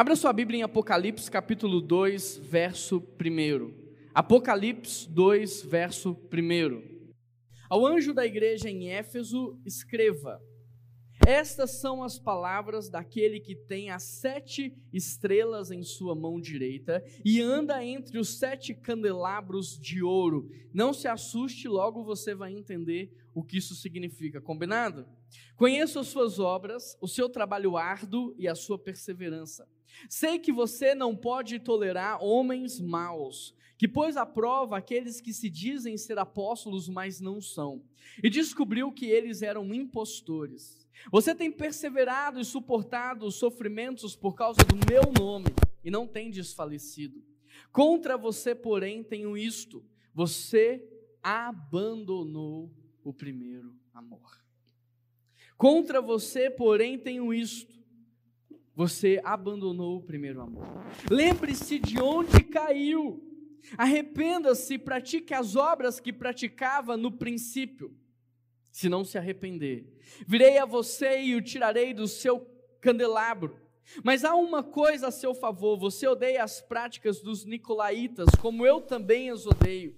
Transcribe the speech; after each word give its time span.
Abra 0.00 0.16
sua 0.16 0.32
Bíblia 0.32 0.60
em 0.60 0.62
Apocalipse 0.62 1.30
capítulo 1.30 1.78
2, 1.78 2.38
verso 2.38 3.06
1. 3.20 3.74
Apocalipse 4.14 5.06
2, 5.06 5.62
verso 5.64 6.16
1. 6.32 7.10
Ao 7.68 7.84
anjo 7.84 8.14
da 8.14 8.24
igreja 8.24 8.70
em 8.70 8.88
Éfeso, 8.88 9.60
escreva: 9.62 10.40
Estas 11.26 11.82
são 11.82 12.02
as 12.02 12.18
palavras 12.18 12.88
daquele 12.88 13.40
que 13.40 13.54
tem 13.54 13.90
as 13.90 14.04
sete 14.04 14.74
estrelas 14.90 15.70
em 15.70 15.82
sua 15.82 16.14
mão 16.14 16.40
direita 16.40 17.04
e 17.22 17.38
anda 17.42 17.84
entre 17.84 18.18
os 18.18 18.38
sete 18.38 18.72
candelabros 18.72 19.78
de 19.78 20.02
ouro. 20.02 20.48
Não 20.72 20.94
se 20.94 21.08
assuste, 21.08 21.68
logo 21.68 22.02
você 22.02 22.34
vai 22.34 22.54
entender 22.54 23.12
o 23.34 23.44
que 23.44 23.58
isso 23.58 23.74
significa, 23.74 24.40
combinado? 24.40 25.06
Conheço 25.56 25.98
as 25.98 26.06
suas 26.06 26.38
obras, 26.38 26.96
o 27.02 27.06
seu 27.06 27.28
trabalho 27.28 27.76
árduo 27.76 28.34
e 28.38 28.48
a 28.48 28.54
sua 28.54 28.78
perseverança. 28.78 29.68
Sei 30.08 30.38
que 30.38 30.52
você 30.52 30.94
não 30.94 31.16
pode 31.16 31.58
tolerar 31.58 32.22
homens 32.22 32.80
maus, 32.80 33.54
que 33.78 33.88
pôs 33.88 34.16
à 34.16 34.26
prova 34.26 34.76
aqueles 34.76 35.20
que 35.20 35.32
se 35.32 35.48
dizem 35.48 35.96
ser 35.96 36.18
apóstolos, 36.18 36.88
mas 36.88 37.20
não 37.20 37.40
são, 37.40 37.82
e 38.22 38.28
descobriu 38.28 38.92
que 38.92 39.06
eles 39.06 39.40
eram 39.40 39.72
impostores. 39.72 40.86
Você 41.10 41.34
tem 41.34 41.50
perseverado 41.50 42.40
e 42.40 42.44
suportado 42.44 43.26
os 43.26 43.36
sofrimentos 43.36 44.14
por 44.14 44.34
causa 44.34 44.60
do 44.64 44.76
meu 44.90 45.12
nome 45.18 45.48
e 45.82 45.90
não 45.90 46.06
tem 46.06 46.30
desfalecido. 46.30 47.22
Contra 47.72 48.18
você, 48.18 48.54
porém, 48.54 49.02
tenho 49.02 49.36
isto: 49.36 49.84
você 50.12 50.86
abandonou 51.22 52.70
o 53.02 53.12
primeiro 53.12 53.74
amor. 53.94 54.38
Contra 55.56 56.00
você, 56.00 56.50
porém, 56.50 56.98
tenho 56.98 57.32
isto: 57.32 57.79
você 58.74 59.20
abandonou 59.24 59.98
o 59.98 60.02
primeiro 60.02 60.40
amor. 60.40 60.66
Lembre-se 61.10 61.78
de 61.78 62.00
onde 62.00 62.42
caiu. 62.44 63.22
Arrependa-se 63.76 64.74
e 64.74 64.78
pratique 64.78 65.34
as 65.34 65.54
obras 65.54 66.00
que 66.00 66.12
praticava 66.12 66.96
no 66.96 67.12
princípio. 67.12 67.94
Se 68.70 68.88
não 68.88 69.04
se 69.04 69.18
arrepender, 69.18 69.84
virei 70.26 70.58
a 70.58 70.64
você 70.64 71.20
e 71.20 71.34
o 71.34 71.42
tirarei 71.42 71.92
do 71.92 72.06
seu 72.06 72.46
candelabro. 72.80 73.58
Mas 74.04 74.24
há 74.24 74.34
uma 74.34 74.62
coisa 74.62 75.08
a 75.08 75.12
seu 75.12 75.34
favor: 75.34 75.76
você 75.76 76.06
odeia 76.06 76.44
as 76.44 76.60
práticas 76.60 77.20
dos 77.20 77.44
nicolaítas, 77.44 78.28
como 78.40 78.64
eu 78.64 78.80
também 78.80 79.30
as 79.30 79.46
odeio. 79.46 79.96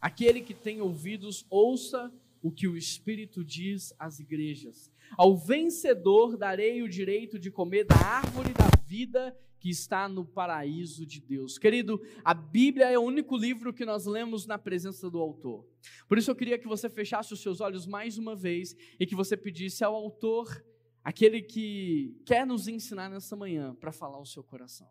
Aquele 0.00 0.40
que 0.40 0.54
tem 0.54 0.80
ouvidos, 0.80 1.44
ouça 1.50 2.12
o 2.42 2.50
que 2.50 2.66
o 2.66 2.76
Espírito 2.76 3.44
diz 3.44 3.94
às 3.98 4.18
igrejas. 4.18 4.91
Ao 5.16 5.36
vencedor 5.36 6.36
darei 6.36 6.82
o 6.82 6.88
direito 6.88 7.38
de 7.38 7.50
comer 7.50 7.84
da 7.84 7.96
árvore 7.96 8.52
da 8.52 8.70
vida 8.86 9.36
que 9.62 9.70
está 9.70 10.08
no 10.08 10.24
paraíso 10.24 11.06
de 11.06 11.20
Deus. 11.20 11.56
Querido, 11.56 12.00
a 12.24 12.34
Bíblia 12.34 12.90
é 12.90 12.98
o 12.98 13.02
único 13.02 13.36
livro 13.36 13.72
que 13.72 13.84
nós 13.84 14.06
lemos 14.06 14.44
na 14.44 14.58
presença 14.58 15.08
do 15.08 15.20
autor. 15.20 15.64
Por 16.08 16.18
isso 16.18 16.30
eu 16.30 16.34
queria 16.34 16.58
que 16.58 16.66
você 16.66 16.90
fechasse 16.90 17.32
os 17.32 17.40
seus 17.40 17.60
olhos 17.60 17.86
mais 17.86 18.18
uma 18.18 18.34
vez 18.34 18.74
e 18.98 19.06
que 19.06 19.14
você 19.14 19.36
pedisse 19.36 19.84
ao 19.84 19.94
autor, 19.94 20.64
aquele 21.04 21.40
que 21.40 22.20
quer 22.26 22.44
nos 22.44 22.66
ensinar 22.66 23.08
nessa 23.08 23.36
manhã, 23.36 23.72
para 23.76 23.92
falar 23.92 24.18
o 24.18 24.26
seu 24.26 24.42
coração. 24.42 24.88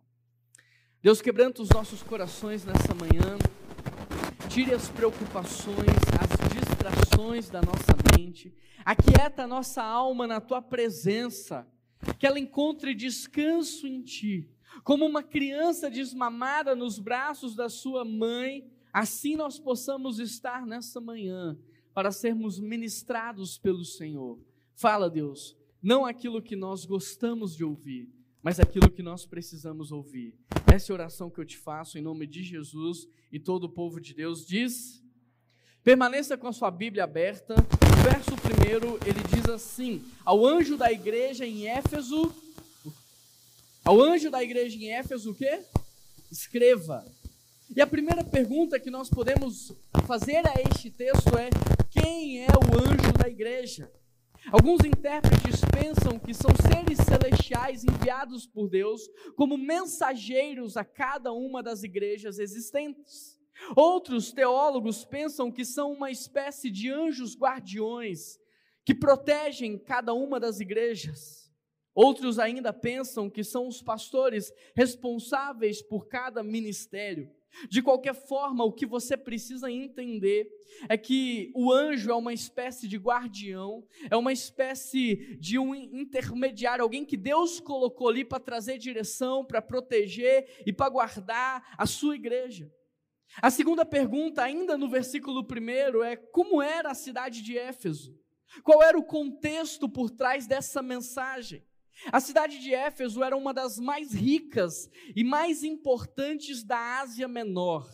Deus, 1.01 1.21
quebranta 1.21 1.61
os 1.61 1.69
nossos 1.69 2.01
corações 2.01 2.63
nessa 2.63 2.93
manhã. 2.93 3.37
Tire 4.47 4.73
as 4.73 4.87
preocupações, 4.87 5.97
as 6.19 6.51
da 7.51 7.61
nossa 7.61 7.95
mente. 8.17 8.51
Aquieta 8.83 9.43
a 9.43 9.47
nossa 9.47 9.83
alma 9.83 10.25
na 10.25 10.41
tua 10.41 10.59
presença. 10.59 11.67
Que 12.17 12.25
ela 12.25 12.39
encontre 12.39 12.95
descanso 12.95 13.85
em 13.85 14.01
ti. 14.01 14.49
Como 14.83 15.05
uma 15.05 15.21
criança 15.21 15.89
desmamada 15.89 16.75
nos 16.75 16.97
braços 16.97 17.55
da 17.55 17.69
sua 17.69 18.03
mãe, 18.03 18.67
assim 18.91 19.35
nós 19.35 19.59
possamos 19.59 20.17
estar 20.17 20.65
nessa 20.65 20.99
manhã 20.99 21.55
para 21.93 22.11
sermos 22.11 22.59
ministrados 22.59 23.57
pelo 23.57 23.85
Senhor. 23.85 24.39
Fala, 24.73 25.07
Deus, 25.07 25.55
não 25.81 26.05
aquilo 26.05 26.41
que 26.41 26.55
nós 26.55 26.85
gostamos 26.85 27.55
de 27.55 27.63
ouvir, 27.63 28.09
mas 28.41 28.59
aquilo 28.59 28.89
que 28.89 29.03
nós 29.03 29.27
precisamos 29.27 29.91
ouvir. 29.91 30.35
Essa 30.73 30.91
é 30.91 30.93
oração 30.95 31.29
que 31.29 31.39
eu 31.39 31.45
te 31.45 31.57
faço 31.57 31.99
em 31.99 32.01
nome 32.01 32.25
de 32.25 32.41
Jesus 32.41 33.07
e 33.31 33.39
todo 33.39 33.65
o 33.65 33.69
povo 33.69 34.01
de 34.01 34.15
Deus 34.15 34.47
diz: 34.47 35.00
permaneça 35.83 36.37
com 36.37 36.47
a 36.47 36.53
sua 36.53 36.71
Bíblia 36.71 37.03
aberta. 37.03 37.55
O 37.55 38.03
verso 38.03 38.35
primeiro 38.37 38.99
ele 39.05 39.21
diz 39.33 39.49
assim: 39.49 40.03
ao 40.23 40.45
anjo 40.45 40.77
da 40.77 40.91
igreja 40.91 41.45
em 41.45 41.67
Éfeso, 41.67 42.33
ao 43.83 44.01
anjo 44.01 44.29
da 44.29 44.43
igreja 44.43 44.77
em 44.77 44.91
Éfeso, 44.91 45.31
o 45.31 45.35
quê? 45.35 45.61
Escreva. 46.31 47.05
E 47.75 47.81
a 47.81 47.87
primeira 47.87 48.23
pergunta 48.23 48.79
que 48.79 48.89
nós 48.89 49.09
podemos 49.09 49.71
fazer 50.05 50.45
a 50.47 50.53
este 50.69 50.89
texto 50.89 51.37
é: 51.37 51.49
quem 51.89 52.43
é 52.43 52.47
o 52.47 52.77
anjo 52.77 53.13
da 53.17 53.29
igreja? 53.29 53.91
Alguns 54.51 54.83
intérpretes 54.83 55.61
pensam 55.71 56.17
que 56.17 56.33
são 56.33 56.49
seres 56.55 56.97
celestiais 57.05 57.83
enviados 57.83 58.45
por 58.47 58.67
Deus 58.67 59.01
como 59.35 59.55
mensageiros 59.55 60.75
a 60.77 60.83
cada 60.83 61.31
uma 61.31 61.61
das 61.61 61.83
igrejas 61.83 62.39
existentes. 62.39 63.40
Outros 63.75 64.31
teólogos 64.31 65.05
pensam 65.05 65.51
que 65.51 65.63
são 65.63 65.91
uma 65.91 66.11
espécie 66.11 66.69
de 66.69 66.91
anjos 66.91 67.35
guardiões 67.37 68.39
que 68.83 68.95
protegem 68.95 69.77
cada 69.77 70.13
uma 70.13 70.39
das 70.39 70.59
igrejas. 70.59 71.51
Outros 71.93 72.39
ainda 72.39 72.71
pensam 72.71 73.29
que 73.29 73.43
são 73.43 73.67
os 73.67 73.81
pastores 73.81 74.51
responsáveis 74.75 75.81
por 75.81 76.07
cada 76.07 76.41
ministério. 76.41 77.29
De 77.69 77.81
qualquer 77.81 78.13
forma, 78.15 78.63
o 78.63 78.71
que 78.71 78.85
você 78.85 79.17
precisa 79.17 79.69
entender 79.69 80.49
é 80.87 80.97
que 80.97 81.51
o 81.53 81.71
anjo 81.71 82.09
é 82.09 82.15
uma 82.15 82.33
espécie 82.33 82.87
de 82.87 82.97
guardião, 82.97 83.85
é 84.09 84.15
uma 84.15 84.31
espécie 84.31 85.37
de 85.37 85.59
um 85.59 85.75
intermediário, 85.75 86.81
alguém 86.81 87.03
que 87.03 87.17
Deus 87.17 87.59
colocou 87.59 88.07
ali 88.07 88.23
para 88.23 88.39
trazer 88.39 88.77
direção, 88.77 89.43
para 89.43 89.61
proteger 89.61 90.63
e 90.65 90.71
para 90.71 90.89
guardar 90.89 91.75
a 91.77 91.85
sua 91.85 92.15
igreja. 92.15 92.71
A 93.39 93.49
segunda 93.49 93.85
pergunta, 93.85 94.43
ainda 94.43 94.77
no 94.77 94.89
versículo 94.89 95.43
primeiro, 95.43 96.03
é 96.03 96.15
como 96.15 96.61
era 96.61 96.91
a 96.91 96.95
cidade 96.95 97.41
de 97.41 97.57
Éfeso? 97.57 98.17
Qual 98.63 98.83
era 98.83 98.97
o 98.97 99.05
contexto 99.05 99.87
por 99.87 100.09
trás 100.09 100.45
dessa 100.45 100.81
mensagem? 100.81 101.63
A 102.11 102.19
cidade 102.19 102.59
de 102.59 102.73
Éfeso 102.73 103.23
era 103.23 103.37
uma 103.37 103.53
das 103.53 103.77
mais 103.77 104.13
ricas 104.13 104.89
e 105.15 105.23
mais 105.23 105.63
importantes 105.63 106.63
da 106.63 106.99
Ásia 106.99 107.27
Menor. 107.27 107.87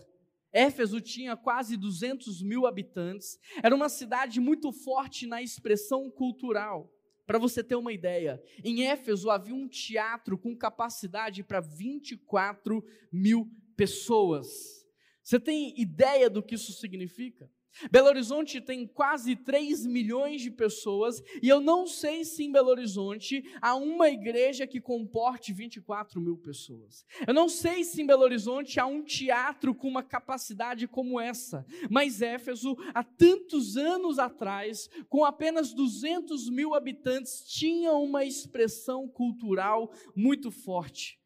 Éfeso 0.52 1.02
tinha 1.02 1.36
quase 1.36 1.76
200 1.78 2.42
mil 2.42 2.66
habitantes, 2.66 3.38
era 3.62 3.76
uma 3.76 3.90
cidade 3.90 4.40
muito 4.40 4.72
forte 4.72 5.28
na 5.28 5.42
expressão 5.42 6.09
cultural. 6.09 6.92
Para 7.28 7.38
você 7.38 7.62
ter 7.62 7.76
uma 7.76 7.92
ideia, 7.92 8.42
em 8.64 8.86
Éfeso 8.86 9.30
havia 9.30 9.53
um 9.53 9.68
teatro 9.68 10.38
com 10.38 10.56
capacidade 10.56 11.44
para 11.44 11.59
24 11.59 12.84
mil 13.12 13.52
pessoas. 13.76 14.77
Você 15.28 15.42
tem 15.42 15.74
ideia 15.78 16.30
do 16.30 16.42
que 16.42 16.56
isso 16.56 16.72
significa? 16.72 17.52
Belo 17.92 18.08
Horizonte 18.08 18.62
tem 18.62 18.88
quase 18.88 19.36
3 19.36 19.86
milhões 19.86 20.42
de 20.42 20.50
pessoas 20.50 21.22
e 21.44 21.50
eu 21.50 21.60
não 21.60 21.86
sei 21.86 22.24
se 22.24 22.46
em 22.46 22.52
Belo 22.52 22.70
Horizonte 22.70 23.44
há 23.62 23.76
uma 23.76 24.10
igreja 24.10 24.66
que 24.66 24.80
comporte 24.80 25.52
24 25.52 26.22
mil 26.22 26.38
pessoas. 26.38 27.06
Eu 27.28 27.34
não 27.34 27.50
sei 27.50 27.84
se 27.84 28.02
em 28.02 28.06
Belo 28.06 28.24
Horizonte 28.24 28.80
há 28.80 28.86
um 28.86 29.04
teatro 29.04 29.76
com 29.76 29.90
uma 29.90 30.02
capacidade 30.02 30.88
como 30.88 31.20
essa, 31.20 31.66
mas 31.90 32.22
Éfeso, 32.22 32.78
há 32.94 33.04
tantos 33.04 33.76
anos 33.76 34.20
atrás, 34.20 34.90
com 35.09 35.26
apenas 35.26 35.74
200 35.74 36.50
mil 36.50 36.74
habitantes, 36.74 37.44
tinha 37.44 37.92
uma 37.92 38.24
expressão 38.24 39.09
cultural 39.09 39.92
muito 40.16 40.50
forte. 40.52 41.20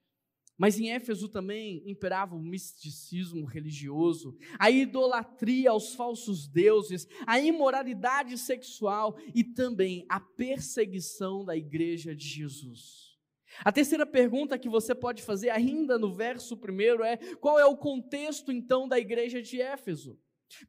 Mas 0.62 0.80
em 0.80 0.92
Éfeso 0.92 1.28
também 1.28 1.82
imperava 1.88 2.35
o 2.35 2.40
misticismo 2.40 3.47
religioso, 3.47 4.38
a 4.59 4.70
idolatria 4.70 5.72
aos 5.72 5.96
falsos 5.96 6.47
deuses, 6.47 7.08
a 7.26 7.40
imoralidade 7.40 8.38
sexual 8.38 9.18
e 9.34 9.44
também 9.44 10.06
a 10.08 10.20
perseguição 10.20 11.44
da 11.44 11.58
igreja 11.58 12.16
de 12.16 12.28
Jesus. 12.28 13.18
A 13.66 13.72
terceira 13.72 14.06
pergunta 14.06 14.59
que 14.59 14.70
você 14.70 14.94
pode 14.94 15.24
fazer 15.24 15.50
ainda 15.50 15.97
no 15.97 16.14
verso 16.14 16.56
primeiro 16.56 17.03
é: 17.03 17.18
qual 17.38 17.58
é 17.58 17.66
o 17.66 17.76
contexto 17.76 18.52
então 18.52 18.88
da 18.88 19.00
igreja 19.00 19.41
de 19.41 19.59
Éfeso? 19.59 20.16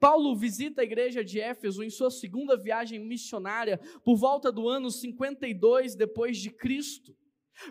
Paulo 0.01 0.35
visita 0.35 0.81
a 0.81 0.85
igreja 0.85 1.23
de 1.23 1.39
Éfeso 1.39 1.85
em 1.85 1.91
sua 1.91 2.11
segunda 2.11 2.57
viagem 2.57 2.99
missionária 2.99 3.79
por 4.03 4.17
volta 4.17 4.51
do 4.51 4.67
ano 4.71 4.91
52 4.91 5.95
depois 5.95 6.39
de 6.39 6.49
Cristo. 6.49 7.15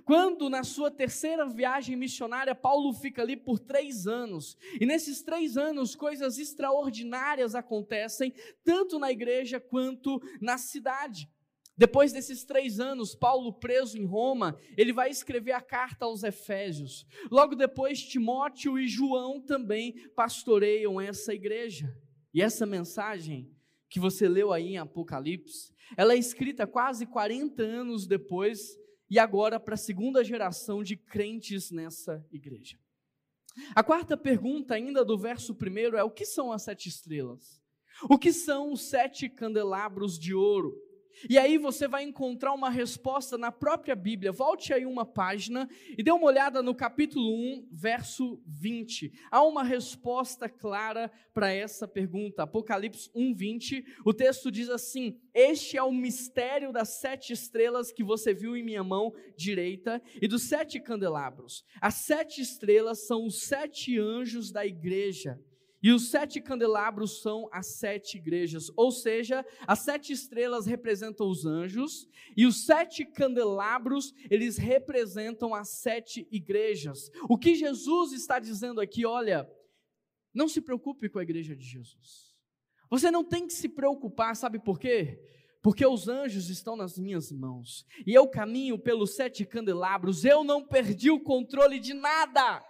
Quando 0.05 0.49
na 0.49 0.63
sua 0.63 0.89
terceira 0.89 1.45
viagem 1.47 1.95
missionária, 1.95 2.55
Paulo 2.55 2.93
fica 2.93 3.21
ali 3.21 3.35
por 3.35 3.59
três 3.59 4.07
anos, 4.07 4.57
e 4.79 4.85
nesses 4.85 5.21
três 5.21 5.57
anos 5.57 5.95
coisas 5.95 6.37
extraordinárias 6.37 7.55
acontecem, 7.55 8.33
tanto 8.63 8.99
na 8.99 9.11
igreja 9.11 9.59
quanto 9.59 10.21
na 10.39 10.57
cidade. 10.57 11.29
Depois 11.77 12.13
desses 12.13 12.43
três 12.43 12.79
anos, 12.79 13.15
Paulo 13.15 13.53
preso 13.53 13.97
em 13.97 14.05
Roma, 14.05 14.55
ele 14.77 14.93
vai 14.93 15.09
escrever 15.09 15.53
a 15.53 15.61
carta 15.61 16.05
aos 16.05 16.21
Efésios. 16.23 17.07
Logo 17.31 17.55
depois, 17.55 18.03
Timóteo 18.03 18.77
e 18.77 18.87
João 18.87 19.41
também 19.41 19.95
pastoreiam 20.15 21.01
essa 21.01 21.33
igreja. 21.33 21.91
E 22.33 22.41
essa 22.41 22.65
mensagem 22.65 23.51
que 23.89 23.99
você 23.99 24.27
leu 24.27 24.53
aí 24.53 24.73
em 24.73 24.77
Apocalipse, 24.77 25.73
ela 25.97 26.13
é 26.13 26.17
escrita 26.17 26.67
quase 26.67 27.05
40 27.05 27.61
anos 27.61 28.05
depois 28.07 28.77
e 29.11 29.19
agora 29.19 29.59
para 29.59 29.73
a 29.73 29.77
segunda 29.77 30.23
geração 30.23 30.81
de 30.81 30.95
crentes 30.95 31.69
nessa 31.69 32.25
igreja. 32.31 32.79
A 33.75 33.83
quarta 33.83 34.15
pergunta, 34.15 34.73
ainda 34.73 35.03
do 35.03 35.17
verso 35.17 35.53
primeiro, 35.53 35.97
é: 35.97 36.03
o 36.03 36.09
que 36.09 36.25
são 36.25 36.49
as 36.53 36.61
sete 36.61 36.87
estrelas? 36.87 37.61
O 38.09 38.17
que 38.17 38.31
são 38.31 38.71
os 38.71 38.83
sete 38.83 39.27
candelabros 39.27 40.17
de 40.17 40.33
ouro? 40.33 40.81
E 41.29 41.37
aí 41.37 41.57
você 41.57 41.87
vai 41.87 42.03
encontrar 42.03 42.53
uma 42.53 42.69
resposta 42.69 43.37
na 43.37 43.51
própria 43.51 43.95
Bíblia. 43.95 44.31
Volte 44.31 44.73
aí 44.73 44.85
uma 44.85 45.05
página 45.05 45.69
e 45.97 46.03
dê 46.03 46.11
uma 46.11 46.25
olhada 46.25 46.61
no 46.61 46.73
capítulo 46.73 47.33
1, 47.33 47.67
verso 47.71 48.41
20. 48.45 49.11
Há 49.29 49.43
uma 49.43 49.63
resposta 49.63 50.49
clara 50.49 51.11
para 51.33 51.51
essa 51.51 51.87
pergunta. 51.87 52.43
Apocalipse 52.43 53.09
1, 53.15 53.33
20. 53.33 53.85
O 54.05 54.13
texto 54.13 54.51
diz 54.51 54.69
assim: 54.69 55.19
Este 55.33 55.77
é 55.77 55.83
o 55.83 55.91
mistério 55.91 56.71
das 56.71 56.99
sete 56.99 57.33
estrelas 57.33 57.91
que 57.91 58.03
você 58.03 58.33
viu 58.33 58.55
em 58.55 58.63
minha 58.63 58.83
mão 58.83 59.13
direita 59.37 60.01
e 60.21 60.27
dos 60.27 60.43
sete 60.43 60.79
candelabros. 60.79 61.63
As 61.79 61.95
sete 61.95 62.41
estrelas 62.41 63.05
são 63.05 63.25
os 63.25 63.43
sete 63.43 63.99
anjos 63.99 64.51
da 64.51 64.65
igreja 64.65 65.39
e 65.81 65.91
os 65.91 66.09
sete 66.09 66.39
candelabros 66.39 67.21
são 67.21 67.49
as 67.51 67.67
sete 67.67 68.17
igrejas, 68.17 68.71
ou 68.75 68.91
seja, 68.91 69.45
as 69.65 69.79
sete 69.79 70.13
estrelas 70.13 70.65
representam 70.65 71.27
os 71.27 71.45
anjos, 71.45 72.07
e 72.37 72.45
os 72.45 72.65
sete 72.65 73.03
candelabros, 73.03 74.13
eles 74.29 74.57
representam 74.57 75.55
as 75.55 75.69
sete 75.69 76.27
igrejas. 76.31 77.09
O 77.27 77.37
que 77.37 77.55
Jesus 77.55 78.13
está 78.13 78.39
dizendo 78.39 78.79
aqui, 78.79 79.05
olha, 79.05 79.49
não 80.33 80.47
se 80.47 80.61
preocupe 80.61 81.09
com 81.09 81.19
a 81.19 81.23
igreja 81.23 81.55
de 81.55 81.63
Jesus. 81.63 82.35
Você 82.89 83.09
não 83.09 83.23
tem 83.23 83.47
que 83.47 83.53
se 83.53 83.67
preocupar, 83.67 84.35
sabe 84.35 84.59
por 84.59 84.79
quê? 84.79 85.19
Porque 85.63 85.85
os 85.85 86.07
anjos 86.07 86.49
estão 86.49 86.75
nas 86.75 86.97
minhas 86.97 87.31
mãos, 87.31 87.85
e 88.05 88.13
eu 88.13 88.27
caminho 88.27 88.77
pelos 88.77 89.15
sete 89.15 89.45
candelabros, 89.45 90.25
eu 90.25 90.43
não 90.43 90.65
perdi 90.65 91.09
o 91.09 91.19
controle 91.19 91.79
de 91.79 91.93
nada. 91.93 92.63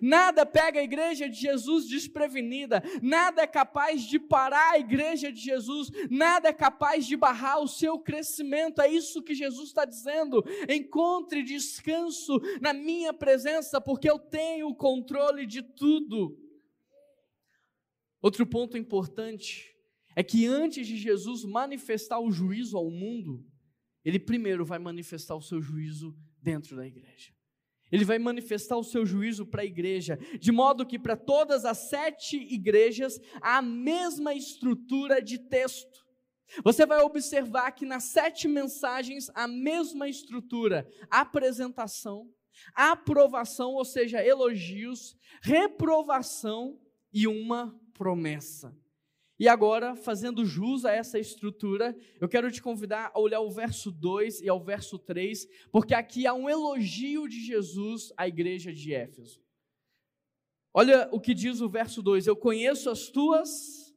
Nada 0.00 0.44
pega 0.44 0.80
a 0.80 0.82
igreja 0.82 1.28
de 1.28 1.36
Jesus 1.36 1.86
desprevenida, 1.88 2.82
nada 3.00 3.42
é 3.42 3.46
capaz 3.46 4.02
de 4.02 4.18
parar 4.18 4.72
a 4.72 4.78
igreja 4.78 5.30
de 5.30 5.40
Jesus, 5.40 5.90
nada 6.10 6.48
é 6.48 6.52
capaz 6.52 7.06
de 7.06 7.16
barrar 7.16 7.60
o 7.60 7.68
seu 7.68 7.98
crescimento. 7.98 8.80
É 8.80 8.88
isso 8.88 9.22
que 9.22 9.34
Jesus 9.34 9.68
está 9.68 9.84
dizendo. 9.84 10.42
Encontre 10.68 11.42
descanso 11.42 12.40
na 12.60 12.72
minha 12.72 13.12
presença, 13.12 13.80
porque 13.80 14.10
eu 14.10 14.18
tenho 14.18 14.68
o 14.68 14.74
controle 14.74 15.46
de 15.46 15.62
tudo. 15.62 16.36
Outro 18.20 18.46
ponto 18.46 18.76
importante 18.76 19.72
é 20.16 20.22
que 20.22 20.46
antes 20.46 20.86
de 20.86 20.96
Jesus 20.96 21.44
manifestar 21.44 22.18
o 22.18 22.32
juízo 22.32 22.76
ao 22.76 22.90
mundo, 22.90 23.46
ele 24.04 24.18
primeiro 24.18 24.64
vai 24.64 24.78
manifestar 24.78 25.36
o 25.36 25.42
seu 25.42 25.60
juízo 25.60 26.16
dentro 26.42 26.74
da 26.74 26.86
igreja. 26.86 27.35
Ele 27.90 28.04
vai 28.04 28.18
manifestar 28.18 28.76
o 28.76 28.84
seu 28.84 29.06
juízo 29.06 29.46
para 29.46 29.62
a 29.62 29.66
igreja, 29.66 30.18
de 30.40 30.50
modo 30.50 30.86
que 30.86 30.98
para 30.98 31.16
todas 31.16 31.64
as 31.64 31.88
sete 31.88 32.36
igrejas 32.36 33.18
há 33.40 33.58
a 33.58 33.62
mesma 33.62 34.34
estrutura 34.34 35.22
de 35.22 35.38
texto. 35.38 36.04
Você 36.62 36.86
vai 36.86 37.00
observar 37.00 37.72
que 37.72 37.84
nas 37.84 38.04
sete 38.04 38.48
mensagens 38.48 39.30
a 39.34 39.46
mesma 39.46 40.08
estrutura: 40.08 40.88
apresentação, 41.10 42.28
aprovação, 42.74 43.72
ou 43.72 43.84
seja, 43.84 44.24
elogios, 44.24 45.16
reprovação 45.42 46.78
e 47.12 47.26
uma 47.26 47.78
promessa. 47.94 48.76
E 49.38 49.48
agora, 49.48 49.94
fazendo 49.94 50.46
jus 50.46 50.86
a 50.86 50.92
essa 50.92 51.18
estrutura, 51.18 51.94
eu 52.18 52.28
quero 52.28 52.50
te 52.50 52.62
convidar 52.62 53.10
a 53.14 53.20
olhar 53.20 53.40
o 53.40 53.50
verso 53.50 53.92
2 53.92 54.40
e 54.40 54.48
ao 54.48 54.62
verso 54.64 54.98
3, 54.98 55.46
porque 55.70 55.94
aqui 55.94 56.26
há 56.26 56.32
um 56.32 56.48
elogio 56.48 57.28
de 57.28 57.44
Jesus 57.44 58.12
à 58.16 58.26
igreja 58.26 58.72
de 58.72 58.94
Éfeso. 58.94 59.44
Olha 60.72 61.08
o 61.12 61.20
que 61.20 61.34
diz 61.34 61.60
o 61.60 61.68
verso 61.68 62.02
2: 62.02 62.26
Eu 62.26 62.36
conheço 62.36 62.88
as 62.88 63.08
tuas, 63.08 63.94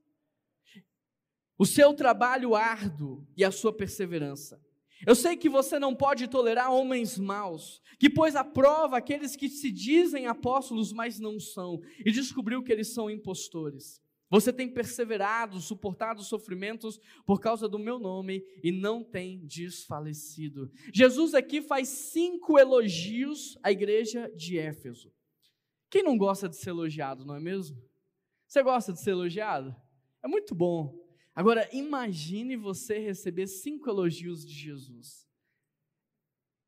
o 1.57 1.65
seu 1.65 1.93
trabalho 1.93 2.53
árduo 2.53 3.25
e 3.37 3.43
a 3.43 3.51
sua 3.51 3.71
perseverança. 3.71 4.61
Eu 5.07 5.15
sei 5.15 5.37
que 5.37 5.47
você 5.47 5.79
não 5.79 5.95
pode 5.95 6.27
tolerar 6.27 6.73
homens 6.73 7.17
maus, 7.17 7.81
que 7.97 8.09
pôs 8.09 8.35
à 8.35 8.43
prova 8.43 8.97
aqueles 8.97 9.37
que 9.37 9.47
se 9.47 9.71
dizem 9.71 10.27
apóstolos, 10.27 10.91
mas 10.91 11.17
não 11.17 11.39
são, 11.39 11.79
e 12.05 12.11
descobriu 12.11 12.61
que 12.61 12.73
eles 12.73 12.93
são 12.93 13.09
impostores. 13.09 14.01
Você 14.29 14.53
tem 14.53 14.69
perseverado, 14.69 15.59
suportado 15.59 16.23
sofrimentos 16.23 16.99
por 17.25 17.39
causa 17.39 17.67
do 17.67 17.79
meu 17.79 17.97
nome 17.97 18.45
e 18.63 18.71
não 18.71 19.03
tem 19.03 19.45
desfalecido. 19.45 20.71
Jesus 20.93 21.33
aqui 21.33 21.61
faz 21.61 21.87
cinco 21.87 22.59
elogios 22.59 23.57
à 23.63 23.71
igreja 23.71 24.31
de 24.35 24.57
Éfeso. 24.59 25.11
Quem 25.89 26.03
não 26.03 26.17
gosta 26.17 26.47
de 26.47 26.55
ser 26.55 26.69
elogiado, 26.69 27.25
não 27.25 27.35
é 27.35 27.39
mesmo? 27.39 27.81
Você 28.47 28.61
gosta 28.61 28.93
de 28.93 29.01
ser 29.01 29.11
elogiado? 29.11 29.75
É 30.23 30.27
muito 30.27 30.53
bom. 30.53 31.07
Agora, 31.33 31.69
imagine 31.71 32.55
você 32.55 32.99
receber 32.99 33.47
cinco 33.47 33.89
elogios 33.89 34.45
de 34.45 34.53
Jesus. 34.53 35.28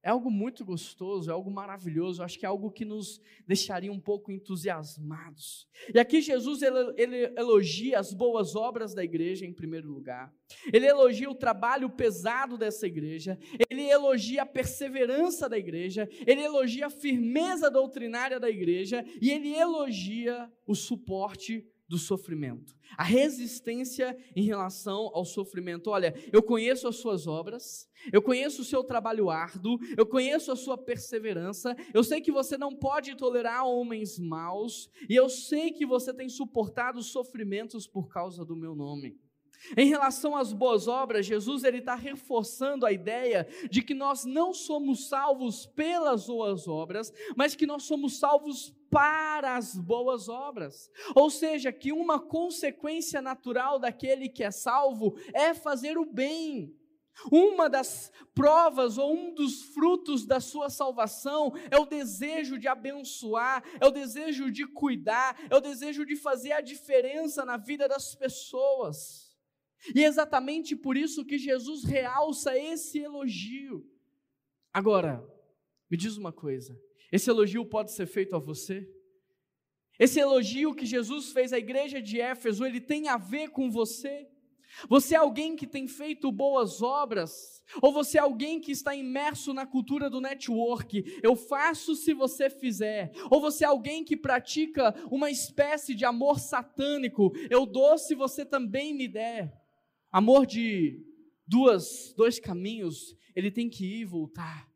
É 0.04 0.10
algo 0.10 0.32
muito 0.32 0.66
gostoso, 0.66 1.30
é 1.30 1.34
algo 1.34 1.52
maravilhoso, 1.52 2.24
acho 2.24 2.40
que 2.40 2.46
é 2.46 2.50
algo 2.50 2.72
que 2.72 2.84
nos 2.84 3.22
deixaria 3.46 3.92
um 3.92 4.00
pouco 4.00 4.32
entusiasmados. 4.32 5.68
E 5.94 6.00
aqui 6.00 6.22
Jesus 6.22 6.64
ele, 6.64 6.94
ele, 6.98 7.34
elogia 7.38 8.00
as 8.00 8.12
boas 8.12 8.56
obras 8.56 8.96
da 8.96 9.04
igreja 9.04 9.46
em 9.46 9.54
primeiro 9.54 9.88
lugar, 9.88 10.34
ele 10.74 10.88
elogia 10.88 11.30
o 11.30 11.36
trabalho 11.36 11.88
pesado 11.88 12.58
dessa 12.58 12.88
igreja, 12.88 13.38
ele 13.70 13.84
elogia 13.84 14.42
a 14.42 14.46
perseverança 14.46 15.48
da 15.48 15.58
igreja, 15.58 16.10
ele 16.26 16.42
elogia 16.42 16.88
a 16.88 16.90
firmeza 16.90 17.70
doutrinária 17.70 18.40
da 18.40 18.50
igreja 18.50 19.06
e 19.22 19.30
ele 19.30 19.54
elogia 19.54 20.52
o 20.66 20.74
suporte 20.74 21.64
do 21.92 21.98
sofrimento, 21.98 22.74
a 22.98 23.04
resistência 23.04 24.18
em 24.34 24.44
relação 24.44 25.12
ao 25.14 25.26
sofrimento. 25.26 25.90
Olha, 25.90 26.16
eu 26.32 26.42
conheço 26.42 26.88
as 26.88 26.96
suas 26.96 27.28
obras, 27.28 27.86
eu 28.14 28.22
conheço 28.22 28.62
o 28.62 28.66
seu 28.66 28.82
trabalho 28.82 29.30
árduo, 29.30 29.78
eu 29.98 30.06
conheço 30.06 30.54
a 30.54 30.56
sua 30.56 30.78
perseverança, 30.78 31.76
eu 31.94 32.02
sei 32.02 32.22
que 32.22 32.32
você 32.32 32.58
não 32.58 32.74
pode 32.74 33.14
tolerar 33.18 33.68
homens 33.68 34.18
maus, 34.18 34.90
e 35.10 35.14
eu 35.14 35.28
sei 35.28 35.70
que 35.70 35.86
você 35.86 36.14
tem 36.14 36.30
suportado 36.30 37.04
sofrimentos 37.04 37.86
por 37.86 38.08
causa 38.08 38.46
do 38.46 38.56
meu 38.56 38.74
nome. 38.74 39.20
Em 39.78 39.88
relação 39.88 40.36
às 40.36 40.52
boas 40.52 40.88
obras, 40.88 41.26
Jesus 41.26 41.64
ele 41.64 41.78
está 41.78 41.96
reforçando 41.96 42.86
a 42.86 42.92
ideia 42.92 43.48
de 43.70 43.82
que 43.82 43.94
nós 43.94 44.26
não 44.26 44.54
somos 44.54 45.08
salvos 45.08 45.66
pelas 45.66 46.28
boas 46.28 46.68
obras, 46.68 47.14
mas 47.36 47.56
que 47.56 47.66
nós 47.66 47.84
somos 47.84 48.20
salvos 48.20 48.76
para 48.90 49.56
as 49.56 49.76
boas 49.76 50.28
obras. 50.28 50.90
Ou 51.16 51.30
seja, 51.30 51.72
que 51.72 51.92
uma 51.94 52.20
consequência 52.20 53.22
natural 53.22 53.80
daquele 53.80 54.28
que 54.28 54.44
é 54.44 54.52
salvo 54.52 55.16
é 55.34 55.54
fazer 55.54 55.98
o 55.98 56.06
bem. 56.06 56.76
Uma 57.32 57.70
das 57.70 58.12
provas 58.34 58.98
ou 58.98 59.14
um 59.14 59.34
dos 59.34 59.62
frutos 59.74 60.26
da 60.26 60.40
sua 60.40 60.70
salvação 60.70 61.54
é 61.70 61.78
o 61.78 61.86
desejo 61.86 62.58
de 62.58 62.68
abençoar, 62.68 63.64
é 63.80 63.86
o 63.86 63.92
desejo 63.92 64.50
de 64.50 64.66
cuidar, 64.66 65.38
é 65.50 65.56
o 65.56 65.62
desejo 65.62 66.06
de 66.06 66.16
fazer 66.16 66.54
a 66.54 66.62
diferença 66.62 67.46
na 67.46 67.58
vida 67.58 67.88
das 67.88 68.16
pessoas. 68.16 69.31
E 69.96 70.04
é 70.04 70.08
exatamente 70.08 70.76
por 70.76 70.96
isso 70.96 71.26
que 71.26 71.38
Jesus 71.38 71.84
realça 71.84 72.58
esse 72.58 73.00
elogio. 73.00 73.86
Agora, 74.74 75.24
me 75.90 75.98
diz 75.98 76.18
uma 76.18 76.32
coisa: 76.32 76.80
esse 77.12 77.30
elogio 77.30 77.66
pode 77.66 77.92
ser 77.92 78.06
feito 78.06 78.36
a 78.36 78.40
você? 78.40 78.88
Esse 80.00 80.20
elogio 80.20 80.74
que 80.74 80.86
Jesus 80.86 81.32
fez 81.32 81.54
à 81.54 81.60
igreja 81.60 82.02
de 82.02 82.20
Éfeso, 82.20 82.66
ele 82.66 82.82
tem 82.82 83.08
a 83.08 83.18
ver 83.18 83.50
com 83.50 83.70
você? 83.70 84.28
Você 84.88 85.16
é 85.16 85.18
alguém 85.18 85.56
que 85.56 85.68
tem 85.68 85.88
feito 85.88 86.32
boas 86.32 86.82
obras? 86.82 87.62
Ou 87.82 87.92
você 87.92 88.18
é 88.18 88.22
alguém 88.22 88.60
que 88.60 88.72
está 88.72 88.96
imerso 88.96 89.54
na 89.54 89.66
cultura 89.66 90.10
do 90.10 90.22
network? 90.22 91.20
Eu 91.22 91.36
faço 91.36 91.96
se 91.96 92.14
você 92.14 92.50
fizer. 92.50 93.12
Ou 93.30 93.42
você 93.42 93.64
é 93.64 93.68
alguém 93.68 94.04
que 94.04 94.18
pratica 94.18 94.96
uma 95.12 95.30
espécie 95.30 95.94
de 95.94 96.06
amor 96.06 96.40
satânico? 96.40 97.32
Eu 97.50 97.66
dou 97.66 97.98
se 97.98 98.16
você 98.16 98.46
também 98.46 98.94
me 98.94 99.08
der. 99.08 99.61
Amor 100.12 100.46
de 100.46 101.06
duas, 101.48 102.14
dois 102.16 102.40
caminhos, 102.40 103.16
ele 103.36 103.50
tem 103.50 103.70
que 103.70 103.86
ir 103.86 104.02
e 104.02 104.06
voltar. 104.06 104.70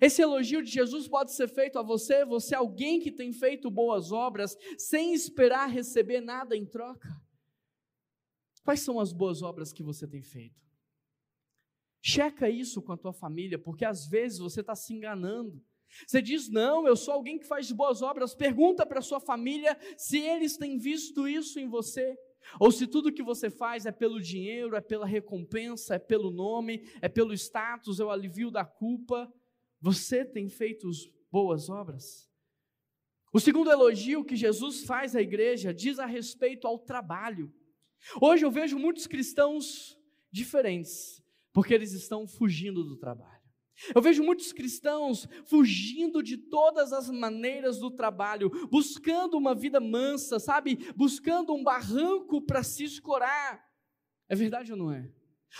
Esse 0.00 0.22
elogio 0.22 0.62
de 0.62 0.70
Jesus 0.70 1.06
pode 1.06 1.32
ser 1.32 1.48
feito 1.48 1.78
a 1.78 1.82
você, 1.82 2.24
você 2.24 2.54
é 2.54 2.58
alguém 2.58 2.98
que 3.00 3.12
tem 3.12 3.32
feito 3.32 3.70
boas 3.70 4.10
obras 4.10 4.56
sem 4.76 5.14
esperar 5.14 5.68
receber 5.68 6.20
nada 6.20 6.56
em 6.56 6.66
troca. 6.66 7.08
Quais 8.64 8.80
são 8.80 8.98
as 8.98 9.12
boas 9.12 9.42
obras 9.42 9.72
que 9.72 9.82
você 9.82 10.08
tem 10.08 10.22
feito? 10.22 10.60
Checa 12.02 12.50
isso 12.50 12.82
com 12.82 12.92
a 12.92 12.96
tua 12.96 13.12
família, 13.12 13.58
porque 13.58 13.84
às 13.84 14.06
vezes 14.06 14.38
você 14.38 14.60
está 14.60 14.74
se 14.74 14.92
enganando. 14.92 15.62
Você 16.06 16.20
diz, 16.20 16.50
não, 16.50 16.86
eu 16.86 16.96
sou 16.96 17.14
alguém 17.14 17.38
que 17.38 17.46
faz 17.46 17.70
boas 17.70 18.02
obras. 18.02 18.34
Pergunta 18.34 18.84
para 18.84 18.98
a 18.98 19.02
sua 19.02 19.20
família 19.20 19.78
se 19.96 20.18
eles 20.18 20.56
têm 20.56 20.76
visto 20.76 21.28
isso 21.28 21.60
em 21.60 21.68
você. 21.68 22.16
Ou 22.60 22.70
se 22.70 22.86
tudo 22.86 23.12
que 23.12 23.22
você 23.22 23.50
faz 23.50 23.86
é 23.86 23.92
pelo 23.92 24.20
dinheiro, 24.20 24.76
é 24.76 24.80
pela 24.80 25.06
recompensa, 25.06 25.94
é 25.94 25.98
pelo 25.98 26.30
nome, 26.30 26.86
é 27.00 27.08
pelo 27.08 27.32
status, 27.32 28.00
é 28.00 28.04
o 28.04 28.10
alivio 28.10 28.50
da 28.50 28.64
culpa. 28.64 29.32
Você 29.80 30.24
tem 30.24 30.48
feito 30.48 30.88
boas 31.30 31.68
obras? 31.68 32.30
O 33.32 33.40
segundo 33.40 33.70
elogio 33.70 34.24
que 34.24 34.36
Jesus 34.36 34.84
faz 34.84 35.16
à 35.16 35.20
igreja 35.20 35.74
diz 35.74 35.98
a 35.98 36.06
respeito 36.06 36.68
ao 36.68 36.78
trabalho. 36.78 37.52
Hoje 38.20 38.44
eu 38.44 38.50
vejo 38.50 38.78
muitos 38.78 39.06
cristãos 39.06 39.98
diferentes, 40.30 41.20
porque 41.52 41.74
eles 41.74 41.92
estão 41.92 42.28
fugindo 42.28 42.84
do 42.84 42.96
trabalho. 42.96 43.33
Eu 43.94 44.00
vejo 44.00 44.22
muitos 44.22 44.52
cristãos 44.52 45.26
fugindo 45.46 46.22
de 46.22 46.36
todas 46.36 46.92
as 46.92 47.10
maneiras 47.10 47.78
do 47.78 47.90
trabalho, 47.90 48.50
buscando 48.70 49.36
uma 49.36 49.54
vida 49.54 49.80
mansa, 49.80 50.38
sabe? 50.38 50.92
Buscando 50.94 51.52
um 51.52 51.62
barranco 51.62 52.40
para 52.40 52.62
se 52.62 52.84
escorar. 52.84 53.64
É 54.28 54.34
verdade 54.34 54.72
ou 54.72 54.78
não 54.78 54.92
é? 54.92 55.10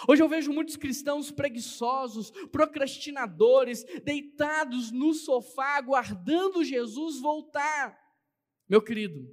Hoje 0.09 0.23
eu 0.23 0.29
vejo 0.29 0.53
muitos 0.53 0.77
cristãos 0.77 1.31
preguiçosos, 1.31 2.31
procrastinadores, 2.51 3.85
deitados 4.05 4.91
no 4.91 5.15
sofá, 5.15 5.77
aguardando 5.77 6.65
Jesus 6.65 7.21
voltar. 7.21 7.97
Meu 8.69 8.83
querido, 8.83 9.29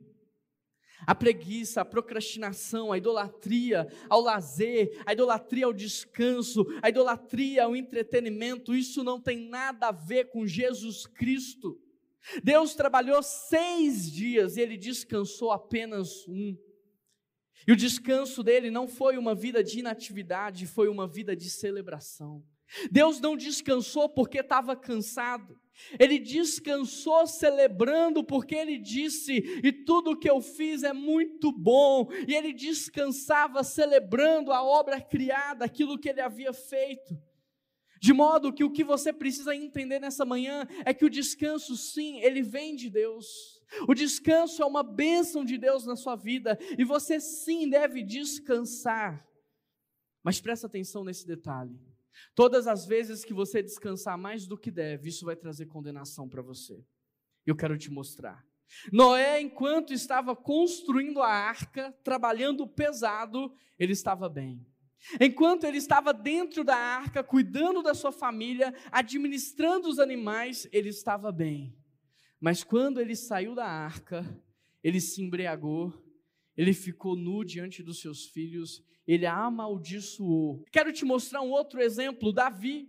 a 1.06 1.16
preguiça, 1.16 1.82
a 1.82 1.86
procrastinação, 1.86 2.92
a 2.92 2.98
idolatria 2.98 3.88
ao 4.10 4.22
lazer, 4.22 5.02
a 5.06 5.14
idolatria 5.14 5.66
ao 5.66 5.74
descanso, 5.74 6.66
a 6.82 6.90
idolatria 6.90 7.64
ao 7.64 7.76
entretenimento, 7.76 8.74
isso 8.74 9.04
não 9.04 9.20
tem 9.20 9.50
nada 9.50 9.88
a 9.88 9.92
ver 9.92 10.30
com 10.30 10.46
Jesus 10.46 11.06
Cristo. 11.06 11.80
Deus 12.44 12.76
trabalhou 12.76 13.22
seis 13.24 14.12
dias 14.12 14.58
e 14.58 14.62
ele 14.62 14.78
descansou 14.78 15.52
apenas 15.52 16.28
um. 16.28 16.56
E 17.68 17.72
o 17.72 17.76
descanso 17.76 18.44
dele 18.44 18.72
não 18.72 18.88
foi 18.88 19.18
uma 19.18 19.36
vida 19.36 19.64
de 19.64 19.80
inatividade, 19.80 20.66
foi 20.66 20.88
uma 20.88 21.08
vida 21.08 21.36
de 21.36 21.50
celebração. 21.50 22.44
Deus 22.92 23.20
não 23.20 23.36
descansou 23.36 24.10
porque 24.10 24.40
estava 24.40 24.76
cansado. 24.76 25.60
Ele 26.00 26.20
descansou 26.20 27.26
celebrando, 27.26 28.24
porque 28.24 28.56
ele 28.56 28.78
disse: 28.78 29.34
E 29.64 29.72
tudo 29.72 30.18
que 30.18 30.30
eu 30.30 30.42
fiz 30.42 30.84
é 30.84 30.94
muito 30.94 31.52
bom. 31.52 32.08
E 32.28 32.36
ele 32.36 32.54
descansava 32.54 33.64
celebrando 33.64 34.52
a 34.52 34.64
obra 34.64 35.02
criada, 35.02 35.66
aquilo 35.66 35.98
que 35.98 36.10
ele 36.10 36.22
havia 36.22 36.54
feito. 36.54 37.18
De 38.02 38.14
modo 38.14 38.52
que 38.52 38.64
o 38.64 38.72
que 38.72 38.84
você 38.84 39.14
precisa 39.14 39.56
entender 39.56 40.00
nessa 40.00 40.26
manhã 40.26 40.68
é 40.86 40.92
que 40.92 41.06
o 41.06 41.10
descanso, 41.10 41.78
sim, 41.78 42.20
ele 42.22 42.42
vem 42.42 42.76
de 42.76 42.90
Deus. 42.90 43.62
O 43.88 43.94
descanso 43.94 44.64
é 44.64 44.66
uma 44.66 44.82
bênção 44.82 45.46
de 45.46 45.56
Deus 45.56 45.86
na 45.86 45.96
sua 45.96 46.16
vida 46.16 46.58
e 46.78 46.84
você 46.84 47.20
sim 47.20 47.70
deve 47.70 48.02
descansar. 48.02 49.24
Mas 50.24 50.42
presta 50.42 50.66
atenção 50.66 51.04
nesse 51.04 51.28
detalhe. 51.28 51.80
Todas 52.36 52.68
as 52.68 52.86
vezes 52.86 53.24
que 53.24 53.34
você 53.34 53.62
descansar 53.62 54.18
mais 54.18 54.48
do 54.48 54.58
que 54.58 54.72
deve, 54.72 55.10
isso 55.10 55.26
vai 55.26 55.36
trazer 55.36 55.66
condenação 55.66 56.28
para 56.28 56.42
você. 56.42 56.84
Eu 57.46 57.56
quero 57.56 57.78
te 57.78 57.92
mostrar. 57.92 58.46
Noé, 58.92 59.42
enquanto 59.42 59.94
estava 59.94 60.36
construindo 60.36 61.22
a 61.22 61.28
arca, 61.28 61.92
trabalhando 62.04 62.68
pesado, 62.68 63.54
ele 63.78 63.94
estava 63.94 64.30
bem. 64.30 64.66
Enquanto 65.20 65.64
ele 65.64 65.78
estava 65.78 66.14
dentro 66.14 66.64
da 66.64 66.76
arca, 66.76 67.24
cuidando 67.24 67.82
da 67.82 67.94
sua 67.94 68.12
família, 68.12 68.74
administrando 68.92 69.90
os 69.90 70.00
animais, 70.00 70.68
ele 70.72 70.90
estava 70.90 71.32
bem. 71.32 71.76
Mas 72.40 72.64
quando 72.64 73.00
ele 73.00 73.16
saiu 73.16 73.56
da 73.56 73.66
arca, 73.66 74.26
ele 74.84 75.02
se 75.02 75.22
embriagou, 75.22 75.94
ele 76.56 76.74
ficou 76.74 77.16
nu 77.16 77.44
diante 77.44 77.84
dos 77.84 78.00
seus 78.00 78.26
filhos 78.26 78.84
ele 79.14 79.26
a 79.26 79.36
amaldiçoou. 79.36 80.64
Quero 80.72 80.94
te 80.94 81.04
mostrar 81.04 81.42
um 81.42 81.52
outro 81.52 81.82
exemplo: 81.82 82.32
Davi. 82.32 82.88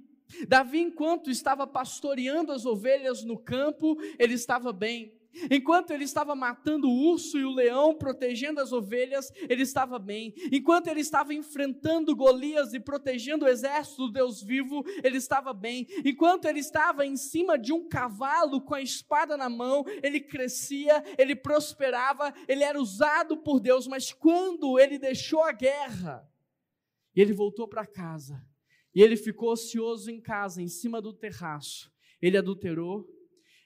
Davi, 0.48 0.78
enquanto 0.80 1.30
estava 1.30 1.66
pastoreando 1.66 2.52
as 2.52 2.64
ovelhas 2.64 3.22
no 3.22 3.38
campo, 3.38 3.96
ele 4.18 4.34
estava 4.34 4.72
bem. 4.72 5.12
Enquanto 5.50 5.90
ele 5.90 6.04
estava 6.04 6.34
matando 6.34 6.88
o 6.88 7.10
urso 7.10 7.38
e 7.38 7.44
o 7.44 7.54
leão, 7.54 7.94
protegendo 7.94 8.60
as 8.60 8.72
ovelhas, 8.72 9.32
ele 9.48 9.62
estava 9.62 9.98
bem. 9.98 10.34
Enquanto 10.50 10.88
ele 10.88 11.00
estava 11.00 11.32
enfrentando 11.32 12.14
Golias 12.14 12.74
e 12.74 12.80
protegendo 12.80 13.44
o 13.44 13.48
exército 13.48 14.06
do 14.06 14.12
Deus 14.12 14.42
vivo, 14.42 14.84
ele 15.02 15.16
estava 15.16 15.52
bem. 15.52 15.86
Enquanto 16.04 16.46
ele 16.46 16.60
estava 16.60 17.06
em 17.06 17.16
cima 17.16 17.58
de 17.58 17.72
um 17.72 17.88
cavalo 17.88 18.60
com 18.60 18.74
a 18.74 18.82
espada 18.82 19.36
na 19.36 19.48
mão, 19.48 19.84
ele 20.02 20.20
crescia, 20.20 21.02
ele 21.16 21.34
prosperava, 21.34 22.32
ele 22.46 22.62
era 22.62 22.80
usado 22.80 23.36
por 23.36 23.60
Deus. 23.60 23.86
Mas 23.86 24.12
quando 24.12 24.78
ele 24.78 24.98
deixou 24.98 25.42
a 25.42 25.52
guerra, 25.52 26.28
e 27.14 27.20
ele 27.20 27.32
voltou 27.32 27.68
para 27.68 27.86
casa, 27.86 28.42
e 28.94 29.02
ele 29.02 29.16
ficou 29.16 29.52
ocioso 29.52 30.10
em 30.10 30.20
casa, 30.20 30.62
em 30.62 30.68
cima 30.68 31.00
do 31.00 31.12
terraço, 31.12 31.90
ele 32.20 32.36
adulterou, 32.36 33.06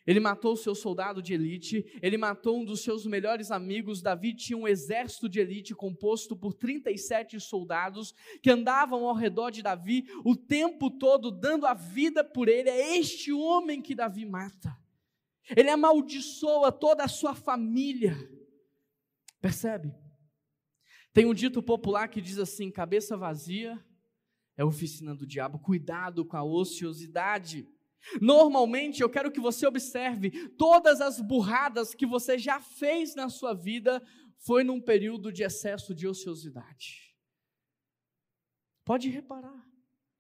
ele 0.07 0.21
matou 0.21 0.53
o 0.53 0.57
seu 0.57 0.75
soldado 0.75 1.21
de 1.21 1.35
elite, 1.35 1.85
ele 2.01 2.17
matou 2.17 2.61
um 2.61 2.65
dos 2.65 2.81
seus 2.81 3.05
melhores 3.05 3.51
amigos. 3.51 4.01
Davi 4.01 4.33
tinha 4.35 4.57
um 4.57 4.69
exército 4.69 5.29
de 5.29 5.41
elite 5.41 5.75
composto 5.75 6.37
por 6.37 6.55
37 6.55 7.41
soldados 7.41 8.15
que 8.41 8.51
andavam 8.51 9.05
ao 9.05 9.15
redor 9.15 9.51
de 9.51 9.63
Davi 9.63 10.07
o 10.25 10.37
tempo 10.37 10.91
todo, 10.91 11.33
dando 11.33 11.67
a 11.67 11.75
vida 11.75 12.23
por 12.23 12.49
ele. 12.49 12.71
É 12.71 12.97
este 12.97 13.33
homem 13.33 13.83
que 13.83 13.95
Davi 13.95 14.25
mata. 14.25 14.77
Ele 15.57 15.71
amaldiçoa 15.71 16.71
toda 16.71 17.05
a 17.05 17.09
sua 17.09 17.35
família. 17.35 18.17
Percebe? 19.41 19.93
Tem 21.13 21.27
um 21.27 21.35
dito 21.35 21.63
popular 21.63 22.09
que 22.09 22.21
diz 22.21 22.39
assim: 22.39 22.71
cabeça 22.71 23.17
vazia 23.17 23.83
é 24.57 24.65
oficina 24.65 25.15
do 25.15 25.27
diabo. 25.27 25.59
Cuidado 25.59 26.25
com 26.25 26.37
a 26.37 26.45
ociosidade. 26.45 27.69
Normalmente, 28.21 29.03
eu 29.03 29.11
quero 29.11 29.31
que 29.31 29.41
você 29.41 29.67
observe 29.67 30.49
todas 30.51 31.01
as 31.01 31.21
burradas 31.21 31.95
que 31.95 32.07
você 32.07 32.39
já 32.39 32.61
fez 32.61 33.15
na 33.15 33.29
sua 33.29 33.55
vida 33.55 34.03
foi 34.39 34.63
num 34.63 34.81
período 34.81 35.33
de 35.33 35.43
excesso 35.43 35.95
de 35.95 36.07
ociosidade. 36.07 37.15
Pode 38.85 39.09
reparar. 39.09 39.67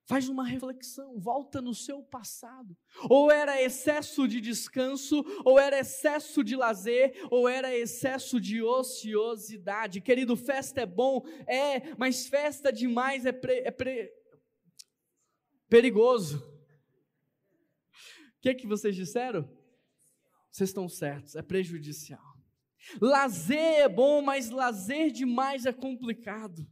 Faz 0.08 0.28
uma 0.28 0.44
reflexão, 0.44 1.18
volta 1.18 1.60
no 1.60 1.74
seu 1.74 2.00
passado. 2.00 2.76
Ou 3.10 3.30
era 3.30 3.60
excesso 3.60 4.28
de 4.28 4.40
descanso, 4.40 5.24
ou 5.44 5.58
era 5.58 5.80
excesso 5.80 6.44
de 6.44 6.54
lazer, 6.54 7.12
ou 7.28 7.48
era 7.48 7.76
excesso 7.76 8.40
de 8.40 8.62
ociosidade. 8.62 10.00
Querido, 10.00 10.36
festa 10.36 10.80
é 10.82 10.86
bom, 10.86 11.22
é, 11.46 11.94
mas 11.96 12.28
festa 12.28 12.72
demais 12.72 13.26
é, 13.26 13.32
pre, 13.32 13.58
é 13.60 13.70
pre, 13.72 14.12
perigoso 15.68 16.55
que, 18.54 18.62
que 18.62 18.66
vocês 18.66 18.94
disseram? 18.94 19.48
Vocês 20.50 20.70
estão 20.70 20.88
certos, 20.88 21.34
é 21.34 21.42
prejudicial. 21.42 22.36
Lazer 23.00 23.80
é 23.80 23.88
bom, 23.88 24.22
mas 24.22 24.50
lazer 24.50 25.10
demais 25.10 25.66
é 25.66 25.72
complicado. 25.72 26.66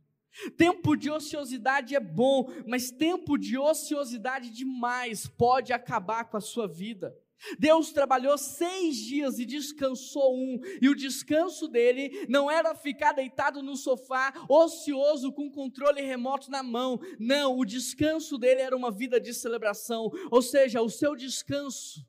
Tempo 0.57 0.97
de 0.97 1.11
ociosidade 1.11 1.95
é 1.95 2.01
bom, 2.01 2.51
mas 2.67 2.91
tempo 2.91 3.37
de 3.37 3.59
ociosidade 3.59 4.51
demais 4.51 5.27
pode 5.27 5.73
acabar 5.73 6.25
com 6.25 6.37
a 6.37 6.41
sua 6.41 6.67
vida. 6.67 7.17
Deus 7.59 7.93
trabalhou 7.93 8.39
seis 8.39 8.97
dias 8.97 9.39
e 9.39 9.45
descansou 9.45 10.35
um, 10.35 10.59
e 10.81 10.89
o 10.89 10.95
descanso 10.95 11.69
dele 11.69 12.27
não 12.29 12.51
era 12.51 12.75
ficar 12.75 13.13
deitado 13.13 13.63
no 13.63 13.77
sofá, 13.77 14.33
ocioso, 14.49 15.33
com 15.33 15.51
controle 15.51 16.01
remoto 16.01 16.51
na 16.51 16.63
mão. 16.63 16.99
Não, 17.19 17.59
o 17.59 17.65
descanso 17.65 18.39
dele 18.39 18.63
era 18.63 18.77
uma 18.77 18.91
vida 18.91 19.21
de 19.21 19.35
celebração, 19.35 20.11
ou 20.31 20.41
seja, 20.41 20.81
o 20.81 20.89
seu 20.89 21.15
descanso. 21.15 22.05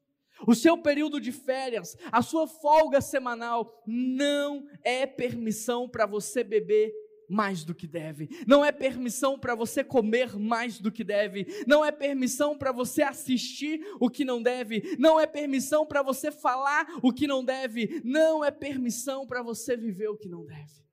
O 0.46 0.53
seu 0.53 0.77
período 0.77 1.20
de 1.20 1.32
férias, 1.32 1.96
a 2.12 2.22
sua 2.22 2.46
folga 2.46 3.00
semanal, 3.00 3.82
não 3.88 4.65
é 4.84 5.05
permissão 5.05 5.88
para 5.88 6.05
você 6.05 6.44
beber 6.44 6.91
mais 7.29 7.63
do 7.63 7.74
que 7.74 7.88
deve, 7.88 8.29
não 8.48 8.63
é 8.63 8.72
permissão 8.72 9.38
para 9.38 9.55
você 9.55 9.84
comer 9.84 10.38
mais 10.38 10.79
do 10.79 10.91
que 10.91 11.03
deve, 11.03 11.46
não 11.67 11.84
é 11.84 11.91
permissão 11.91 12.58
para 12.58 12.72
você 12.72 13.01
assistir 13.01 13.82
o 14.00 14.10
que 14.10 14.25
não 14.25 14.41
deve, 14.41 14.96
não 14.98 15.20
é 15.20 15.25
permissão 15.25 15.86
para 15.86 16.01
você 16.01 16.32
falar 16.32 16.88
o 17.01 17.12
que 17.12 17.27
não 17.27 17.44
deve, 17.44 18.01
não 18.03 18.44
é 18.44 18.51
permissão 18.51 19.25
para 19.25 19.41
você 19.41 19.75
viver 19.75 20.08
o 20.08 20.17
que 20.17 20.29
não 20.29 20.46
deve. 20.46 20.86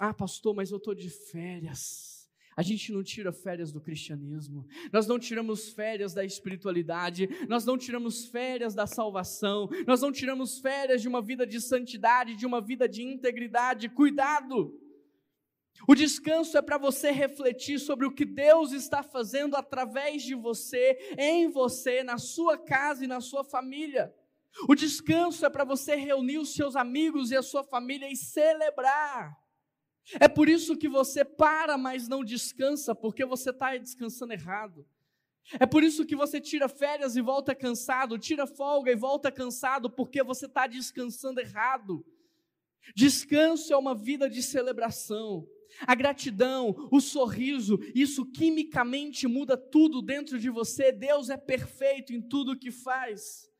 Ah, 0.00 0.12
pastor, 0.12 0.54
mas 0.54 0.70
eu 0.70 0.78
estou 0.78 0.94
de 0.94 1.08
férias. 1.08 2.14
A 2.56 2.62
gente 2.62 2.92
não 2.92 3.02
tira 3.02 3.32
férias 3.32 3.72
do 3.72 3.80
cristianismo, 3.80 4.66
nós 4.92 5.08
não 5.08 5.18
tiramos 5.18 5.70
férias 5.70 6.14
da 6.14 6.24
espiritualidade, 6.24 7.28
nós 7.48 7.64
não 7.64 7.76
tiramos 7.76 8.26
férias 8.26 8.74
da 8.74 8.86
salvação, 8.86 9.68
nós 9.86 10.00
não 10.00 10.12
tiramos 10.12 10.60
férias 10.60 11.02
de 11.02 11.08
uma 11.08 11.20
vida 11.20 11.44
de 11.44 11.60
santidade, 11.60 12.36
de 12.36 12.46
uma 12.46 12.60
vida 12.60 12.88
de 12.88 13.02
integridade. 13.02 13.88
Cuidado! 13.88 14.83
O 15.86 15.94
descanso 15.94 16.56
é 16.56 16.62
para 16.62 16.78
você 16.78 17.10
refletir 17.10 17.78
sobre 17.78 18.06
o 18.06 18.12
que 18.12 18.24
Deus 18.24 18.72
está 18.72 19.02
fazendo 19.02 19.56
através 19.56 20.22
de 20.22 20.34
você, 20.34 20.96
em 21.18 21.48
você, 21.48 22.02
na 22.02 22.16
sua 22.16 22.56
casa 22.56 23.04
e 23.04 23.08
na 23.08 23.20
sua 23.20 23.44
família. 23.44 24.14
O 24.68 24.74
descanso 24.74 25.44
é 25.44 25.50
para 25.50 25.64
você 25.64 25.96
reunir 25.96 26.38
os 26.38 26.54
seus 26.54 26.76
amigos 26.76 27.30
e 27.30 27.36
a 27.36 27.42
sua 27.42 27.64
família 27.64 28.10
e 28.10 28.16
celebrar. 28.16 29.36
É 30.20 30.28
por 30.28 30.48
isso 30.48 30.76
que 30.76 30.88
você 30.88 31.24
para, 31.24 31.76
mas 31.76 32.08
não 32.08 32.24
descansa, 32.24 32.94
porque 32.94 33.24
você 33.24 33.50
está 33.50 33.76
descansando 33.76 34.32
errado. 34.32 34.86
É 35.60 35.66
por 35.66 35.82
isso 35.82 36.06
que 36.06 36.16
você 36.16 36.40
tira 36.40 36.68
férias 36.68 37.16
e 37.16 37.20
volta 37.20 37.54
cansado, 37.54 38.18
tira 38.18 38.46
folga 38.46 38.90
e 38.90 38.96
volta 38.96 39.30
cansado, 39.30 39.90
porque 39.90 40.22
você 40.22 40.46
está 40.46 40.66
descansando 40.66 41.40
errado. 41.40 42.04
Descanso 42.94 43.72
é 43.72 43.76
uma 43.76 43.94
vida 43.94 44.28
de 44.28 44.42
celebração. 44.42 45.46
A 45.80 45.94
gratidão, 45.94 46.88
o 46.90 47.00
sorriso, 47.00 47.78
isso 47.94 48.24
quimicamente 48.26 49.26
muda 49.26 49.56
tudo 49.56 50.00
dentro 50.00 50.38
de 50.38 50.48
você. 50.48 50.92
Deus 50.92 51.30
é 51.30 51.36
perfeito 51.36 52.12
em 52.12 52.20
tudo 52.20 52.58
que 52.58 52.70
faz. 52.70 53.50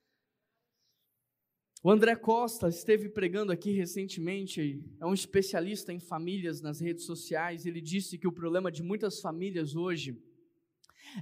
O 1.83 1.91
André 1.91 2.17
Costa 2.17 2.69
esteve 2.69 3.11
pregando 3.11 3.53
aqui 3.53 3.71
recentemente, 3.73 4.83
é 4.99 5.05
um 5.05 5.13
especialista 5.13 5.93
em 5.93 6.01
famílias 6.01 6.63
nas 6.63 6.81
redes 6.81 7.05
sociais. 7.05 7.67
Ele 7.67 7.81
disse 7.81 8.17
que 8.17 8.27
o 8.27 8.33
problema 8.33 8.73
de 8.73 8.83
muitas 8.83 9.21
famílias 9.21 9.77
hoje 9.77 10.19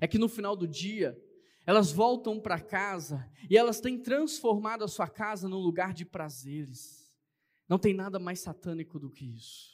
é 0.01 0.07
que 0.07 0.19
no 0.19 0.29
final 0.29 0.57
do 0.57 0.69
dia, 0.69 1.21
elas 1.67 1.93
voltam 1.93 2.41
para 2.41 2.61
casa 2.61 3.29
e 3.51 3.57
elas 3.57 3.81
têm 3.81 3.99
transformado 3.99 4.85
a 4.85 4.89
sua 4.89 5.09
casa 5.09 5.49
num 5.49 5.59
lugar 5.59 5.93
de 5.93 6.05
prazeres. 6.05 7.13
Não 7.69 7.79
tem 7.79 7.95
nada 7.95 8.19
mais 8.19 8.41
satânico 8.41 8.99
do 8.99 9.11
que 9.11 9.25
isso. 9.35 9.72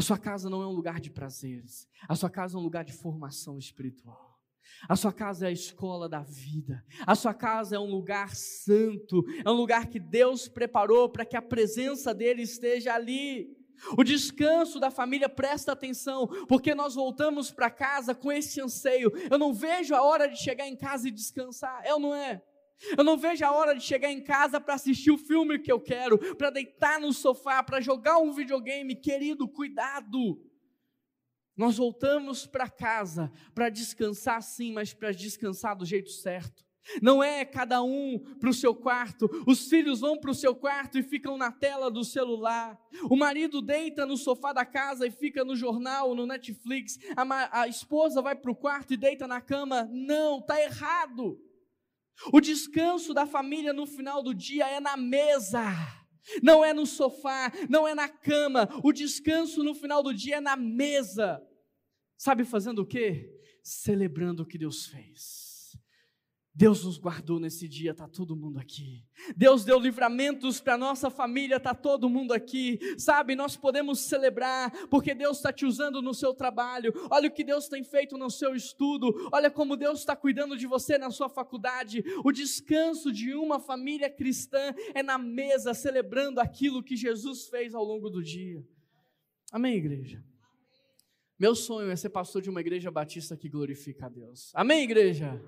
A 0.00 0.02
sua 0.02 0.16
casa 0.16 0.48
não 0.48 0.62
é 0.62 0.66
um 0.66 0.72
lugar 0.72 0.98
de 0.98 1.10
prazeres, 1.10 1.86
a 2.08 2.16
sua 2.16 2.30
casa 2.30 2.56
é 2.56 2.58
um 2.58 2.62
lugar 2.62 2.86
de 2.86 2.92
formação 2.94 3.58
espiritual. 3.58 4.40
A 4.88 4.96
sua 4.96 5.12
casa 5.12 5.44
é 5.44 5.50
a 5.50 5.52
escola 5.52 6.08
da 6.08 6.22
vida. 6.22 6.82
A 7.06 7.14
sua 7.14 7.34
casa 7.34 7.76
é 7.76 7.78
um 7.78 7.90
lugar 7.90 8.34
santo, 8.34 9.22
é 9.44 9.50
um 9.50 9.52
lugar 9.52 9.88
que 9.88 10.00
Deus 10.00 10.48
preparou 10.48 11.10
para 11.10 11.26
que 11.26 11.36
a 11.36 11.42
presença 11.42 12.14
dele 12.14 12.40
esteja 12.40 12.94
ali. 12.94 13.54
O 13.94 14.02
descanso 14.02 14.80
da 14.80 14.90
família, 14.90 15.28
presta 15.28 15.72
atenção, 15.72 16.26
porque 16.48 16.74
nós 16.74 16.94
voltamos 16.94 17.50
para 17.50 17.70
casa 17.70 18.14
com 18.14 18.32
esse 18.32 18.58
anseio. 18.58 19.12
Eu 19.30 19.36
não 19.36 19.52
vejo 19.52 19.94
a 19.94 20.02
hora 20.02 20.26
de 20.26 20.38
chegar 20.38 20.66
em 20.66 20.76
casa 20.78 21.08
e 21.08 21.10
descansar, 21.10 21.82
é 21.84 21.92
ou 21.92 22.00
não 22.00 22.14
é? 22.14 22.42
Eu 22.96 23.04
não 23.04 23.16
vejo 23.16 23.44
a 23.44 23.52
hora 23.52 23.74
de 23.74 23.82
chegar 23.82 24.10
em 24.10 24.22
casa 24.22 24.60
para 24.60 24.74
assistir 24.74 25.10
o 25.10 25.18
filme 25.18 25.58
que 25.58 25.70
eu 25.70 25.80
quero, 25.80 26.18
para 26.36 26.50
deitar 26.50 27.00
no 27.00 27.12
sofá, 27.12 27.62
para 27.62 27.80
jogar 27.80 28.18
um 28.18 28.32
videogame. 28.32 28.94
Querido, 28.94 29.48
cuidado. 29.48 30.40
Nós 31.56 31.76
voltamos 31.76 32.46
para 32.46 32.70
casa 32.70 33.30
para 33.54 33.68
descansar 33.68 34.42
sim, 34.42 34.72
mas 34.72 34.94
para 34.94 35.12
descansar 35.12 35.76
do 35.76 35.84
jeito 35.84 36.10
certo. 36.10 36.64
Não 37.02 37.22
é 37.22 37.44
cada 37.44 37.82
um 37.82 38.18
para 38.40 38.48
o 38.48 38.54
seu 38.54 38.74
quarto, 38.74 39.28
os 39.46 39.68
filhos 39.68 40.00
vão 40.00 40.18
para 40.18 40.30
o 40.30 40.34
seu 40.34 40.54
quarto 40.54 40.98
e 40.98 41.02
ficam 41.02 41.36
na 41.36 41.52
tela 41.52 41.90
do 41.90 42.02
celular, 42.02 42.80
o 43.04 43.14
marido 43.14 43.60
deita 43.60 44.06
no 44.06 44.16
sofá 44.16 44.52
da 44.52 44.64
casa 44.64 45.06
e 45.06 45.10
fica 45.10 45.44
no 45.44 45.54
jornal, 45.54 46.14
no 46.14 46.26
Netflix, 46.26 46.98
a, 47.14 47.60
a 47.60 47.68
esposa 47.68 48.22
vai 48.22 48.34
para 48.34 48.50
o 48.50 48.56
quarto 48.56 48.94
e 48.94 48.96
deita 48.96 49.28
na 49.28 49.40
cama. 49.40 49.88
Não, 49.92 50.38
está 50.38 50.60
errado. 50.60 51.38
O 52.32 52.40
descanso 52.40 53.14
da 53.14 53.26
família 53.26 53.72
no 53.72 53.86
final 53.86 54.22
do 54.22 54.34
dia 54.34 54.66
é 54.68 54.80
na 54.80 54.96
mesa, 54.96 55.64
não 56.42 56.64
é 56.64 56.72
no 56.72 56.86
sofá, 56.86 57.52
não 57.68 57.86
é 57.86 57.94
na 57.94 58.08
cama. 58.08 58.68
O 58.84 58.92
descanso 58.92 59.62
no 59.62 59.74
final 59.74 60.02
do 60.02 60.12
dia 60.12 60.36
é 60.36 60.40
na 60.40 60.56
mesa. 60.56 61.42
Sabe 62.16 62.44
fazendo 62.44 62.80
o 62.82 62.86
quê? 62.86 63.30
Celebrando 63.62 64.42
o 64.42 64.46
que 64.46 64.58
Deus 64.58 64.86
fez. 64.86 65.49
Deus 66.52 66.84
nos 66.84 66.98
guardou 66.98 67.38
nesse 67.38 67.68
dia, 67.68 67.92
está 67.92 68.08
todo 68.08 68.34
mundo 68.36 68.58
aqui. 68.58 69.04
Deus 69.36 69.64
deu 69.64 69.78
livramentos 69.78 70.60
para 70.60 70.76
nossa 70.76 71.08
família, 71.08 71.56
está 71.56 71.74
todo 71.74 72.10
mundo 72.10 72.32
aqui. 72.32 72.78
Sabe, 72.98 73.36
nós 73.36 73.56
podemos 73.56 74.00
celebrar, 74.00 74.70
porque 74.88 75.14
Deus 75.14 75.36
está 75.36 75.52
te 75.52 75.64
usando 75.64 76.02
no 76.02 76.12
seu 76.12 76.34
trabalho. 76.34 76.92
Olha 77.08 77.28
o 77.28 77.32
que 77.32 77.44
Deus 77.44 77.68
tem 77.68 77.84
feito 77.84 78.18
no 78.18 78.28
seu 78.28 78.54
estudo. 78.54 79.14
Olha 79.32 79.50
como 79.50 79.76
Deus 79.76 80.00
está 80.00 80.16
cuidando 80.16 80.56
de 80.56 80.66
você 80.66 80.98
na 80.98 81.10
sua 81.10 81.28
faculdade. 81.28 82.02
O 82.24 82.32
descanso 82.32 83.12
de 83.12 83.32
uma 83.32 83.60
família 83.60 84.10
cristã 84.10 84.74
é 84.92 85.02
na 85.04 85.18
mesa, 85.18 85.72
celebrando 85.72 86.40
aquilo 86.40 86.82
que 86.82 86.96
Jesus 86.96 87.46
fez 87.46 87.74
ao 87.74 87.84
longo 87.84 88.10
do 88.10 88.22
dia. 88.22 88.66
Amém, 89.52 89.76
igreja? 89.76 90.22
Meu 91.38 91.54
sonho 91.54 91.90
é 91.90 91.96
ser 91.96 92.10
pastor 92.10 92.42
de 92.42 92.50
uma 92.50 92.60
igreja 92.60 92.90
batista 92.90 93.36
que 93.36 93.48
glorifica 93.48 94.06
a 94.06 94.08
Deus. 94.08 94.50
Amém, 94.54 94.82
igreja? 94.82 95.40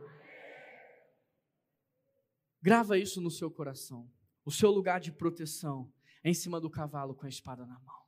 Grava 2.63 2.97
isso 2.97 3.21
no 3.21 3.31
seu 3.31 3.51
coração. 3.51 4.09
O 4.45 4.51
seu 4.51 4.71
lugar 4.71 5.01
de 5.01 5.11
proteção 5.11 5.93
é 6.23 6.31
em 6.31 6.35
cima 6.35 6.61
do 6.61 6.71
cavalo 6.71 7.15
com 7.15 7.27
a 7.27 7.29
espada 7.29 7.67
na 7.67 7.79
mão. 7.81 8.03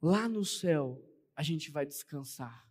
Lá 0.00 0.28
no 0.28 0.44
céu, 0.44 1.02
a 1.34 1.42
gente 1.42 1.70
vai 1.70 1.84
descansar. 1.84 2.66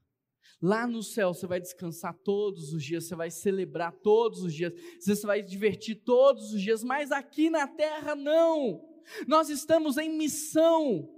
Lá 0.62 0.88
no 0.88 1.04
céu 1.04 1.34
você 1.34 1.46
vai 1.46 1.60
descansar 1.60 2.14
todos 2.24 2.74
os 2.74 2.84
dias, 2.84 3.06
você 3.06 3.16
vai 3.16 3.30
celebrar 3.30 3.92
todos 3.92 4.42
os 4.42 4.54
dias, 4.54 4.74
você 5.00 5.26
vai 5.26 5.44
divertir 5.44 5.96
todos 6.04 6.54
os 6.54 6.62
dias, 6.62 6.84
mas 6.84 7.12
aqui 7.12 7.50
na 7.50 7.68
terra 7.68 8.16
não. 8.16 8.84
Nós 9.28 9.50
estamos 9.50 9.98
em 9.98 10.18
missão. 10.18 11.15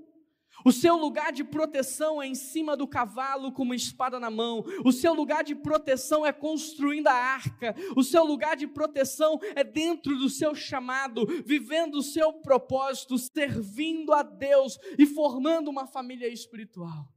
O 0.66 0.72
seu 0.72 0.96
lugar 0.98 1.32
de 1.32 1.44
proteção 1.44 2.22
é 2.22 2.28
em 2.28 2.36
cima 2.36 2.76
do 2.76 2.88
cavalo 2.88 3.52
com 3.52 3.64
uma 3.64 3.76
espada 3.76 4.20
na 4.20 4.30
mão. 4.30 4.64
O 4.84 4.92
seu 4.92 5.14
lugar 5.14 5.44
de 5.44 5.56
proteção 5.56 6.26
é 6.26 6.34
construindo 6.34 7.08
a 7.08 7.14
arca. 7.14 7.76
O 7.96 8.04
seu 8.04 8.24
lugar 8.24 8.56
de 8.56 8.68
proteção 8.68 9.40
é 9.56 9.64
dentro 9.64 10.18
do 10.18 10.30
seu 10.30 10.56
chamado, 10.56 11.26
vivendo 11.46 11.96
o 11.96 12.04
seu 12.04 12.34
propósito, 12.34 13.18
servindo 13.18 14.14
a 14.14 14.24
Deus 14.24 14.78
e 14.98 15.06
formando 15.06 15.70
uma 15.70 15.88
família 15.88 16.28
espiritual. 16.28 17.08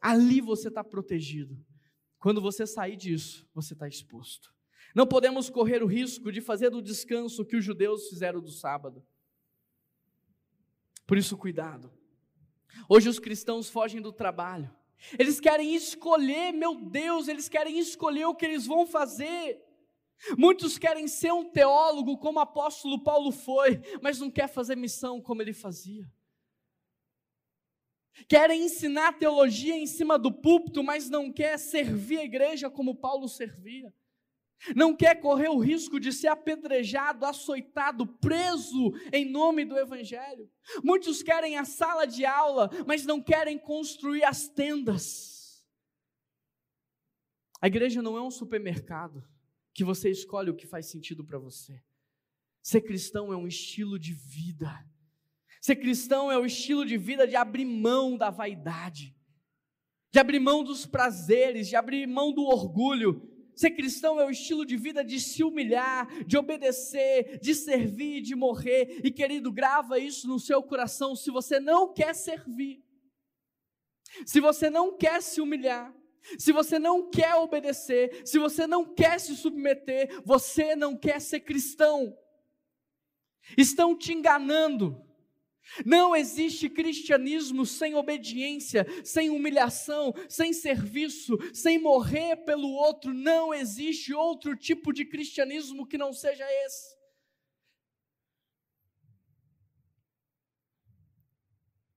Ali 0.00 0.40
você 0.40 0.68
está 0.68 0.84
protegido. 0.84 1.56
Quando 2.18 2.40
você 2.40 2.66
sair 2.66 2.96
disso, 2.96 3.48
você 3.54 3.72
está 3.72 3.88
exposto. 3.88 4.54
Não 4.94 5.06
podemos 5.06 5.50
correr 5.50 5.82
o 5.82 5.86
risco 5.86 6.30
de 6.32 6.40
fazer 6.40 6.70
do 6.70 6.82
descanso 6.82 7.44
que 7.44 7.56
os 7.56 7.64
judeus 7.64 8.08
fizeram 8.08 8.40
do 8.40 8.50
sábado. 8.50 9.04
Por 11.06 11.16
isso, 11.16 11.36
cuidado. 11.36 11.95
Hoje 12.88 13.08
os 13.08 13.18
cristãos 13.18 13.68
fogem 13.68 14.00
do 14.00 14.12
trabalho. 14.12 14.70
Eles 15.18 15.40
querem 15.40 15.74
escolher, 15.74 16.52
meu 16.52 16.74
Deus, 16.74 17.28
eles 17.28 17.48
querem 17.48 17.78
escolher 17.78 18.26
o 18.26 18.34
que 18.34 18.44
eles 18.44 18.66
vão 18.66 18.86
fazer. 18.86 19.62
Muitos 20.36 20.78
querem 20.78 21.06
ser 21.06 21.32
um 21.32 21.44
teólogo 21.44 22.16
como 22.16 22.38
o 22.38 22.42
apóstolo 22.42 23.02
Paulo 23.02 23.30
foi, 23.30 23.80
mas 24.00 24.18
não 24.18 24.30
quer 24.30 24.48
fazer 24.48 24.74
missão 24.74 25.20
como 25.20 25.42
ele 25.42 25.52
fazia. 25.52 26.10
Querem 28.26 28.64
ensinar 28.64 29.18
teologia 29.18 29.76
em 29.76 29.86
cima 29.86 30.18
do 30.18 30.32
púlpito, 30.32 30.82
mas 30.82 31.10
não 31.10 31.30
quer 31.30 31.58
servir 31.58 32.18
a 32.18 32.24
igreja 32.24 32.70
como 32.70 32.94
Paulo 32.94 33.28
servia 33.28 33.92
não 34.74 34.96
quer 34.96 35.20
correr 35.20 35.48
o 35.48 35.58
risco 35.58 36.00
de 36.00 36.12
ser 36.12 36.28
apedrejado, 36.28 37.24
açoitado, 37.24 38.06
preso 38.06 38.92
em 39.12 39.30
nome 39.30 39.64
do 39.64 39.78
Evangelho. 39.78 40.50
Muitos 40.82 41.22
querem 41.22 41.56
a 41.56 41.64
sala 41.64 42.06
de 42.06 42.24
aula, 42.24 42.70
mas 42.86 43.04
não 43.04 43.22
querem 43.22 43.58
construir 43.58 44.24
as 44.24 44.48
tendas. 44.48 45.64
A 47.60 47.66
igreja 47.66 48.02
não 48.02 48.16
é 48.16 48.22
um 48.22 48.30
supermercado 48.30 49.22
que 49.74 49.84
você 49.84 50.10
escolhe 50.10 50.50
o 50.50 50.56
que 50.56 50.66
faz 50.66 50.86
sentido 50.86 51.24
para 51.24 51.38
você. 51.38 51.82
Ser 52.62 52.80
cristão 52.80 53.32
é 53.32 53.36
um 53.36 53.46
estilo 53.46 53.98
de 53.98 54.12
vida. 54.12 54.84
Ser 55.60 55.76
cristão 55.76 56.30
é 56.30 56.38
o 56.38 56.46
estilo 56.46 56.84
de 56.84 56.96
vida 56.96 57.26
de 57.26 57.36
abrir 57.36 57.64
mão 57.64 58.16
da 58.16 58.30
vaidade, 58.30 59.14
de 60.10 60.18
abrir 60.18 60.40
mão 60.40 60.64
dos 60.64 60.86
prazeres, 60.86 61.68
de 61.68 61.76
abrir 61.76 62.06
mão 62.06 62.32
do 62.32 62.42
orgulho 62.42 63.35
Ser 63.56 63.70
cristão 63.70 64.20
é 64.20 64.26
o 64.26 64.30
estilo 64.30 64.66
de 64.66 64.76
vida 64.76 65.02
de 65.02 65.18
se 65.18 65.42
humilhar, 65.42 66.06
de 66.24 66.36
obedecer, 66.36 67.38
de 67.40 67.54
servir, 67.54 68.20
de 68.20 68.34
morrer. 68.34 69.00
E 69.02 69.10
querido, 69.10 69.50
grava 69.50 69.98
isso 69.98 70.28
no 70.28 70.38
seu 70.38 70.62
coração. 70.62 71.16
Se 71.16 71.30
você 71.30 71.58
não 71.58 71.92
quer 71.94 72.14
servir, 72.14 72.84
se 74.26 74.40
você 74.40 74.68
não 74.68 74.94
quer 74.94 75.22
se 75.22 75.40
humilhar, 75.40 75.94
se 76.38 76.52
você 76.52 76.78
não 76.78 77.08
quer 77.08 77.34
obedecer, 77.36 78.26
se 78.26 78.38
você 78.38 78.66
não 78.66 78.84
quer 78.84 79.18
se 79.18 79.34
submeter, 79.34 80.20
você 80.22 80.76
não 80.76 80.94
quer 80.94 81.18
ser 81.18 81.40
cristão. 81.40 82.14
Estão 83.56 83.96
te 83.96 84.12
enganando. 84.12 85.05
Não 85.84 86.14
existe 86.14 86.68
cristianismo 86.68 87.66
sem 87.66 87.94
obediência, 87.94 88.86
sem 89.04 89.30
humilhação, 89.30 90.14
sem 90.28 90.52
serviço, 90.52 91.36
sem 91.52 91.78
morrer 91.78 92.36
pelo 92.44 92.68
outro. 92.68 93.12
Não 93.12 93.52
existe 93.52 94.14
outro 94.14 94.56
tipo 94.56 94.92
de 94.92 95.04
cristianismo 95.04 95.86
que 95.86 95.98
não 95.98 96.12
seja 96.12 96.44
esse. 96.64 96.96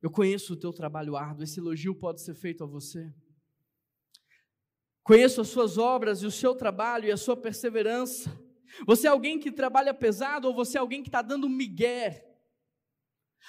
Eu 0.02 0.10
conheço 0.10 0.54
o 0.54 0.58
teu 0.58 0.72
trabalho 0.72 1.16
árduo, 1.16 1.44
esse 1.44 1.60
elogio 1.60 1.94
pode 1.94 2.22
ser 2.22 2.34
feito 2.34 2.64
a 2.64 2.68
você. 2.68 3.14
Conheço 5.04 5.42
as 5.42 5.50
suas 5.50 5.78
obras 5.78 6.22
e 6.22 6.26
o 6.26 6.32
seu 6.32 6.56
trabalho 6.56 7.06
e 7.06 7.12
a 7.12 7.18
sua 7.18 7.36
perseverança. 7.36 8.32
Você 8.86 9.08
é 9.08 9.10
alguém 9.10 9.40
que 9.40 9.52
trabalha 9.52 9.94
pesado 9.94 10.48
ou 10.48 10.54
você 10.54 10.78
é 10.78 10.82
alguém 10.82 11.02
que 11.02 11.10
está 11.10 11.22
dando 11.22 11.50
migué? 11.50 12.29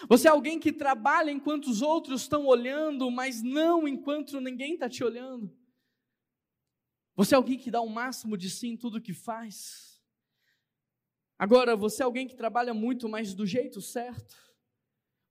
Você 0.09 0.29
é 0.29 0.31
alguém 0.31 0.59
que 0.59 0.72
trabalha 0.72 1.31
enquanto 1.31 1.66
os 1.66 1.83
outros 1.83 2.22
estão 2.22 2.46
olhando, 2.46 3.11
mas 3.11 3.42
não 3.42 3.87
enquanto 3.87 4.40
ninguém 4.40 4.74
está 4.74 4.88
te 4.88 5.05
olhando? 5.05 5.55
Você 7.16 7.35
é 7.35 7.37
alguém 7.37 7.59
que 7.59 7.70
dá 7.70 7.81
o 7.81 7.88
máximo 7.88 8.37
de 8.37 8.48
si 8.48 8.68
em 8.68 8.76
tudo 8.76 9.00
que 9.00 9.12
faz? 9.12 10.00
Agora, 11.38 11.76
você 11.76 12.03
é 12.03 12.05
alguém 12.05 12.26
que 12.26 12.37
trabalha 12.37 12.72
muito, 12.72 13.09
mas 13.09 13.35
do 13.35 13.46
jeito 13.46 13.81
certo? 13.81 14.37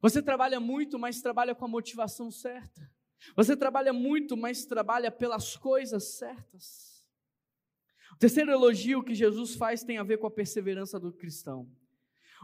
Você 0.01 0.21
trabalha 0.21 0.59
muito, 0.59 0.97
mas 0.97 1.21
trabalha 1.21 1.53
com 1.53 1.65
a 1.65 1.67
motivação 1.67 2.31
certa. 2.31 2.89
Você 3.35 3.55
trabalha 3.55 3.91
muito, 3.91 4.37
mas 4.37 4.65
trabalha 4.65 5.11
pelas 5.11 5.55
coisas 5.55 6.15
certas. 6.15 7.05
O 8.13 8.17
terceiro 8.17 8.51
elogio 8.51 9.03
que 9.03 9.13
Jesus 9.13 9.55
faz 9.55 9.83
tem 9.83 9.97
a 9.97 10.03
ver 10.03 10.17
com 10.17 10.27
a 10.27 10.31
perseverança 10.31 10.99
do 10.99 11.11
cristão. 11.11 11.69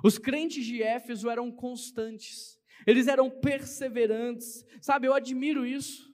Os 0.03 0.17
crentes 0.17 0.65
de 0.65 0.81
Éfeso 0.81 1.29
eram 1.29 1.51
constantes, 1.51 2.60
eles 2.86 3.08
eram 3.08 3.29
perseverantes. 3.29 4.65
Sabe, 4.81 5.08
eu 5.08 5.13
admiro 5.13 5.65
isso. 5.65 6.13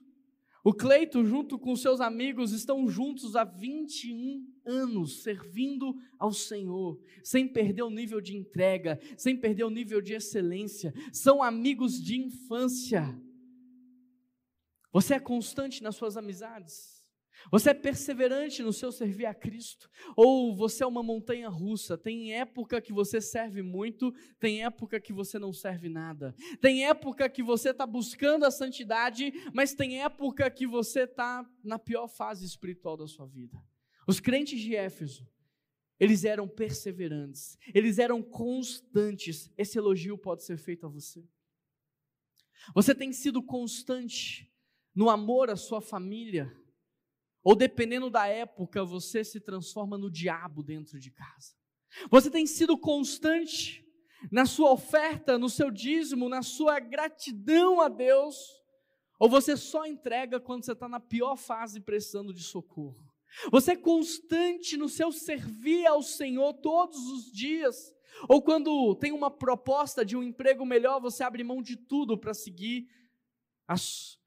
O 0.64 0.72
Cleito, 0.72 1.24
junto 1.24 1.58
com 1.58 1.74
seus 1.74 2.00
amigos, 2.00 2.52
estão 2.52 2.86
juntos 2.88 3.34
há 3.34 3.42
21 3.42 4.46
anos, 4.64 5.24
servindo 5.24 5.96
ao 6.16 6.32
Senhor, 6.32 7.00
sem 7.24 7.48
perder 7.48 7.82
o 7.82 7.90
nível 7.90 8.20
de 8.20 8.36
entrega, 8.36 9.00
sem 9.16 9.36
perder 9.36 9.64
o 9.64 9.70
nível 9.70 10.00
de 10.00 10.14
excelência. 10.14 10.94
São 11.12 11.42
amigos 11.42 12.00
de 12.00 12.16
infância. 12.16 13.20
Você 14.92 15.14
é 15.14 15.20
constante 15.20 15.82
nas 15.82 15.96
suas 15.96 16.16
amizades? 16.16 16.91
Você 17.50 17.70
é 17.70 17.74
perseverante 17.74 18.62
no 18.62 18.72
seu 18.72 18.92
servir 18.92 19.26
a 19.26 19.34
Cristo? 19.34 19.90
Ou 20.16 20.54
você 20.54 20.84
é 20.84 20.86
uma 20.86 21.02
montanha 21.02 21.48
russa? 21.48 21.98
Tem 21.98 22.34
época 22.34 22.80
que 22.80 22.92
você 22.92 23.20
serve 23.20 23.62
muito, 23.62 24.12
tem 24.38 24.64
época 24.64 25.00
que 25.00 25.12
você 25.12 25.38
não 25.38 25.52
serve 25.52 25.88
nada. 25.88 26.34
Tem 26.60 26.86
época 26.86 27.28
que 27.28 27.42
você 27.42 27.70
está 27.70 27.86
buscando 27.86 28.44
a 28.44 28.50
santidade, 28.50 29.32
mas 29.52 29.74
tem 29.74 30.02
época 30.02 30.50
que 30.50 30.66
você 30.66 31.02
está 31.02 31.48
na 31.64 31.78
pior 31.78 32.08
fase 32.08 32.44
espiritual 32.44 32.96
da 32.96 33.06
sua 33.06 33.26
vida. 33.26 33.58
Os 34.06 34.20
crentes 34.20 34.60
de 34.60 34.74
Éfeso, 34.74 35.26
eles 35.98 36.24
eram 36.24 36.48
perseverantes, 36.48 37.56
eles 37.74 37.98
eram 37.98 38.22
constantes. 38.22 39.52
Esse 39.56 39.78
elogio 39.78 40.18
pode 40.18 40.44
ser 40.44 40.56
feito 40.56 40.86
a 40.86 40.88
você. 40.88 41.24
Você 42.74 42.94
tem 42.94 43.12
sido 43.12 43.42
constante 43.42 44.50
no 44.94 45.08
amor 45.08 45.50
à 45.50 45.56
sua 45.56 45.80
família 45.80 46.52
ou 47.42 47.56
dependendo 47.56 48.08
da 48.08 48.26
época, 48.26 48.84
você 48.84 49.24
se 49.24 49.40
transforma 49.40 49.98
no 49.98 50.10
diabo 50.10 50.62
dentro 50.62 50.98
de 50.98 51.10
casa. 51.10 51.54
Você 52.10 52.30
tem 52.30 52.46
sido 52.46 52.78
constante 52.78 53.84
na 54.30 54.46
sua 54.46 54.70
oferta, 54.70 55.38
no 55.38 55.50
seu 55.50 55.70
dízimo, 55.70 56.28
na 56.28 56.42
sua 56.42 56.78
gratidão 56.78 57.80
a 57.80 57.88
Deus, 57.88 58.36
ou 59.18 59.28
você 59.28 59.56
só 59.56 59.84
entrega 59.86 60.40
quando 60.40 60.64
você 60.64 60.72
está 60.72 60.88
na 60.88 61.00
pior 61.00 61.36
fase 61.36 61.80
precisando 61.80 62.32
de 62.32 62.42
socorro. 62.42 63.12
Você 63.50 63.72
é 63.72 63.76
constante 63.76 64.76
no 64.76 64.88
seu 64.88 65.10
servir 65.10 65.86
ao 65.86 66.02
Senhor 66.02 66.52
todos 66.54 66.98
os 66.98 67.32
dias, 67.32 67.92
ou 68.28 68.42
quando 68.42 68.94
tem 68.96 69.10
uma 69.10 69.30
proposta 69.30 70.04
de 70.04 70.16
um 70.16 70.22
emprego 70.22 70.64
melhor, 70.64 71.00
você 71.00 71.24
abre 71.24 71.42
mão 71.42 71.62
de 71.62 71.76
tudo 71.76 72.16
para 72.16 72.34
seguir 72.34 72.86
as, 73.66 74.18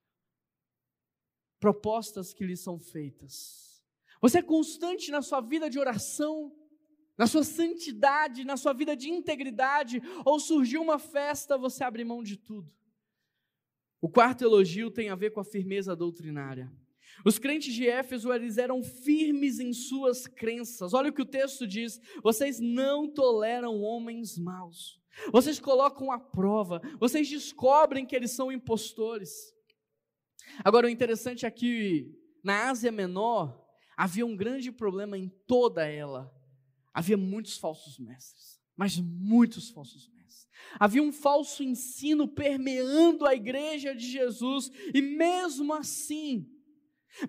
propostas 1.65 2.31
que 2.31 2.45
lhe 2.45 2.55
são 2.55 2.77
feitas. 2.77 3.83
Você 4.21 4.37
é 4.37 4.43
constante 4.43 5.09
na 5.09 5.23
sua 5.23 5.41
vida 5.41 5.67
de 5.67 5.79
oração, 5.79 6.55
na 7.17 7.25
sua 7.25 7.43
santidade, 7.43 8.45
na 8.45 8.55
sua 8.55 8.71
vida 8.71 8.95
de 8.95 9.09
integridade, 9.09 9.99
ou 10.23 10.39
surgiu 10.39 10.79
uma 10.79 10.99
festa, 10.99 11.57
você 11.57 11.83
abre 11.83 12.03
mão 12.03 12.21
de 12.21 12.37
tudo. 12.37 12.71
O 13.99 14.07
quarto 14.07 14.43
elogio 14.43 14.91
tem 14.91 15.09
a 15.09 15.15
ver 15.15 15.31
com 15.31 15.39
a 15.39 15.43
firmeza 15.43 15.95
doutrinária. 15.95 16.71
Os 17.25 17.39
crentes 17.39 17.73
de 17.73 17.89
Éfeso, 17.89 18.31
eles 18.31 18.59
eram 18.59 18.83
firmes 18.83 19.59
em 19.59 19.73
suas 19.73 20.27
crenças. 20.27 20.93
Olha 20.93 21.09
o 21.09 21.13
que 21.13 21.23
o 21.23 21.25
texto 21.25 21.65
diz: 21.65 21.99
vocês 22.21 22.59
não 22.59 23.11
toleram 23.11 23.81
homens 23.81 24.37
maus. 24.37 25.01
Vocês 25.31 25.59
colocam 25.59 26.11
à 26.11 26.19
prova, 26.19 26.79
vocês 26.99 27.27
descobrem 27.27 28.05
que 28.05 28.15
eles 28.15 28.29
são 28.31 28.51
impostores. 28.51 29.54
Agora, 30.63 30.87
o 30.87 30.89
interessante 30.89 31.45
é 31.45 31.51
que 31.51 32.13
na 32.43 32.69
Ásia 32.69 32.91
Menor 32.91 33.65
havia 33.97 34.25
um 34.25 34.35
grande 34.35 34.71
problema 34.71 35.17
em 35.17 35.29
toda 35.47 35.85
ela. 35.85 36.33
Havia 36.93 37.17
muitos 37.17 37.57
falsos 37.57 37.99
mestres, 37.99 38.61
mas 38.75 38.97
muitos 38.99 39.69
falsos 39.69 40.09
mestres. 40.09 40.47
Havia 40.79 41.01
um 41.03 41.11
falso 41.11 41.63
ensino 41.63 42.27
permeando 42.27 43.25
a 43.25 43.33
igreja 43.33 43.93
de 43.93 44.05
Jesus, 44.05 44.71
e 44.93 45.01
mesmo 45.01 45.73
assim, 45.73 46.49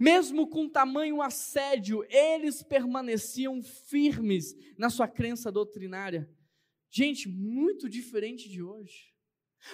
mesmo 0.00 0.48
com 0.48 0.68
tamanho 0.68 1.22
assédio, 1.22 2.04
eles 2.08 2.62
permaneciam 2.62 3.62
firmes 3.62 4.54
na 4.76 4.90
sua 4.90 5.06
crença 5.06 5.50
doutrinária. 5.50 6.28
Gente, 6.90 7.28
muito 7.28 7.88
diferente 7.88 8.48
de 8.48 8.62
hoje. 8.62 9.14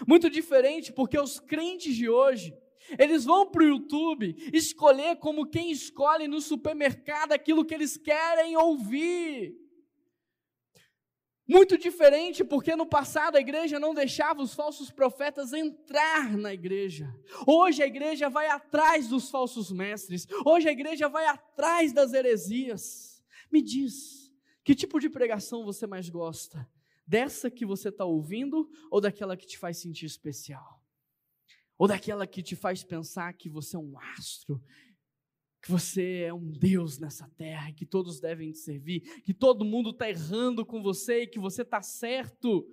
Muito 0.07 0.31
diferente 0.31 0.93
porque 0.93 1.19
os 1.19 1.39
crentes 1.39 1.95
de 1.95 2.09
hoje, 2.09 2.55
eles 2.99 3.25
vão 3.25 3.51
para 3.51 3.63
o 3.63 3.69
YouTube 3.69 4.35
escolher 4.53 5.17
como 5.17 5.47
quem 5.47 5.71
escolhe 5.71 6.29
no 6.29 6.41
supermercado 6.41 7.33
aquilo 7.33 7.65
que 7.65 7.75
eles 7.75 7.97
querem 7.97 8.57
ouvir. 8.57 9.63
Muito 11.47 11.77
diferente, 11.77 12.45
porque 12.45 12.75
no 12.77 12.87
passado 12.87 13.37
a 13.37 13.41
igreja 13.41 13.79
não 13.79 13.93
deixava 13.93 14.41
os 14.41 14.55
falsos 14.55 14.91
profetas 14.91 15.53
entrar 15.53 16.37
na 16.37 16.55
igreja. 16.55 17.13
Hoje 17.47 17.83
a 17.83 17.87
igreja 17.87 18.31
vai 18.31 18.49
atrás 18.49 19.09
dos 19.09 19.29
falsos 19.29 19.71
mestres. 19.71 20.27
Hoje 20.47 20.69
a 20.69 20.73
igreja 20.73 21.09
vai 21.09 21.27
atrás 21.27 21.93
das 21.93 22.13
heresias. 22.13 23.23
Me 23.51 23.61
diz, 23.61 24.33
que 24.65 24.75
tipo 24.75 25.01
de 25.01 25.11
pregação 25.11 25.65
você 25.65 25.87
mais 25.87 26.09
gosta? 26.09 26.67
Dessa 27.07 27.51
que 27.51 27.67
você 27.67 27.89
está 27.89 28.05
ouvindo 28.05 28.71
ou 28.91 29.01
daquela 29.01 29.37
que 29.37 29.47
te 29.47 29.59
faz 29.59 29.79
sentir 29.79 30.07
especial? 30.07 30.82
Ou 31.83 31.89
daquela 31.89 32.29
que 32.29 32.45
te 32.45 32.55
faz 32.55 32.85
pensar 32.85 33.33
que 33.33 33.49
você 33.51 33.75
é 33.75 33.79
um 33.81 33.99
astro, 34.17 34.63
que 35.61 35.69
você 35.69 36.21
é 36.29 36.33
um 36.33 36.49
Deus 36.49 36.97
nessa 36.97 37.29
terra, 37.31 37.73
que 37.73 37.85
todos 37.85 38.21
devem 38.21 38.53
te 38.53 38.59
servir, 38.59 39.01
que 39.25 39.35
todo 39.35 39.65
mundo 39.65 39.91
está 39.91 40.09
errando 40.09 40.65
com 40.65 40.81
você 40.81 41.23
e 41.23 41.27
que 41.27 41.41
você 41.41 41.63
está 41.63 41.83
certo. 41.83 42.73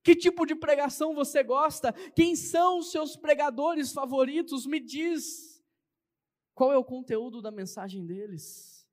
Que 0.00 0.14
tipo 0.14 0.46
de 0.46 0.54
pregação 0.54 1.12
você 1.12 1.42
gosta? 1.42 1.92
Quem 2.14 2.36
são 2.36 2.78
os 2.78 2.92
seus 2.92 3.16
pregadores 3.16 3.90
favoritos? 3.90 4.64
Me 4.64 4.78
diz. 4.78 5.60
Qual 6.54 6.72
é 6.72 6.78
o 6.78 6.84
conteúdo 6.84 7.42
da 7.42 7.50
mensagem 7.50 8.06
deles? 8.06 8.88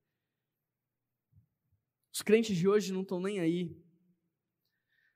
Os 2.12 2.22
crentes 2.22 2.56
de 2.56 2.66
hoje 2.66 2.92
não 2.92 3.02
estão 3.02 3.20
nem 3.20 3.38
aí. 3.38 3.80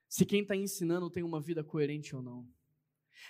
Se 0.09 0.24
quem 0.24 0.42
está 0.42 0.55
ensinando 0.55 1.11
tem 1.11 1.24
uma 1.24 1.40
vida 1.40 1.64
coerente 1.64 2.14
ou 2.14 2.22
não. 2.22 2.58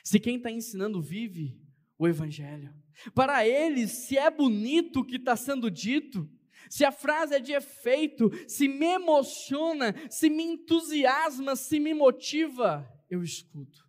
Se 0.04 0.18
quem 0.18 0.36
está 0.36 0.50
ensinando 0.50 1.00
vive 1.00 1.58
o 1.98 2.06
Evangelho. 2.06 2.72
Para 3.14 3.46
eles, 3.46 3.90
se 3.90 4.16
é 4.16 4.30
bonito 4.30 5.00
o 5.00 5.04
que 5.04 5.16
está 5.16 5.36
sendo 5.36 5.70
dito, 5.70 6.30
se 6.70 6.84
a 6.84 6.92
frase 6.92 7.34
é 7.34 7.40
de 7.40 7.52
efeito, 7.52 8.30
se 8.46 8.68
me 8.68 8.86
emociona, 8.86 9.94
se 10.10 10.28
me 10.30 10.44
entusiasma, 10.44 11.56
se 11.56 11.80
me 11.80 11.94
motiva, 11.94 12.88
eu 13.10 13.22
escuto. 13.22 13.86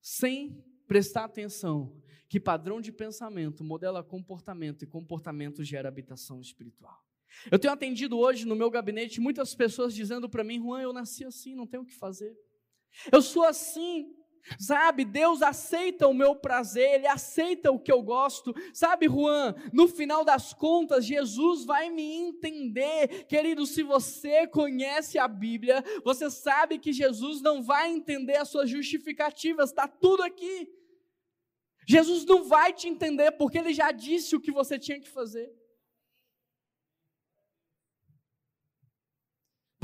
Sem 0.00 0.64
prestar 0.86 1.24
atenção 1.24 2.00
que 2.28 2.40
padrão 2.40 2.80
de 2.80 2.92
pensamento 2.92 3.64
modela 3.64 4.02
comportamento 4.02 4.82
e 4.82 4.86
comportamento 4.86 5.62
gera 5.62 5.88
habitação 5.88 6.40
espiritual. 6.40 7.02
Eu 7.50 7.58
tenho 7.58 7.72
atendido 7.72 8.18
hoje 8.18 8.46
no 8.46 8.54
meu 8.54 8.70
gabinete 8.70 9.20
muitas 9.20 9.54
pessoas 9.54 9.94
dizendo 9.94 10.28
para 10.28 10.44
mim, 10.44 10.58
Juan, 10.60 10.82
eu 10.82 10.92
nasci 10.92 11.24
assim, 11.24 11.54
não 11.54 11.66
tenho 11.66 11.82
o 11.82 11.86
que 11.86 11.94
fazer. 11.94 12.36
Eu 13.10 13.20
sou 13.20 13.44
assim, 13.44 14.14
Sabe, 14.58 15.04
Deus 15.04 15.42
aceita 15.42 16.06
o 16.06 16.14
meu 16.14 16.36
prazer, 16.36 16.94
Ele 16.94 17.06
aceita 17.06 17.72
o 17.72 17.78
que 17.78 17.90
eu 17.90 18.02
gosto. 18.02 18.54
Sabe, 18.72 19.06
Juan, 19.06 19.54
no 19.72 19.88
final 19.88 20.24
das 20.24 20.52
contas, 20.52 21.04
Jesus 21.04 21.64
vai 21.64 21.90
me 21.90 22.02
entender. 22.02 23.24
Querido, 23.26 23.66
se 23.66 23.82
você 23.82 24.46
conhece 24.46 25.18
a 25.18 25.26
Bíblia, 25.26 25.82
você 26.04 26.30
sabe 26.30 26.78
que 26.78 26.92
Jesus 26.92 27.40
não 27.40 27.62
vai 27.62 27.90
entender 27.90 28.36
as 28.36 28.48
suas 28.48 28.68
justificativas, 28.68 29.70
está 29.70 29.88
tudo 29.88 30.22
aqui. 30.22 30.68
Jesus 31.86 32.24
não 32.24 32.44
vai 32.44 32.72
te 32.72 32.88
entender, 32.88 33.32
porque 33.32 33.58
Ele 33.58 33.72
já 33.72 33.92
disse 33.92 34.34
o 34.34 34.40
que 34.40 34.50
você 34.50 34.78
tinha 34.78 35.00
que 35.00 35.08
fazer. 35.08 35.52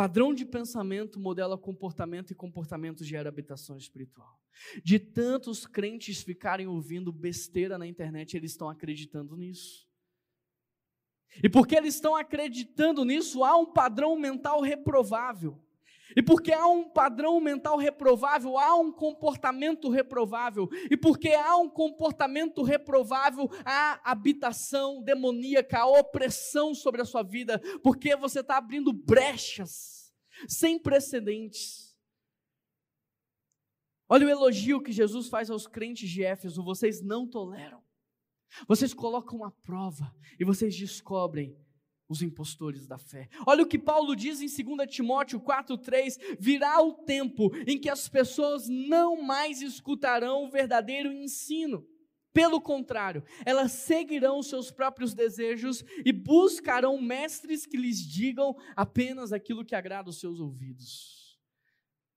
Padrão 0.00 0.32
de 0.32 0.46
pensamento 0.46 1.20
modela 1.20 1.58
comportamento 1.58 2.30
e 2.30 2.34
comportamento 2.34 3.04
gera 3.04 3.28
habitação 3.28 3.76
espiritual. 3.76 4.40
De 4.82 4.98
tantos 4.98 5.66
crentes 5.66 6.22
ficarem 6.22 6.66
ouvindo 6.66 7.12
besteira 7.12 7.76
na 7.76 7.86
internet, 7.86 8.34
eles 8.34 8.52
estão 8.52 8.70
acreditando 8.70 9.36
nisso. 9.36 9.86
E 11.44 11.50
porque 11.50 11.76
eles 11.76 11.96
estão 11.96 12.16
acreditando 12.16 13.04
nisso, 13.04 13.44
há 13.44 13.54
um 13.58 13.74
padrão 13.74 14.18
mental 14.18 14.62
reprovável. 14.62 15.62
E 16.16 16.22
porque 16.22 16.52
há 16.52 16.66
um 16.66 16.88
padrão 16.88 17.40
mental 17.40 17.76
reprovável, 17.76 18.58
há 18.58 18.76
um 18.76 18.92
comportamento 18.92 19.88
reprovável. 19.88 20.68
E 20.90 20.96
porque 20.96 21.28
há 21.30 21.56
um 21.56 21.68
comportamento 21.68 22.62
reprovável, 22.62 23.48
há 23.64 24.00
habitação 24.10 25.02
demoníaca, 25.02 25.80
há 25.80 25.86
opressão 25.86 26.74
sobre 26.74 27.00
a 27.00 27.04
sua 27.04 27.22
vida. 27.22 27.60
Porque 27.82 28.16
você 28.16 28.40
está 28.40 28.56
abrindo 28.56 28.92
brechas 28.92 30.12
sem 30.48 30.78
precedentes. 30.78 31.96
Olha 34.08 34.26
o 34.26 34.30
elogio 34.30 34.82
que 34.82 34.90
Jesus 34.90 35.28
faz 35.28 35.50
aos 35.50 35.66
crentes 35.66 36.10
de 36.10 36.24
Éfeso: 36.24 36.64
vocês 36.64 37.00
não 37.00 37.28
toleram. 37.28 37.80
Vocês 38.66 38.92
colocam 38.92 39.44
a 39.44 39.50
prova 39.50 40.12
e 40.38 40.44
vocês 40.44 40.76
descobrem 40.76 41.56
os 42.10 42.20
impostores 42.20 42.88
da 42.88 42.98
fé. 42.98 43.28
Olha 43.46 43.62
o 43.62 43.66
que 43.66 43.78
Paulo 43.78 44.16
diz 44.16 44.40
em 44.42 44.48
2 44.48 44.90
Timóteo 44.90 45.40
4:3, 45.40 46.18
virá 46.40 46.82
o 46.82 46.92
tempo 46.92 47.54
em 47.66 47.78
que 47.78 47.88
as 47.88 48.08
pessoas 48.08 48.68
não 48.68 49.22
mais 49.22 49.62
escutarão 49.62 50.44
o 50.44 50.50
verdadeiro 50.50 51.12
ensino. 51.12 51.86
Pelo 52.32 52.60
contrário, 52.60 53.24
elas 53.44 53.72
seguirão 53.72 54.42
seus 54.42 54.70
próprios 54.70 55.14
desejos 55.14 55.84
e 56.04 56.12
buscarão 56.12 57.00
mestres 57.00 57.64
que 57.64 57.76
lhes 57.76 57.98
digam 57.98 58.56
apenas 58.76 59.32
aquilo 59.32 59.64
que 59.64 59.74
agrada 59.74 60.10
os 60.10 60.18
seus 60.18 60.40
ouvidos. 60.40 61.38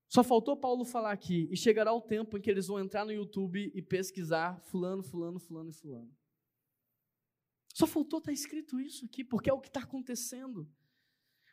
Só 0.08 0.24
faltou 0.24 0.56
Paulo 0.56 0.86
falar 0.86 1.12
aqui, 1.12 1.48
e 1.52 1.58
chegará 1.58 1.92
o 1.92 2.02
tempo 2.02 2.38
em 2.38 2.42
que 2.42 2.50
eles 2.50 2.68
vão 2.68 2.80
entrar 2.80 3.04
no 3.04 3.12
YouTube 3.12 3.72
e 3.74 3.82
pesquisar 3.82 4.62
fulano, 4.62 5.02
fulano, 5.02 5.40
fulano 5.40 5.72
e 5.72 5.74
fulano. 5.74 6.12
Só 7.74 7.88
faltou 7.88 8.20
estar 8.20 8.30
tá 8.30 8.34
escrito 8.34 8.80
isso 8.80 9.04
aqui, 9.06 9.24
porque 9.24 9.50
é 9.50 9.54
o 9.54 9.60
que 9.60 9.68
está 9.68 9.82
acontecendo. 9.82 10.72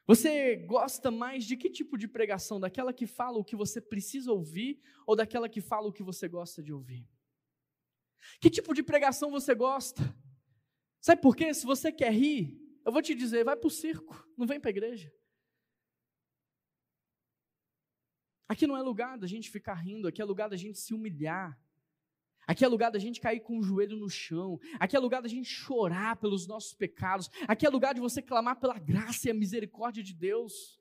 Você 0.06 0.56
gosta 0.56 1.10
mais 1.10 1.44
de 1.44 1.56
que 1.56 1.70
tipo 1.70 1.96
de 1.96 2.06
pregação? 2.06 2.60
Daquela 2.60 2.92
que 2.92 3.06
fala 3.06 3.38
o 3.38 3.44
que 3.44 3.56
você 3.56 3.80
precisa 3.80 4.30
ouvir 4.30 4.80
ou 5.06 5.16
daquela 5.16 5.48
que 5.48 5.60
fala 5.60 5.88
o 5.88 5.92
que 5.92 6.02
você 6.02 6.28
gosta 6.28 6.62
de 6.62 6.72
ouvir? 6.72 7.08
Que 8.40 8.50
tipo 8.50 8.74
de 8.74 8.82
pregação 8.82 9.30
você 9.30 9.54
gosta? 9.54 10.02
Sabe 11.00 11.22
por 11.22 11.34
quê? 11.34 11.54
Se 11.54 11.64
você 11.64 11.90
quer 11.90 12.12
rir, 12.12 12.60
eu 12.84 12.92
vou 12.92 13.00
te 13.00 13.14
dizer, 13.14 13.44
vai 13.44 13.56
para 13.56 13.66
o 13.66 13.70
circo, 13.70 14.28
não 14.36 14.46
vem 14.46 14.60
para 14.60 14.68
a 14.68 14.76
igreja. 14.76 15.12
Aqui 18.48 18.66
não 18.66 18.76
é 18.76 18.82
lugar 18.82 19.16
da 19.16 19.28
gente 19.28 19.48
ficar 19.48 19.74
rindo, 19.74 20.08
aqui 20.08 20.20
é 20.20 20.24
lugar 20.24 20.48
da 20.50 20.56
gente 20.56 20.78
se 20.78 20.92
humilhar. 20.92 21.58
Aqui 22.50 22.64
é 22.64 22.68
lugar 22.68 22.90
da 22.90 22.98
gente 22.98 23.20
cair 23.20 23.38
com 23.38 23.60
o 23.60 23.62
joelho 23.62 23.96
no 23.96 24.10
chão. 24.10 24.58
Aqui 24.80 24.96
é 24.96 24.98
lugar 24.98 25.22
da 25.22 25.28
gente 25.28 25.48
chorar 25.48 26.16
pelos 26.16 26.48
nossos 26.48 26.74
pecados. 26.74 27.30
Aqui 27.46 27.64
é 27.64 27.70
lugar 27.70 27.94
de 27.94 28.00
você 28.00 28.20
clamar 28.20 28.58
pela 28.58 28.76
graça 28.76 29.28
e 29.28 29.30
a 29.30 29.34
misericórdia 29.34 30.02
de 30.02 30.12
Deus. 30.12 30.76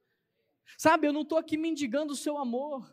Sabe, 0.76 1.06
eu 1.06 1.14
não 1.14 1.22
estou 1.22 1.38
aqui 1.38 1.58
mendigando 1.58 2.14
o 2.14 2.16
seu 2.16 2.40
amor. 2.40 2.92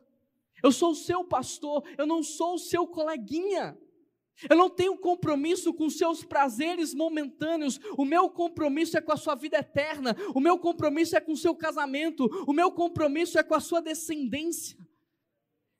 Eu 0.62 0.70
sou 0.70 0.90
o 0.90 0.94
seu 0.94 1.24
pastor, 1.24 1.84
eu 1.96 2.06
não 2.06 2.22
sou 2.22 2.56
o 2.56 2.58
seu 2.58 2.86
coleguinha. 2.86 3.78
Eu 4.46 4.58
não 4.58 4.68
tenho 4.68 4.98
compromisso 4.98 5.72
com 5.72 5.88
seus 5.88 6.22
prazeres 6.22 6.92
momentâneos. 6.92 7.80
O 7.96 8.04
meu 8.04 8.28
compromisso 8.28 8.98
é 8.98 9.00
com 9.00 9.12
a 9.12 9.16
sua 9.16 9.34
vida 9.34 9.56
eterna. 9.56 10.14
O 10.34 10.40
meu 10.40 10.58
compromisso 10.58 11.16
é 11.16 11.20
com 11.22 11.32
o 11.32 11.36
seu 11.38 11.54
casamento. 11.54 12.26
O 12.46 12.52
meu 12.52 12.70
compromisso 12.70 13.38
é 13.38 13.42
com 13.42 13.54
a 13.54 13.60
sua 13.60 13.80
descendência. 13.80 14.85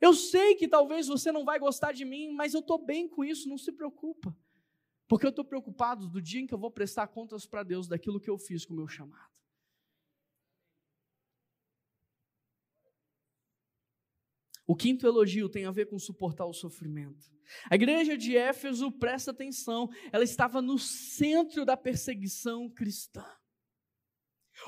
Eu 0.00 0.12
sei 0.12 0.54
que 0.54 0.68
talvez 0.68 1.06
você 1.06 1.32
não 1.32 1.44
vai 1.44 1.58
gostar 1.58 1.92
de 1.92 2.04
mim, 2.04 2.32
mas 2.32 2.54
eu 2.54 2.60
estou 2.60 2.84
bem 2.84 3.08
com 3.08 3.24
isso, 3.24 3.48
não 3.48 3.56
se 3.56 3.72
preocupa. 3.72 4.36
Porque 5.08 5.24
eu 5.24 5.30
estou 5.30 5.44
preocupado 5.44 6.08
do 6.08 6.20
dia 6.20 6.40
em 6.40 6.46
que 6.46 6.54
eu 6.54 6.58
vou 6.58 6.70
prestar 6.70 7.06
contas 7.06 7.46
para 7.46 7.62
Deus 7.62 7.86
daquilo 7.86 8.20
que 8.20 8.28
eu 8.28 8.38
fiz 8.38 8.64
com 8.64 8.74
o 8.74 8.76
meu 8.76 8.88
chamado. 8.88 9.36
O 14.66 14.74
quinto 14.74 15.06
elogio 15.06 15.48
tem 15.48 15.64
a 15.64 15.70
ver 15.70 15.86
com 15.86 15.98
suportar 15.98 16.44
o 16.44 16.52
sofrimento. 16.52 17.30
A 17.70 17.76
igreja 17.76 18.16
de 18.16 18.36
Éfeso, 18.36 18.90
presta 18.90 19.30
atenção, 19.30 19.88
ela 20.12 20.24
estava 20.24 20.60
no 20.60 20.76
centro 20.76 21.64
da 21.64 21.76
perseguição 21.76 22.68
cristã. 22.68 23.24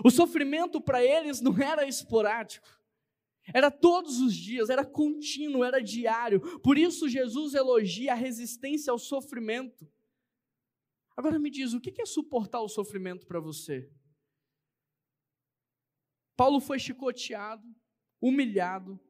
O 0.05 0.11
sofrimento 0.11 0.81
para 0.81 1.03
eles 1.03 1.41
não 1.41 1.59
era 1.61 1.85
esporádico. 1.85 2.78
Era 3.55 3.71
todos 3.71 4.21
os 4.21 4.35
dias, 4.35 4.69
era 4.71 4.85
contínuo, 4.85 5.65
era 5.65 5.83
diário. 5.83 6.41
Por 6.61 6.77
isso 6.77 7.09
Jesus 7.09 7.55
elogia 7.55 8.13
a 8.13 8.17
resistência 8.17 8.91
ao 8.91 8.99
sofrimento. 8.99 9.91
Agora 11.17 11.39
me 11.39 11.51
diz, 11.51 11.73
o 11.73 11.81
que 11.81 12.01
é 12.01 12.07
suportar 12.07 12.61
o 12.61 12.69
sofrimento 12.69 13.27
para 13.27 13.41
você? 13.41 13.91
Paulo 16.37 16.61
foi 16.61 16.79
chicoteado, 16.79 17.67
humilhado. 18.21 19.01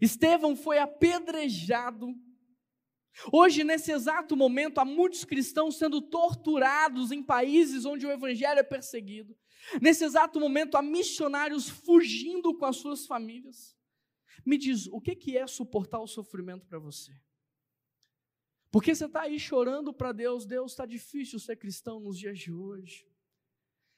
Estevão 0.00 0.54
foi 0.54 0.78
apedrejado. 0.78 2.14
Hoje, 3.32 3.62
nesse 3.62 3.92
exato 3.92 4.36
momento, 4.36 4.78
há 4.78 4.84
muitos 4.84 5.24
cristãos 5.24 5.76
sendo 5.78 6.00
torturados 6.02 7.12
em 7.12 7.22
países 7.22 7.84
onde 7.84 8.06
o 8.06 8.10
evangelho 8.10 8.58
é 8.58 8.62
perseguido. 8.62 9.36
Nesse 9.80 10.04
exato 10.04 10.40
momento, 10.40 10.76
há 10.76 10.82
missionários 10.82 11.68
fugindo 11.68 12.56
com 12.56 12.64
as 12.64 12.76
suas 12.76 13.06
famílias. 13.06 13.76
Me 14.44 14.58
diz, 14.58 14.86
o 14.88 15.00
que 15.00 15.36
é 15.36 15.46
suportar 15.46 16.00
o 16.00 16.06
sofrimento 16.06 16.66
para 16.66 16.78
você? 16.78 17.12
Porque 18.70 18.94
você 18.94 19.04
está 19.04 19.22
aí 19.22 19.38
chorando 19.38 19.92
para 19.94 20.10
Deus, 20.10 20.44
Deus 20.44 20.72
está 20.72 20.84
difícil 20.84 21.38
ser 21.38 21.56
cristão 21.56 22.00
nos 22.00 22.18
dias 22.18 22.38
de 22.38 22.52
hoje. 22.52 23.06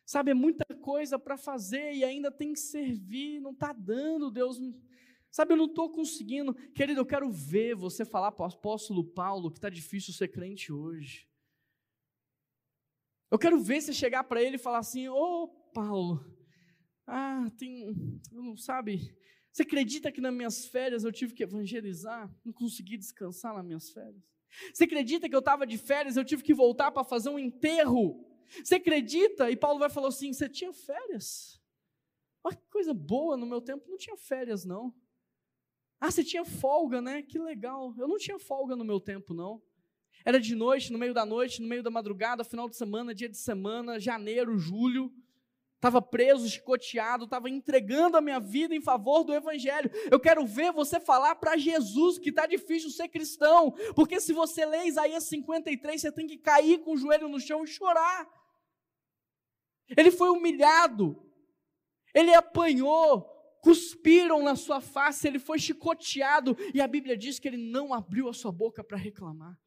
Sabe, 0.05 0.31
é 0.31 0.35
muita 0.35 0.65
coisa 0.77 1.19
para 1.19 1.37
fazer 1.37 1.95
e 1.95 2.05
ainda 2.05 2.31
tem 2.31 2.53
que 2.53 2.61
servir, 2.61 3.41
não 3.41 3.53
está 3.53 3.73
dando, 3.73 4.31
Deus. 4.31 4.61
Sabe, 5.37 5.53
eu 5.53 5.59
não 5.59 5.67
estou 5.67 5.91
conseguindo. 5.91 6.55
Querido, 6.73 6.99
eu 6.99 7.05
quero 7.05 7.31
ver 7.31 7.75
você 7.75 8.07
falar 8.07 8.33
para 8.33 8.45
o 8.45 8.49
apóstolo 8.49 9.05
Paulo 9.05 9.51
que 9.51 9.59
está 9.59 9.69
difícil 9.69 10.15
ser 10.15 10.29
crente 10.29 10.73
hoje. 10.73 11.29
Eu 13.31 13.39
quero 13.39 13.61
ver 13.61 13.83
você 13.83 13.93
chegar 13.93 14.25
para 14.25 14.43
ele 14.43 14.57
e 14.57 14.59
falar 14.59 14.79
assim: 14.79 15.09
Ô 15.09 15.15
oh, 15.15 15.49
Paulo, 15.75 16.25
ah, 17.07 17.51
tem. 17.59 17.95
Não 18.33 18.57
sabe. 18.57 19.15
Você 19.53 19.61
acredita 19.61 20.11
que 20.11 20.23
nas 20.23 20.33
minhas 20.33 20.65
férias 20.69 21.05
eu 21.05 21.13
tive 21.13 21.35
que 21.35 21.43
evangelizar? 21.43 22.35
Não 22.43 22.51
consegui 22.55 22.97
descansar 22.97 23.55
nas 23.55 23.65
minhas 23.67 23.91
férias? 23.91 24.25
Você 24.73 24.85
acredita 24.85 25.29
que 25.29 25.35
eu 25.35 25.41
estava 25.41 25.67
de 25.67 25.77
férias 25.77 26.17
eu 26.17 26.25
tive 26.25 26.43
que 26.43 26.55
voltar 26.55 26.91
para 26.91 27.05
fazer 27.05 27.29
um 27.29 27.39
enterro? 27.39 28.27
Você 28.65 28.77
acredita? 28.77 29.51
E 29.51 29.57
Paulo 29.57 29.79
vai 29.79 29.91
falar 29.91 30.09
assim: 30.09 30.33
Você 30.33 30.49
tinha 30.49 30.73
férias? 30.73 31.63
Olha 32.43 32.57
que 32.57 32.71
coisa 32.71 32.95
boa, 32.95 33.37
no 33.37 33.45
meu 33.45 33.61
tempo 33.61 33.85
não 33.87 33.99
tinha 33.99 34.17
férias, 34.17 34.65
não. 34.65 34.95
Ah, 36.07 36.11
você 36.13 36.23
tinha 36.23 36.45
folga, 36.45 37.03
né? 37.03 37.21
Que 37.21 37.37
legal. 37.37 37.93
Eu 37.99 38.07
não 38.07 38.17
tinha 38.17 38.39
folga 38.39 38.77
no 38.77 38.85
meu 38.85 39.01
tempo, 39.01 39.35
não. 39.35 39.61
Era 40.25 40.39
de 40.39 40.55
noite, 40.55 40.93
no 40.93 40.99
meio 40.99 41.13
da 41.13 41.27
noite, 41.27 41.61
no 41.61 41.67
meio 41.67 41.83
da 41.83 41.91
madrugada, 41.91 42.45
final 42.45 42.69
de 42.69 42.77
semana, 42.77 43.13
dia 43.13 43.29
de 43.29 43.37
semana, 43.37 43.99
janeiro, 43.99 44.57
julho. 44.57 45.13
Estava 45.75 46.01
preso, 46.01 46.49
chicoteado, 46.49 47.25
estava 47.25 47.51
entregando 47.51 48.17
a 48.17 48.21
minha 48.21 48.39
vida 48.39 48.73
em 48.73 48.81
favor 48.81 49.25
do 49.25 49.35
Evangelho. 49.35 49.91
Eu 50.09 50.21
quero 50.21 50.47
ver 50.47 50.71
você 50.71 51.01
falar 51.01 51.35
para 51.35 51.57
Jesus 51.57 52.21
que 52.21 52.29
está 52.29 52.47
difícil 52.47 52.91
ser 52.91 53.09
cristão, 53.09 53.73
porque 53.97 54.21
se 54.21 54.33
você 54.33 54.65
lê 54.65 54.87
Isaías 54.87 55.25
53, 55.25 56.01
você 56.01 56.13
tem 56.13 56.29
que 56.29 56.39
cair 56.39 56.79
com 56.85 56.93
o 56.93 56.97
joelho 56.97 57.29
no 57.29 57.41
chão 57.41 57.65
e 57.65 57.67
chorar. 57.67 58.29
Ele 59.97 60.13
foi 60.13 60.31
humilhado, 60.31 61.21
ele 62.15 62.33
apanhou, 62.33 63.36
cuspiram 63.67 64.45
na 64.45 64.55
sua 64.55 64.81
face, 64.81 65.27
ele 65.27 65.41
foi 65.41 65.59
chicoteado, 65.59 66.57
e 66.73 66.81
a 66.81 66.87
Bíblia 66.87 67.17
diz 67.17 67.41
que 67.41 67.49
ele 67.49 67.57
não 67.57 67.93
abriu 67.93 68.29
a 68.29 68.33
sua 68.33 68.53
boca 68.53 68.85
para 68.85 68.97
reclamar. 68.97 69.61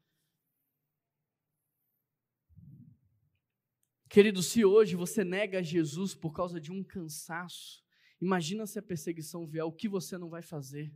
Querido, 4.08 4.42
se 4.42 4.64
hoje 4.64 4.96
você 4.96 5.22
nega 5.22 5.62
Jesus 5.62 6.14
por 6.14 6.32
causa 6.32 6.58
de 6.58 6.72
um 6.72 6.82
cansaço, 6.82 7.84
imagina 8.18 8.66
se 8.66 8.78
a 8.78 8.82
perseguição 8.82 9.46
vier, 9.46 9.64
o 9.64 9.70
que 9.70 9.86
você 9.86 10.16
não 10.16 10.30
vai 10.30 10.40
fazer? 10.40 10.90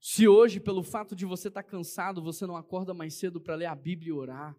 Se 0.00 0.26
hoje, 0.26 0.58
pelo 0.58 0.82
fato 0.82 1.14
de 1.14 1.26
você 1.26 1.48
estar 1.48 1.62
cansado, 1.62 2.22
você 2.22 2.46
não 2.46 2.56
acorda 2.56 2.94
mais 2.94 3.12
cedo 3.12 3.38
para 3.38 3.54
ler 3.54 3.66
a 3.66 3.74
Bíblia 3.74 4.08
e 4.08 4.12
orar. 4.12 4.56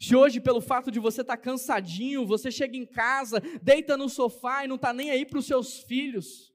Se 0.00 0.14
hoje, 0.14 0.40
pelo 0.40 0.60
fato 0.60 0.90
de 0.90 0.98
você 0.98 1.20
estar 1.20 1.36
cansadinho, 1.36 2.26
você 2.26 2.50
chega 2.50 2.76
em 2.76 2.86
casa, 2.86 3.40
deita 3.62 3.96
no 3.96 4.08
sofá 4.08 4.64
e 4.64 4.68
não 4.68 4.76
está 4.76 4.92
nem 4.92 5.10
aí 5.10 5.24
para 5.24 5.38
os 5.38 5.46
seus 5.46 5.78
filhos. 5.80 6.52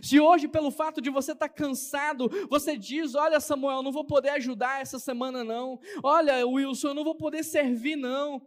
Se 0.00 0.18
hoje, 0.18 0.48
pelo 0.48 0.70
fato 0.70 1.00
de 1.02 1.10
você 1.10 1.32
estar 1.32 1.48
tá 1.48 1.54
cansado, 1.54 2.28
você 2.48 2.76
diz: 2.76 3.14
Olha, 3.14 3.40
Samuel, 3.40 3.82
não 3.82 3.92
vou 3.92 4.06
poder 4.06 4.30
ajudar 4.30 4.80
essa 4.80 4.98
semana, 4.98 5.44
não. 5.44 5.78
Olha, 6.02 6.46
Wilson, 6.46 6.88
eu 6.88 6.94
não 6.94 7.04
vou 7.04 7.14
poder 7.14 7.44
servir, 7.44 7.96
não. 7.96 8.46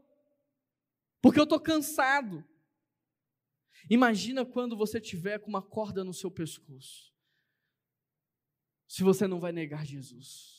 porque 1.21 1.39
eu 1.39 1.43
estou 1.43 1.59
cansado. 1.59 2.43
Imagina 3.89 4.43
quando 4.43 4.75
você 4.75 4.99
tiver 4.99 5.37
com 5.39 5.49
uma 5.49 5.61
corda 5.61 6.03
no 6.03 6.13
seu 6.13 6.31
pescoço. 6.31 7.13
Se 8.87 9.03
você 9.03 9.27
não 9.27 9.39
vai 9.39 9.51
negar 9.51 9.85
Jesus. 9.85 10.54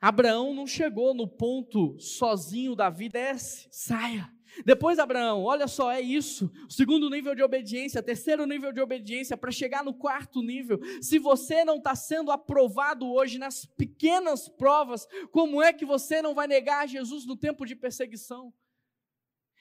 Abraão 0.00 0.54
não 0.54 0.66
chegou 0.66 1.14
no 1.14 1.26
ponto 1.26 1.98
sozinho 1.98 2.74
da 2.74 2.90
vida, 2.90 3.18
desce, 3.18 3.68
saia. 3.70 4.30
Depois, 4.64 4.98
Abraão, 4.98 5.42
olha 5.42 5.68
só, 5.68 5.90
é 5.90 6.00
isso. 6.00 6.50
Segundo 6.68 7.10
nível 7.10 7.34
de 7.34 7.42
obediência, 7.42 8.02
terceiro 8.02 8.46
nível 8.46 8.72
de 8.72 8.80
obediência, 8.80 9.36
para 9.36 9.50
chegar 9.50 9.84
no 9.84 9.92
quarto 9.92 10.40
nível. 10.42 10.78
Se 11.02 11.18
você 11.18 11.64
não 11.64 11.76
está 11.76 11.94
sendo 11.94 12.30
aprovado 12.30 13.06
hoje 13.10 13.38
nas 13.38 13.66
pequenas 13.66 14.48
provas, 14.48 15.06
como 15.30 15.62
é 15.62 15.72
que 15.72 15.84
você 15.84 16.22
não 16.22 16.34
vai 16.34 16.46
negar 16.46 16.88
Jesus 16.88 17.26
no 17.26 17.36
tempo 17.36 17.66
de 17.66 17.76
perseguição? 17.76 18.52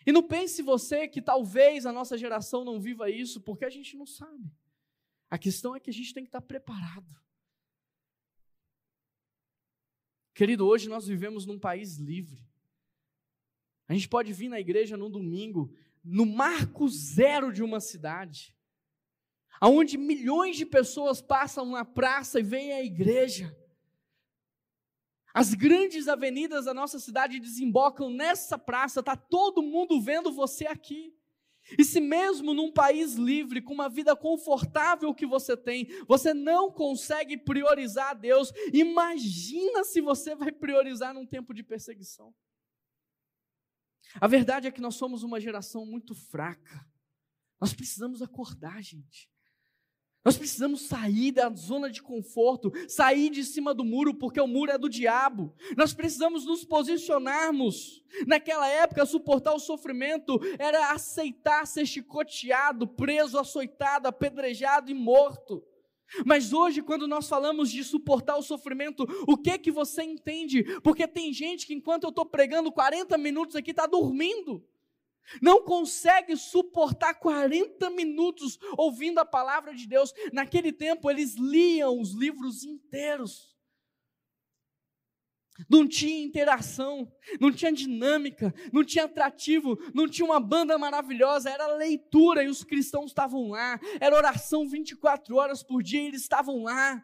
E 0.05 0.11
não 0.11 0.23
pense 0.23 0.61
você 0.61 1.07
que 1.07 1.21
talvez 1.21 1.85
a 1.85 1.91
nossa 1.91 2.17
geração 2.17 2.63
não 2.63 2.79
viva 2.79 3.09
isso, 3.09 3.41
porque 3.41 3.65
a 3.65 3.69
gente 3.69 3.97
não 3.97 4.05
sabe. 4.05 4.51
A 5.29 5.37
questão 5.37 5.75
é 5.75 5.79
que 5.79 5.89
a 5.89 5.93
gente 5.93 6.13
tem 6.13 6.23
que 6.23 6.29
estar 6.29 6.41
preparado. 6.41 7.24
Querido, 10.35 10.67
hoje 10.67 10.89
nós 10.89 11.07
vivemos 11.07 11.45
num 11.45 11.57
país 11.57 11.95
livre. 11.95 12.45
A 13.87 13.93
gente 13.93 14.09
pode 14.09 14.33
vir 14.33 14.49
na 14.49 14.59
igreja 14.59 14.97
num 14.97 15.09
domingo, 15.09 15.73
no 16.03 16.25
marco 16.25 16.89
zero 16.89 17.53
de 17.53 17.63
uma 17.63 17.79
cidade, 17.79 18.53
aonde 19.61 19.97
milhões 19.97 20.57
de 20.57 20.65
pessoas 20.65 21.21
passam 21.21 21.65
na 21.67 21.85
praça 21.85 22.41
e 22.41 22.43
vêm 22.43 22.73
à 22.73 22.83
igreja. 22.83 23.57
As 25.33 25.53
grandes 25.53 26.09
avenidas 26.09 26.65
da 26.65 26.73
nossa 26.73 26.99
cidade 26.99 27.39
desembocam 27.39 28.09
nessa 28.09 28.57
praça, 28.57 28.99
está 28.99 29.15
todo 29.15 29.63
mundo 29.63 30.01
vendo 30.01 30.33
você 30.33 30.67
aqui. 30.67 31.15
E 31.77 31.83
se 31.83 31.99
mesmo 31.99 32.53
num 32.53 32.71
país 32.71 33.13
livre, 33.13 33.61
com 33.61 33.73
uma 33.73 33.89
vida 33.89 34.15
confortável 34.15 35.13
que 35.13 35.25
você 35.25 35.57
tem, 35.57 35.87
você 36.07 36.33
não 36.33 36.71
consegue 36.71 37.37
priorizar 37.37 38.11
a 38.11 38.13
Deus, 38.13 38.51
imagina 38.71 39.83
se 39.83 39.99
você 39.99 40.35
vai 40.35 40.51
priorizar 40.51 41.13
num 41.13 41.25
tempo 41.25 41.53
de 41.53 41.63
perseguição. 41.63 42.33
A 44.21 44.27
verdade 44.27 44.67
é 44.67 44.71
que 44.71 44.81
nós 44.81 44.95
somos 44.95 45.23
uma 45.23 45.39
geração 45.39 45.85
muito 45.85 46.13
fraca. 46.13 46.87
Nós 47.59 47.73
precisamos 47.73 48.21
acordar, 48.21 48.81
gente. 48.81 49.29
Nós 50.25 50.37
precisamos 50.39 50.81
sair 50.81 51.31
da 51.31 51.51
zona 51.51 51.87
de 51.87 52.01
conforto, 52.01 52.73
sair 52.87 53.29
de 53.29 53.43
cima 53.43 53.75
do 53.75 53.85
muro, 53.85 54.11
porque 54.15 54.41
o 54.41 54.47
muro 54.47 54.71
é 54.71 54.77
do 54.77 54.89
diabo. 54.89 55.53
Nós 55.77 55.93
precisamos 55.93 56.47
nos 56.47 56.65
posicionarmos. 56.65 58.03
Naquela 58.25 58.67
época, 58.67 59.05
suportar 59.05 59.53
o 59.53 59.59
sofrimento 59.59 60.39
era 60.57 60.91
aceitar 60.91 61.67
ser 61.67 61.85
chicoteado, 61.85 62.87
preso, 62.87 63.37
açoitado, 63.37 64.07
apedrejado 64.07 64.89
e 64.89 64.95
morto. 64.95 65.63
Mas 66.25 66.53
hoje, 66.53 66.81
quando 66.81 67.07
nós 67.07 67.29
falamos 67.29 67.69
de 67.69 67.83
suportar 67.83 68.35
o 68.35 68.41
sofrimento, 68.41 69.05
o 69.27 69.37
que 69.37 69.59
que 69.59 69.71
você 69.71 70.01
entende? 70.01 70.63
Porque 70.81 71.07
tem 71.07 71.31
gente 71.33 71.67
que 71.67 71.73
enquanto 71.75 72.03
eu 72.03 72.09
estou 72.09 72.25
pregando 72.25 72.71
40 72.71 73.15
minutos 73.19 73.55
aqui, 73.55 73.69
está 73.69 73.85
dormindo. 73.85 74.63
Não 75.41 75.63
consegue 75.63 76.35
suportar 76.37 77.15
40 77.15 77.89
minutos 77.89 78.59
ouvindo 78.77 79.19
a 79.19 79.25
palavra 79.25 79.73
de 79.73 79.87
Deus. 79.87 80.13
Naquele 80.31 80.71
tempo, 80.71 81.09
eles 81.09 81.35
liam 81.35 81.99
os 81.99 82.13
livros 82.13 82.63
inteiros 82.63 83.55
não 85.69 85.87
tinha 85.87 86.21
interação, 86.21 87.09
não 87.39 87.51
tinha 87.51 87.71
dinâmica, 87.71 88.53
não 88.73 88.83
tinha 88.83 89.05
atrativo, 89.05 89.77
não 89.93 90.07
tinha 90.07 90.25
uma 90.25 90.39
banda 90.39 90.77
maravilhosa, 90.77 91.49
era 91.49 91.75
leitura 91.75 92.43
e 92.43 92.49
os 92.49 92.63
cristãos 92.63 93.11
estavam 93.11 93.49
lá, 93.49 93.79
era 94.01 94.15
oração 94.15 94.67
24 94.67 95.35
horas 95.35 95.63
por 95.63 95.81
dia 95.81 96.01
e 96.01 96.07
eles 96.07 96.21
estavam 96.21 96.63
lá. 96.63 97.03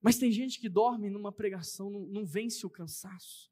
Mas 0.00 0.18
tem 0.18 0.30
gente 0.30 0.60
que 0.60 0.68
dorme 0.68 1.10
numa 1.10 1.32
pregação, 1.32 1.90
não, 1.90 2.00
não 2.06 2.24
vence 2.24 2.64
o 2.64 2.70
cansaço. 2.70 3.51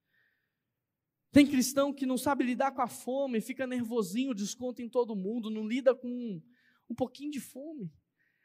Tem 1.33 1.47
cristão 1.47 1.93
que 1.93 2.05
não 2.05 2.19
sabe 2.19 2.45
lidar 2.45 2.73
com 2.73 2.83
a 2.83 2.89
fome, 2.89 3.41
fica 3.41 3.67
nervosinho, 3.67 4.35
desconta 4.35 4.83
em 4.83 4.89
todo 4.89 5.15
mundo, 5.15 5.49
não 5.49 5.67
lida 5.67 5.95
com 5.95 6.43
um, 6.89 6.95
pouquinho 6.95 7.31
de 7.31 7.39
fome. 7.39 7.93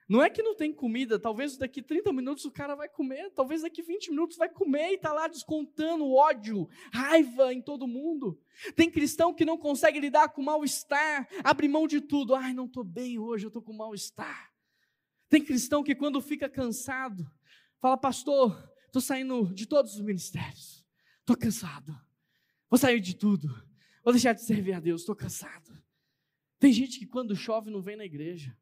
Não 0.08 0.22
é 0.22 0.30
que 0.30 0.44
não 0.44 0.56
tem 0.56 0.72
comida, 0.72 1.18
talvez 1.18 1.58
daqui 1.58 1.82
30 1.82 2.14
minutos 2.14 2.46
o 2.46 2.52
cara 2.52 2.76
vai 2.76 2.88
comer, 2.88 3.32
talvez 3.32 3.64
daqui 3.64 3.82
20 3.82 4.12
minutos 4.12 4.38
vai 4.38 4.48
comer 4.48 4.92
e 4.92 4.96
está 4.96 5.12
lá 5.12 5.28
descontando 5.28 6.14
ódio, 6.14 6.70
raiva 6.94 7.52
em 7.52 7.60
todo 7.60 7.88
mundo. 7.88 8.40
Tem 8.76 8.92
cristão 8.92 9.34
que 9.34 9.44
não 9.44 9.58
consegue 9.58 10.00
lidar 10.00 10.30
com 10.30 10.44
mal-estar, 10.44 11.28
abre 11.44 11.68
mão 11.68 11.88
de 11.88 12.02
tudo. 12.02 12.36
Ai, 12.36 12.54
não 12.54 12.66
estou 12.66 12.84
bem 12.84 13.18
hoje, 13.18 13.46
eu 13.46 13.48
estou 13.48 13.64
com 13.64 13.74
mal-estar. 13.74 14.54
Tem 15.28 15.44
cristão 15.44 15.84
que 15.84 15.96
quando 15.96 16.22
fica 16.22 16.48
cansado, 16.48 17.26
fala, 17.82 17.98
pastor, 17.98 18.72
estou 18.86 19.02
saindo 19.02 19.52
de 19.56 19.66
todos 19.66 19.96
os 19.96 20.02
ministérios, 20.02 20.86
estou 21.22 21.36
cansado, 21.36 22.00
vou 22.76 22.78
sair 22.78 23.00
de 23.00 23.16
tudo, 23.16 23.48
vou 24.04 24.12
deixar 24.12 24.34
de 24.34 24.42
servir 24.42 24.74
a 24.74 24.82
Deus, 24.82 25.02
estou 25.02 25.16
cansado. 25.16 25.82
Tem 26.60 26.74
gente 26.74 27.00
que 27.00 27.08
quando 27.08 27.34
chove 27.34 27.72
não 27.72 27.82
vem 27.82 27.96
na 27.96 28.04
igreja. 28.04 28.54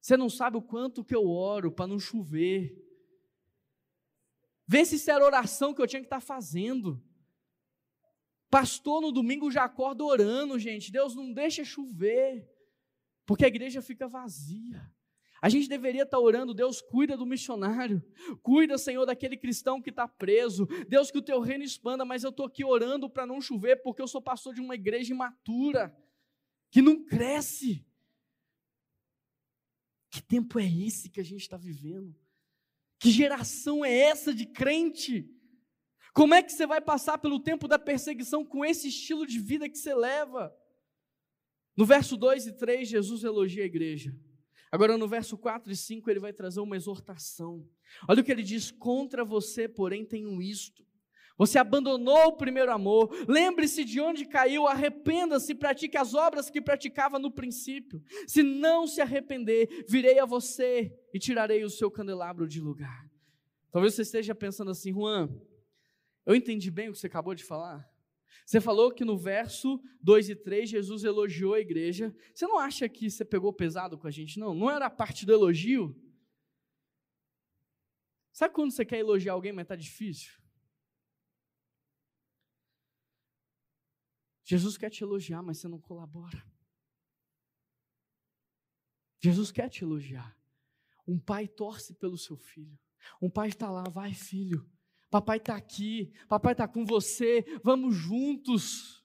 Você 0.00 0.16
não 0.16 0.30
sabe 0.30 0.56
o 0.56 0.62
quanto 0.62 1.04
que 1.04 1.16
eu 1.16 1.28
oro 1.28 1.72
para 1.72 1.88
não 1.88 1.98
chover. 1.98 2.80
Vê 4.68 4.84
se 4.84 4.94
isso 4.94 5.10
era 5.10 5.24
oração 5.24 5.74
que 5.74 5.82
eu 5.82 5.86
tinha 5.88 6.00
que 6.00 6.06
estar 6.06 6.20
tá 6.20 6.24
fazendo. 6.24 7.02
Pastor 8.48 9.02
no 9.02 9.10
domingo 9.10 9.50
já 9.50 9.64
acorda 9.64 10.04
orando, 10.04 10.56
gente. 10.56 10.92
Deus 10.92 11.16
não 11.16 11.32
deixa 11.32 11.64
chover, 11.64 12.48
porque 13.26 13.44
a 13.44 13.48
igreja 13.48 13.82
fica 13.82 14.06
vazia. 14.06 14.80
A 15.42 15.48
gente 15.48 15.68
deveria 15.68 16.02
estar 16.02 16.18
orando, 16.18 16.52
Deus 16.52 16.82
cuida 16.82 17.16
do 17.16 17.24
missionário, 17.24 18.02
cuida, 18.42 18.76
Senhor, 18.76 19.06
daquele 19.06 19.36
cristão 19.36 19.80
que 19.80 19.88
está 19.88 20.06
preso, 20.06 20.66
Deus 20.86 21.10
que 21.10 21.16
o 21.16 21.22
teu 21.22 21.40
reino 21.40 21.64
expanda, 21.64 22.04
mas 22.04 22.24
eu 22.24 22.30
estou 22.30 22.46
aqui 22.46 22.62
orando 22.62 23.08
para 23.08 23.26
não 23.26 23.40
chover, 23.40 23.82
porque 23.82 24.02
eu 24.02 24.08
sou 24.08 24.20
pastor 24.20 24.54
de 24.54 24.60
uma 24.60 24.74
igreja 24.74 25.14
imatura, 25.14 25.96
que 26.70 26.82
não 26.82 27.04
cresce. 27.04 27.86
Que 30.10 30.22
tempo 30.22 30.58
é 30.58 30.66
esse 30.66 31.08
que 31.08 31.20
a 31.20 31.24
gente 31.24 31.42
está 31.42 31.56
vivendo? 31.56 32.14
Que 32.98 33.10
geração 33.10 33.82
é 33.82 33.92
essa 33.92 34.34
de 34.34 34.44
crente? 34.44 35.26
Como 36.12 36.34
é 36.34 36.42
que 36.42 36.52
você 36.52 36.66
vai 36.66 36.82
passar 36.82 37.16
pelo 37.16 37.40
tempo 37.40 37.66
da 37.66 37.78
perseguição 37.78 38.44
com 38.44 38.62
esse 38.62 38.88
estilo 38.88 39.26
de 39.26 39.38
vida 39.38 39.68
que 39.70 39.78
você 39.78 39.94
leva? 39.94 40.54
No 41.74 41.86
verso 41.86 42.14
2 42.14 42.48
e 42.48 42.52
3, 42.52 42.86
Jesus 42.86 43.24
elogia 43.24 43.62
a 43.62 43.66
igreja. 43.66 44.14
Agora, 44.72 44.96
no 44.96 45.08
verso 45.08 45.36
4 45.36 45.72
e 45.72 45.76
5, 45.76 46.08
ele 46.10 46.20
vai 46.20 46.32
trazer 46.32 46.60
uma 46.60 46.76
exortação. 46.76 47.68
Olha 48.08 48.20
o 48.20 48.24
que 48.24 48.30
ele 48.30 48.42
diz: 48.42 48.70
Contra 48.70 49.24
você, 49.24 49.68
porém, 49.68 50.04
tenho 50.04 50.40
isto 50.40 50.84
você 51.40 51.58
abandonou 51.58 52.26
o 52.26 52.36
primeiro 52.36 52.70
amor. 52.70 53.08
Lembre-se 53.26 53.82
de 53.82 53.98
onde 53.98 54.26
caiu, 54.26 54.66
arrependa-se, 54.66 55.54
pratique 55.54 55.96
as 55.96 56.12
obras 56.12 56.50
que 56.50 56.60
praticava 56.60 57.18
no 57.18 57.30
princípio. 57.30 58.04
Se 58.26 58.42
não 58.42 58.86
se 58.86 59.00
arrepender, 59.00 59.86
virei 59.88 60.18
a 60.18 60.26
você 60.26 60.94
e 61.14 61.18
tirarei 61.18 61.64
o 61.64 61.70
seu 61.70 61.90
candelabro 61.90 62.46
de 62.46 62.60
lugar. 62.60 63.10
Talvez 63.72 63.94
você 63.94 64.02
esteja 64.02 64.34
pensando 64.34 64.70
assim, 64.70 64.92
Juan, 64.92 65.30
eu 66.26 66.34
entendi 66.34 66.70
bem 66.70 66.90
o 66.90 66.92
que 66.92 66.98
você 66.98 67.06
acabou 67.06 67.34
de 67.34 67.42
falar. 67.42 67.89
Você 68.46 68.60
falou 68.60 68.92
que 68.92 69.04
no 69.04 69.16
verso 69.16 69.80
2 70.02 70.30
e 70.30 70.36
3 70.36 70.68
Jesus 70.68 71.04
elogiou 71.04 71.54
a 71.54 71.60
igreja. 71.60 72.14
Você 72.34 72.46
não 72.46 72.58
acha 72.58 72.88
que 72.88 73.10
você 73.10 73.24
pegou 73.24 73.52
pesado 73.52 73.98
com 73.98 74.06
a 74.06 74.10
gente? 74.10 74.38
Não, 74.38 74.54
não 74.54 74.70
era 74.70 74.86
a 74.86 74.90
parte 74.90 75.24
do 75.24 75.32
elogio? 75.32 75.94
Sabe 78.32 78.54
quando 78.54 78.72
você 78.72 78.84
quer 78.84 78.98
elogiar 78.98 79.34
alguém, 79.34 79.52
mas 79.52 79.64
está 79.64 79.76
difícil? 79.76 80.40
Jesus 84.44 84.76
quer 84.76 84.90
te 84.90 85.04
elogiar, 85.04 85.42
mas 85.42 85.58
você 85.58 85.68
não 85.68 85.78
colabora. 85.78 86.44
Jesus 89.20 89.52
quer 89.52 89.68
te 89.68 89.84
elogiar. 89.84 90.36
Um 91.06 91.18
pai 91.18 91.46
torce 91.46 91.94
pelo 91.94 92.16
seu 92.16 92.36
filho. 92.36 92.78
Um 93.20 93.30
pai 93.30 93.48
está 93.48 93.70
lá, 93.70 93.84
vai 93.84 94.14
filho. 94.14 94.68
Papai 95.10 95.38
está 95.38 95.56
aqui. 95.56 96.12
Papai 96.28 96.52
está 96.52 96.68
com 96.68 96.84
você. 96.84 97.44
Vamos 97.62 97.94
juntos. 97.94 99.04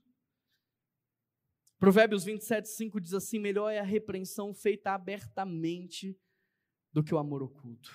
Provérbios 1.79 2.23
27, 2.23 2.67
5 2.69 3.01
diz 3.01 3.13
assim: 3.13 3.39
Melhor 3.39 3.69
é 3.69 3.79
a 3.79 3.83
repreensão 3.83 4.53
feita 4.53 4.91
abertamente 4.91 6.17
do 6.93 7.03
que 7.03 7.13
o 7.13 7.17
amor 7.17 7.43
oculto. 7.43 7.91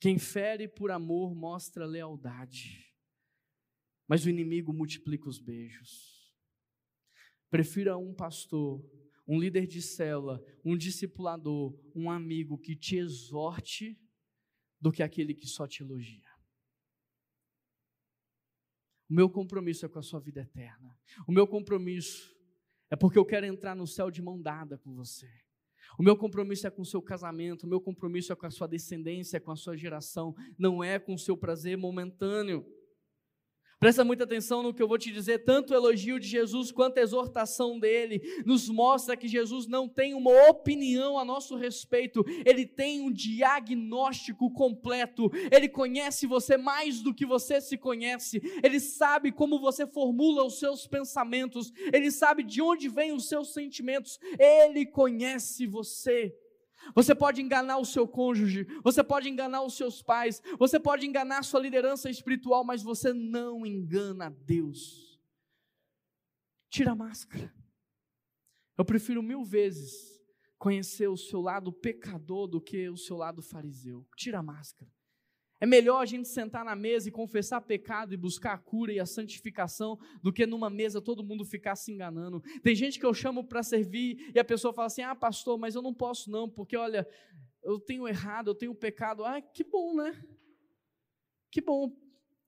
Quem 0.00 0.18
fere 0.18 0.66
por 0.66 0.90
amor 0.90 1.34
mostra 1.34 1.84
lealdade 1.86 2.90
mas 4.10 4.24
o 4.24 4.28
inimigo 4.28 4.72
multiplica 4.72 5.28
os 5.28 5.38
beijos. 5.38 6.34
Prefira 7.48 7.96
um 7.96 8.12
pastor, 8.12 8.84
um 9.24 9.38
líder 9.38 9.68
de 9.68 9.80
célula, 9.80 10.44
um 10.64 10.76
discipulador, 10.76 11.78
um 11.94 12.10
amigo 12.10 12.58
que 12.58 12.74
te 12.74 12.96
exorte, 12.96 13.96
do 14.80 14.90
que 14.90 15.04
aquele 15.04 15.32
que 15.32 15.46
só 15.46 15.64
te 15.64 15.84
elogia. 15.84 16.28
O 19.10 19.14
meu 19.14 19.28
compromisso 19.28 19.84
é 19.84 19.88
com 19.88 19.98
a 19.98 20.02
sua 20.02 20.20
vida 20.20 20.40
eterna. 20.40 20.96
O 21.26 21.32
meu 21.32 21.44
compromisso 21.44 22.32
é 22.88 22.94
porque 22.94 23.18
eu 23.18 23.24
quero 23.24 23.44
entrar 23.44 23.74
no 23.74 23.86
céu 23.86 24.08
de 24.08 24.22
mão 24.22 24.40
dada 24.40 24.78
com 24.78 24.94
você. 24.94 25.28
O 25.98 26.02
meu 26.02 26.16
compromisso 26.16 26.66
é 26.68 26.70
com 26.70 26.82
o 26.82 26.86
seu 26.86 27.02
casamento, 27.02 27.64
o 27.64 27.68
meu 27.68 27.80
compromisso 27.80 28.32
é 28.32 28.36
com 28.36 28.46
a 28.46 28.50
sua 28.50 28.68
descendência, 28.68 29.40
com 29.40 29.50
a 29.50 29.56
sua 29.56 29.76
geração, 29.76 30.34
não 30.56 30.82
é 30.82 30.98
com 30.98 31.14
o 31.14 31.18
seu 31.18 31.36
prazer 31.36 31.76
momentâneo. 31.76 32.64
Presta 33.80 34.04
muita 34.04 34.24
atenção 34.24 34.62
no 34.62 34.74
que 34.74 34.82
eu 34.82 34.86
vou 34.86 34.98
te 34.98 35.10
dizer, 35.10 35.38
tanto 35.38 35.72
o 35.72 35.74
elogio 35.74 36.20
de 36.20 36.28
Jesus 36.28 36.70
quanto 36.70 36.98
a 36.98 37.00
exortação 37.00 37.78
dele 37.80 38.20
nos 38.44 38.68
mostra 38.68 39.16
que 39.16 39.26
Jesus 39.26 39.66
não 39.66 39.88
tem 39.88 40.12
uma 40.12 40.50
opinião 40.50 41.18
a 41.18 41.24
nosso 41.24 41.56
respeito, 41.56 42.22
ele 42.44 42.66
tem 42.66 43.00
um 43.00 43.10
diagnóstico 43.10 44.52
completo. 44.52 45.30
Ele 45.50 45.66
conhece 45.66 46.26
você 46.26 46.58
mais 46.58 47.00
do 47.00 47.14
que 47.14 47.24
você 47.24 47.58
se 47.58 47.78
conhece. 47.78 48.42
Ele 48.62 48.78
sabe 48.78 49.32
como 49.32 49.58
você 49.58 49.86
formula 49.86 50.44
os 50.44 50.58
seus 50.58 50.86
pensamentos, 50.86 51.72
ele 51.90 52.10
sabe 52.10 52.42
de 52.42 52.60
onde 52.60 52.86
vêm 52.86 53.12
os 53.12 53.30
seus 53.30 53.54
sentimentos. 53.54 54.20
Ele 54.38 54.84
conhece 54.84 55.66
você. 55.66 56.36
Você 56.94 57.14
pode 57.14 57.40
enganar 57.40 57.78
o 57.78 57.84
seu 57.84 58.06
cônjuge, 58.06 58.66
você 58.82 59.02
pode 59.02 59.28
enganar 59.28 59.62
os 59.62 59.74
seus 59.74 60.02
pais, 60.02 60.42
você 60.58 60.78
pode 60.78 61.06
enganar 61.06 61.38
a 61.38 61.42
sua 61.42 61.60
liderança 61.60 62.10
espiritual, 62.10 62.64
mas 62.64 62.82
você 62.82 63.12
não 63.12 63.64
engana 63.66 64.30
Deus. 64.30 65.20
Tira 66.68 66.92
a 66.92 66.96
máscara. 66.96 67.52
Eu 68.78 68.84
prefiro 68.84 69.22
mil 69.22 69.44
vezes 69.44 70.20
conhecer 70.58 71.08
o 71.08 71.16
seu 71.16 71.40
lado 71.40 71.72
pecador 71.72 72.46
do 72.46 72.60
que 72.60 72.88
o 72.88 72.96
seu 72.96 73.16
lado 73.16 73.42
fariseu. 73.42 74.06
Tira 74.16 74.38
a 74.38 74.42
máscara. 74.42 74.90
É 75.60 75.66
melhor 75.66 76.00
a 76.00 76.06
gente 76.06 76.26
sentar 76.26 76.64
na 76.64 76.74
mesa 76.74 77.08
e 77.08 77.12
confessar 77.12 77.60
pecado 77.60 78.14
e 78.14 78.16
buscar 78.16 78.54
a 78.54 78.58
cura 78.58 78.92
e 78.92 78.98
a 78.98 79.04
santificação 79.04 79.98
do 80.22 80.32
que 80.32 80.46
numa 80.46 80.70
mesa 80.70 81.02
todo 81.02 81.22
mundo 81.22 81.44
ficar 81.44 81.76
se 81.76 81.92
enganando. 81.92 82.40
Tem 82.62 82.74
gente 82.74 82.98
que 82.98 83.04
eu 83.04 83.12
chamo 83.12 83.44
para 83.44 83.62
servir 83.62 84.32
e 84.34 84.38
a 84.38 84.44
pessoa 84.44 84.72
fala 84.72 84.86
assim: 84.86 85.02
"Ah, 85.02 85.14
pastor, 85.14 85.58
mas 85.58 85.74
eu 85.74 85.82
não 85.82 85.92
posso 85.92 86.30
não, 86.30 86.48
porque 86.48 86.76
olha, 86.76 87.06
eu 87.62 87.78
tenho 87.78 88.08
errado, 88.08 88.48
eu 88.48 88.54
tenho 88.54 88.74
pecado". 88.74 89.22
Ah, 89.22 89.40
que 89.42 89.62
bom, 89.62 89.94
né? 89.94 90.18
Que 91.50 91.60
bom. 91.60 91.94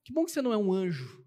Que 0.03 0.13
bom 0.13 0.25
que 0.25 0.31
você 0.31 0.41
não 0.41 0.53
é 0.53 0.57
um 0.57 0.73
anjo. 0.73 1.23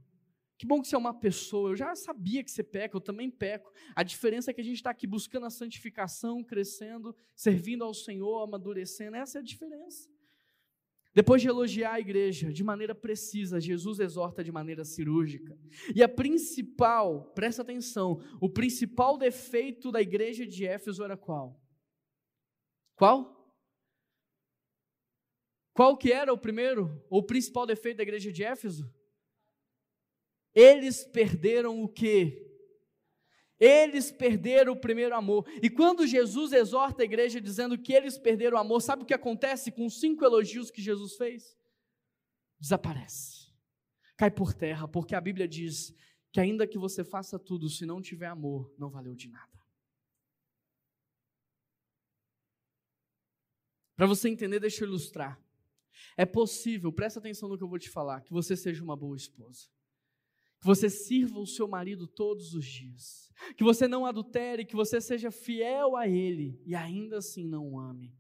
Que 0.58 0.66
bom 0.66 0.82
que 0.82 0.88
você 0.88 0.96
é 0.96 0.98
uma 0.98 1.14
pessoa. 1.14 1.72
Eu 1.72 1.76
já 1.76 1.96
sabia 1.96 2.44
que 2.44 2.50
você 2.50 2.64
peca, 2.64 2.96
eu 2.96 3.02
também 3.02 3.30
peco. 3.30 3.72
A 3.94 4.02
diferença 4.04 4.50
é 4.50 4.54
que 4.54 4.62
a 4.62 4.64
gente 4.64 4.78
está 4.78 4.90
aqui 4.90 5.06
buscando 5.06 5.46
a 5.46 5.50
santificação, 5.50 6.44
crescendo, 6.44 7.16
servindo 7.36 7.84
ao 7.84 7.94
Senhor, 7.94 8.42
amadurecendo. 8.42 9.18
Essa 9.18 9.38
é 9.38 9.42
a 9.42 9.44
diferença. 9.44 10.10
Depois 11.16 11.42
de 11.42 11.48
elogiar 11.48 11.94
a 11.94 12.00
igreja 12.00 12.52
de 12.52 12.62
maneira 12.62 12.94
precisa, 12.94 13.62
Jesus 13.62 14.02
exorta 14.02 14.44
de 14.44 14.52
maneira 14.52 14.84
cirúrgica. 14.84 15.58
E 15.96 16.04
a 16.04 16.10
principal, 16.10 17.32
presta 17.34 17.62
atenção, 17.62 18.22
o 18.42 18.50
principal 18.50 19.18
defeito 19.18 19.94
da 19.94 20.02
igreja 20.02 20.46
de 20.46 20.68
Éfeso 20.68 21.02
era 21.06 21.16
qual? 21.16 21.58
Qual? 22.98 23.34
Qual 25.74 25.98
que 25.98 26.12
era 26.12 26.34
o 26.34 26.38
primeiro, 26.38 27.02
ou 27.10 27.26
principal 27.26 27.66
defeito 27.66 27.98
da 27.98 28.04
igreja 28.04 28.30
de 28.30 28.44
Éfeso? 28.44 28.94
Eles 30.54 31.06
perderam 31.06 31.82
o 31.82 31.88
quê? 31.88 32.45
Eles 33.60 34.12
perderam 34.12 34.74
o 34.74 34.80
primeiro 34.80 35.16
amor. 35.16 35.48
E 35.62 35.70
quando 35.70 36.06
Jesus 36.06 36.52
exorta 36.52 37.02
a 37.02 37.06
igreja 37.06 37.40
dizendo 37.40 37.78
que 37.78 37.94
eles 37.94 38.18
perderam 38.18 38.58
o 38.58 38.60
amor, 38.60 38.82
sabe 38.82 39.04
o 39.04 39.06
que 39.06 39.14
acontece 39.14 39.72
com 39.72 39.86
os 39.86 40.00
cinco 40.00 40.26
elogios 40.26 40.70
que 40.70 40.82
Jesus 40.82 41.16
fez? 41.16 41.58
Desaparece. 42.60 43.54
Cai 44.18 44.32
por 44.32 44.54
terra, 44.54 44.88
porque 44.88 45.16
a 45.16 45.22
Bíblia 45.22 45.48
diz 45.48 45.94
que 46.32 46.40
ainda 46.40 46.68
que 46.68 46.78
você 46.78 47.04
faça 47.04 47.40
tudo, 47.40 47.70
se 47.70 47.86
não 47.86 48.02
tiver 48.02 48.28
amor, 48.28 48.74
não 48.78 48.90
valeu 48.90 49.16
de 49.16 49.30
nada. 49.30 49.56
Para 53.96 54.06
você 54.06 54.28
entender, 54.28 54.60
deixa 54.60 54.84
eu 54.84 54.90
ilustrar. 54.90 55.40
É 56.18 56.26
possível, 56.26 56.92
presta 56.92 57.20
atenção 57.20 57.48
no 57.48 57.58
que 57.58 57.64
eu 57.64 57.70
vou 57.70 57.80
te 57.80 57.90
falar, 57.90 58.22
que 58.22 58.34
você 58.34 58.56
seja 58.58 58.84
uma 58.84 58.98
boa 58.98 59.16
esposa. 59.16 59.70
Que 60.66 60.68
você 60.68 60.90
sirva 60.90 61.40
o 61.40 61.46
seu 61.46 61.68
marido 61.68 62.08
todos 62.08 62.56
os 62.56 62.66
dias 62.66 63.26
que 63.56 63.64
você 63.64 63.88
não 63.88 64.06
adultere, 64.06 64.66
que 64.66 64.76
você 64.76 65.00
seja 65.00 65.30
fiel 65.30 65.96
a 65.96 66.08
Ele 66.08 66.60
e 66.66 66.74
ainda 66.74 67.18
assim 67.18 67.46
não 67.46 67.74
o 67.74 67.80
ame. 67.80 68.16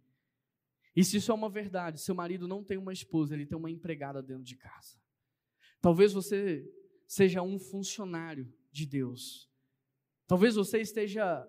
E 0.95 1.03
se 1.03 1.17
isso 1.17 1.31
é 1.31 1.33
uma 1.35 1.49
verdade, 1.49 1.99
seu 1.99 2.13
marido 2.13 2.47
não 2.47 2.63
tem 2.63 2.77
uma 2.77 2.93
esposa, 2.93 3.33
ele 3.33 3.45
tem 3.45 3.57
uma 3.57 3.71
empregada 3.71 4.21
dentro 4.21 4.43
de 4.43 4.55
casa. 4.55 4.95
Talvez 5.81 6.13
você 6.13 6.63
seja 7.07 7.41
um 7.41 7.59
funcionário 7.59 8.53
de 8.71 8.85
Deus. 8.85 9.49
Talvez 10.27 10.55
você 10.55 10.79
esteja 10.79 11.45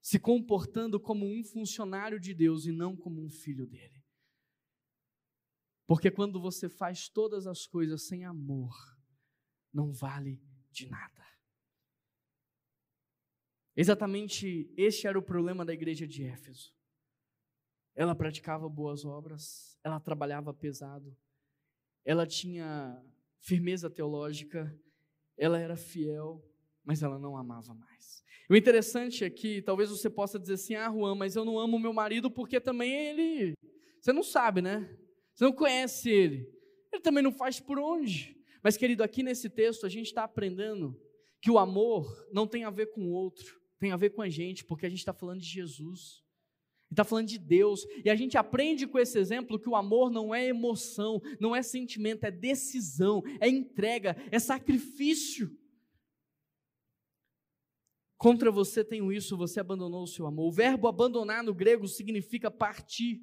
se 0.00 0.18
comportando 0.18 1.00
como 1.00 1.26
um 1.26 1.44
funcionário 1.44 2.20
de 2.20 2.32
Deus 2.32 2.64
e 2.64 2.72
não 2.72 2.96
como 2.96 3.20
um 3.20 3.28
filho 3.28 3.66
dele. 3.66 4.02
Porque 5.86 6.10
quando 6.10 6.40
você 6.40 6.68
faz 6.68 7.08
todas 7.08 7.46
as 7.46 7.66
coisas 7.66 8.06
sem 8.06 8.24
amor, 8.24 8.72
não 9.72 9.92
vale 9.92 10.42
de 10.70 10.88
nada. 10.88 11.22
Exatamente 13.74 14.72
este 14.76 15.06
era 15.06 15.18
o 15.18 15.22
problema 15.22 15.64
da 15.64 15.72
igreja 15.72 16.06
de 16.06 16.24
Éfeso. 16.24 16.74
Ela 17.94 18.14
praticava 18.14 18.68
boas 18.68 19.04
obras, 19.04 19.78
ela 19.82 19.98
trabalhava 20.00 20.52
pesado, 20.52 21.16
ela 22.04 22.26
tinha 22.26 23.02
firmeza 23.40 23.90
teológica, 23.90 24.78
ela 25.36 25.58
era 25.58 25.76
fiel, 25.76 26.42
mas 26.84 27.02
ela 27.02 27.18
não 27.18 27.36
amava 27.36 27.74
mais. 27.74 28.22
O 28.48 28.56
interessante 28.56 29.24
é 29.24 29.30
que 29.30 29.62
talvez 29.62 29.88
você 29.90 30.10
possa 30.10 30.38
dizer 30.38 30.54
assim: 30.54 30.74
ah, 30.74 30.90
Juan, 30.90 31.14
mas 31.14 31.36
eu 31.36 31.44
não 31.44 31.58
amo 31.58 31.78
meu 31.78 31.92
marido 31.92 32.30
porque 32.30 32.60
também 32.60 32.92
ele. 32.92 33.54
Você 34.00 34.12
não 34.12 34.22
sabe, 34.22 34.60
né? 34.60 34.94
Você 35.32 35.44
não 35.44 35.52
conhece 35.52 36.10
ele. 36.10 36.46
Ele 36.92 37.00
também 37.00 37.22
não 37.22 37.32
faz 37.32 37.60
por 37.60 37.78
onde. 37.78 38.41
Mas, 38.62 38.76
querido, 38.76 39.02
aqui 39.02 39.22
nesse 39.22 39.50
texto 39.50 39.84
a 39.84 39.88
gente 39.88 40.06
está 40.06 40.24
aprendendo 40.24 40.98
que 41.40 41.50
o 41.50 41.58
amor 41.58 42.28
não 42.32 42.46
tem 42.46 42.64
a 42.64 42.70
ver 42.70 42.86
com 42.86 43.08
o 43.08 43.12
outro, 43.12 43.60
tem 43.78 43.90
a 43.90 43.96
ver 43.96 44.10
com 44.10 44.22
a 44.22 44.28
gente, 44.28 44.64
porque 44.64 44.86
a 44.86 44.88
gente 44.88 45.00
está 45.00 45.12
falando 45.12 45.40
de 45.40 45.48
Jesus, 45.48 46.22
está 46.88 47.02
falando 47.02 47.26
de 47.26 47.38
Deus, 47.38 47.84
e 48.04 48.08
a 48.08 48.14
gente 48.14 48.38
aprende 48.38 48.86
com 48.86 48.98
esse 48.98 49.18
exemplo 49.18 49.58
que 49.58 49.68
o 49.68 49.74
amor 49.74 50.10
não 50.10 50.32
é 50.32 50.46
emoção, 50.46 51.20
não 51.40 51.56
é 51.56 51.62
sentimento, 51.62 52.24
é 52.24 52.30
decisão, 52.30 53.22
é 53.40 53.48
entrega, 53.48 54.16
é 54.30 54.38
sacrifício. 54.38 55.50
Contra 58.16 58.52
você 58.52 58.84
tenho 58.84 59.12
isso, 59.12 59.36
você 59.36 59.58
abandonou 59.58 60.04
o 60.04 60.06
seu 60.06 60.28
amor. 60.28 60.46
O 60.46 60.52
verbo 60.52 60.86
abandonar 60.86 61.42
no 61.42 61.52
grego 61.52 61.88
significa 61.88 62.52
partir 62.52 63.20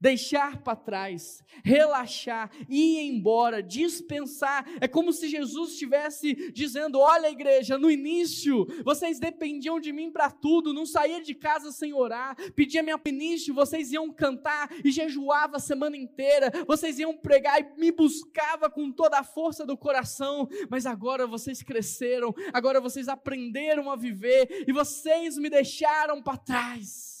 deixar 0.00 0.62
para 0.62 0.76
trás, 0.76 1.42
relaxar, 1.64 2.50
ir 2.68 3.00
embora, 3.00 3.62
dispensar. 3.62 4.64
É 4.80 4.88
como 4.88 5.12
se 5.12 5.28
Jesus 5.28 5.72
estivesse 5.72 6.52
dizendo: 6.52 6.98
Olha, 6.98 7.30
igreja, 7.30 7.76
no 7.78 7.90
início 7.90 8.66
vocês 8.84 9.18
dependiam 9.18 9.80
de 9.80 9.92
mim 9.92 10.10
para 10.10 10.30
tudo, 10.30 10.72
não 10.72 10.86
saía 10.86 11.22
de 11.22 11.34
casa 11.34 11.72
sem 11.72 11.92
orar, 11.92 12.36
pedia 12.54 12.82
minha 12.82 12.98
início, 13.08 13.54
vocês 13.54 13.90
iam 13.92 14.12
cantar 14.12 14.70
e 14.84 14.90
jejuava 14.90 15.56
a 15.56 15.60
semana 15.60 15.96
inteira, 15.96 16.52
vocês 16.66 16.98
iam 16.98 17.16
pregar 17.16 17.60
e 17.60 17.80
me 17.80 17.90
buscava 17.90 18.70
com 18.70 18.92
toda 18.92 19.18
a 19.18 19.24
força 19.24 19.66
do 19.66 19.76
coração, 19.76 20.48
mas 20.70 20.86
agora 20.86 21.26
vocês 21.26 21.62
cresceram, 21.62 22.34
agora 22.52 22.80
vocês 22.80 23.08
aprenderam 23.08 23.90
a 23.90 23.96
viver 23.96 24.64
e 24.66 24.72
vocês 24.72 25.36
me 25.36 25.50
deixaram 25.50 26.22
para 26.22 26.36
trás. 26.36 27.17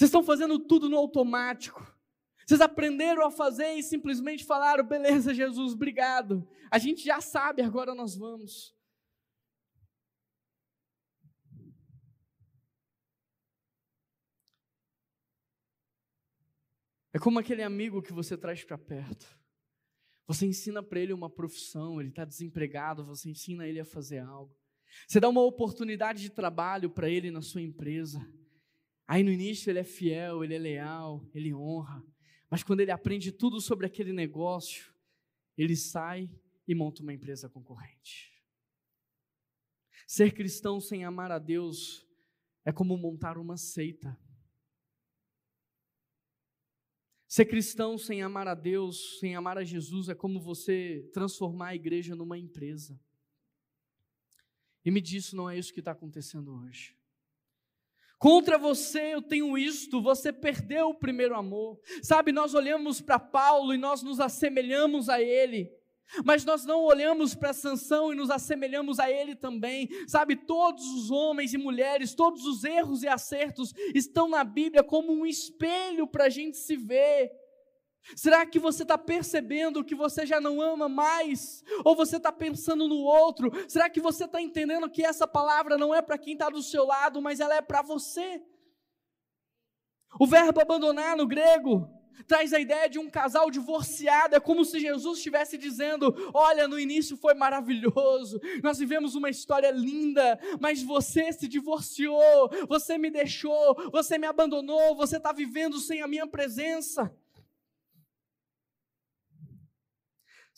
Vocês 0.00 0.08
estão 0.08 0.24
fazendo 0.24 0.58
tudo 0.58 0.88
no 0.88 0.96
automático. 0.96 1.86
Vocês 2.46 2.62
aprenderam 2.62 3.22
a 3.22 3.30
fazer 3.30 3.74
e 3.74 3.82
simplesmente 3.82 4.46
falaram: 4.46 4.82
beleza, 4.82 5.34
Jesus, 5.34 5.74
obrigado. 5.74 6.48
A 6.70 6.78
gente 6.78 7.04
já 7.04 7.20
sabe, 7.20 7.60
agora 7.60 7.94
nós 7.94 8.16
vamos. 8.16 8.74
É 17.12 17.18
como 17.18 17.38
aquele 17.38 17.62
amigo 17.62 18.00
que 18.00 18.14
você 18.14 18.38
traz 18.38 18.64
para 18.64 18.78
perto. 18.78 19.38
Você 20.26 20.46
ensina 20.46 20.82
para 20.82 20.98
ele 20.98 21.12
uma 21.12 21.28
profissão, 21.28 22.00
ele 22.00 22.08
está 22.08 22.24
desempregado, 22.24 23.04
você 23.04 23.28
ensina 23.28 23.68
ele 23.68 23.80
a 23.80 23.84
fazer 23.84 24.20
algo. 24.20 24.56
Você 25.06 25.20
dá 25.20 25.28
uma 25.28 25.42
oportunidade 25.42 26.22
de 26.22 26.30
trabalho 26.30 26.88
para 26.88 27.10
ele 27.10 27.30
na 27.30 27.42
sua 27.42 27.60
empresa. 27.60 28.18
Aí 29.10 29.24
no 29.24 29.32
início 29.32 29.68
ele 29.68 29.80
é 29.80 29.84
fiel, 29.84 30.44
ele 30.44 30.54
é 30.54 30.58
leal, 30.58 31.28
ele 31.34 31.52
honra. 31.52 32.00
Mas 32.48 32.62
quando 32.62 32.78
ele 32.78 32.92
aprende 32.92 33.32
tudo 33.32 33.60
sobre 33.60 33.84
aquele 33.84 34.12
negócio, 34.12 34.94
ele 35.58 35.74
sai 35.74 36.30
e 36.64 36.76
monta 36.76 37.02
uma 37.02 37.12
empresa 37.12 37.48
concorrente. 37.48 38.32
Ser 40.06 40.32
cristão 40.32 40.80
sem 40.80 41.04
amar 41.04 41.32
a 41.32 41.40
Deus 41.40 42.06
é 42.64 42.70
como 42.70 42.96
montar 42.96 43.36
uma 43.36 43.56
seita. 43.56 44.16
Ser 47.26 47.46
cristão 47.46 47.98
sem 47.98 48.22
amar 48.22 48.46
a 48.46 48.54
Deus, 48.54 49.18
sem 49.18 49.34
amar 49.34 49.58
a 49.58 49.64
Jesus, 49.64 50.08
é 50.08 50.14
como 50.14 50.40
você 50.40 51.10
transformar 51.12 51.70
a 51.70 51.74
igreja 51.74 52.14
numa 52.14 52.38
empresa. 52.38 52.96
E 54.84 54.90
me 54.92 55.00
diz, 55.00 55.32
não 55.32 55.50
é 55.50 55.58
isso 55.58 55.74
que 55.74 55.80
está 55.80 55.90
acontecendo 55.90 56.54
hoje. 56.54 56.99
Contra 58.20 58.58
você 58.58 59.14
eu 59.14 59.22
tenho 59.22 59.56
isto, 59.56 60.02
você 60.02 60.30
perdeu 60.30 60.90
o 60.90 60.94
primeiro 60.94 61.34
amor. 61.34 61.80
Sabe, 62.02 62.32
nós 62.32 62.54
olhamos 62.54 63.00
para 63.00 63.18
Paulo 63.18 63.72
e 63.72 63.78
nós 63.78 64.02
nos 64.02 64.20
assemelhamos 64.20 65.08
a 65.08 65.22
ele. 65.22 65.72
Mas 66.22 66.44
nós 66.44 66.66
não 66.66 66.84
olhamos 66.84 67.34
para 67.34 67.54
Sansão 67.54 68.12
e 68.12 68.16
nos 68.16 68.28
assemelhamos 68.28 69.00
a 69.00 69.10
ele 69.10 69.34
também. 69.34 69.88
Sabe, 70.06 70.36
todos 70.36 70.84
os 70.84 71.10
homens 71.10 71.54
e 71.54 71.58
mulheres, 71.58 72.14
todos 72.14 72.44
os 72.44 72.62
erros 72.62 73.02
e 73.02 73.08
acertos 73.08 73.72
estão 73.94 74.28
na 74.28 74.44
Bíblia 74.44 74.84
como 74.84 75.14
um 75.14 75.24
espelho 75.24 76.06
para 76.06 76.24
a 76.24 76.30
gente 76.30 76.58
se 76.58 76.76
ver. 76.76 77.32
Será 78.16 78.44
que 78.46 78.58
você 78.58 78.82
está 78.82 78.98
percebendo 78.98 79.84
que 79.84 79.94
você 79.94 80.26
já 80.26 80.40
não 80.40 80.60
ama 80.60 80.88
mais? 80.88 81.62
Ou 81.84 81.94
você 81.94 82.16
está 82.16 82.32
pensando 82.32 82.88
no 82.88 82.96
outro? 82.96 83.50
Será 83.68 83.88
que 83.88 84.00
você 84.00 84.24
está 84.24 84.40
entendendo 84.40 84.90
que 84.90 85.04
essa 85.04 85.26
palavra 85.26 85.76
não 85.76 85.94
é 85.94 86.02
para 86.02 86.18
quem 86.18 86.32
está 86.32 86.48
do 86.48 86.62
seu 86.62 86.84
lado, 86.84 87.20
mas 87.20 87.40
ela 87.40 87.54
é 87.54 87.62
para 87.62 87.82
você? 87.82 88.42
O 90.18 90.26
verbo 90.26 90.60
abandonar 90.60 91.16
no 91.16 91.26
grego 91.26 91.88
traz 92.26 92.52
a 92.52 92.60
ideia 92.60 92.88
de 92.88 92.98
um 92.98 93.08
casal 93.08 93.50
divorciado, 93.50 94.36
é 94.36 94.40
como 94.40 94.64
se 94.64 94.80
Jesus 94.80 95.18
estivesse 95.18 95.56
dizendo: 95.56 96.14
Olha, 96.34 96.66
no 96.66 96.78
início 96.78 97.16
foi 97.16 97.34
maravilhoso, 97.34 98.40
nós 98.62 98.78
vivemos 98.78 99.14
uma 99.14 99.30
história 99.30 99.70
linda, 99.70 100.38
mas 100.60 100.82
você 100.82 101.32
se 101.32 101.46
divorciou, 101.48 102.50
você 102.68 102.98
me 102.98 103.10
deixou, 103.10 103.90
você 103.90 104.18
me 104.18 104.26
abandonou, 104.26 104.96
você 104.96 105.16
está 105.16 105.32
vivendo 105.32 105.78
sem 105.78 106.02
a 106.02 106.08
minha 106.08 106.26
presença. 106.26 107.12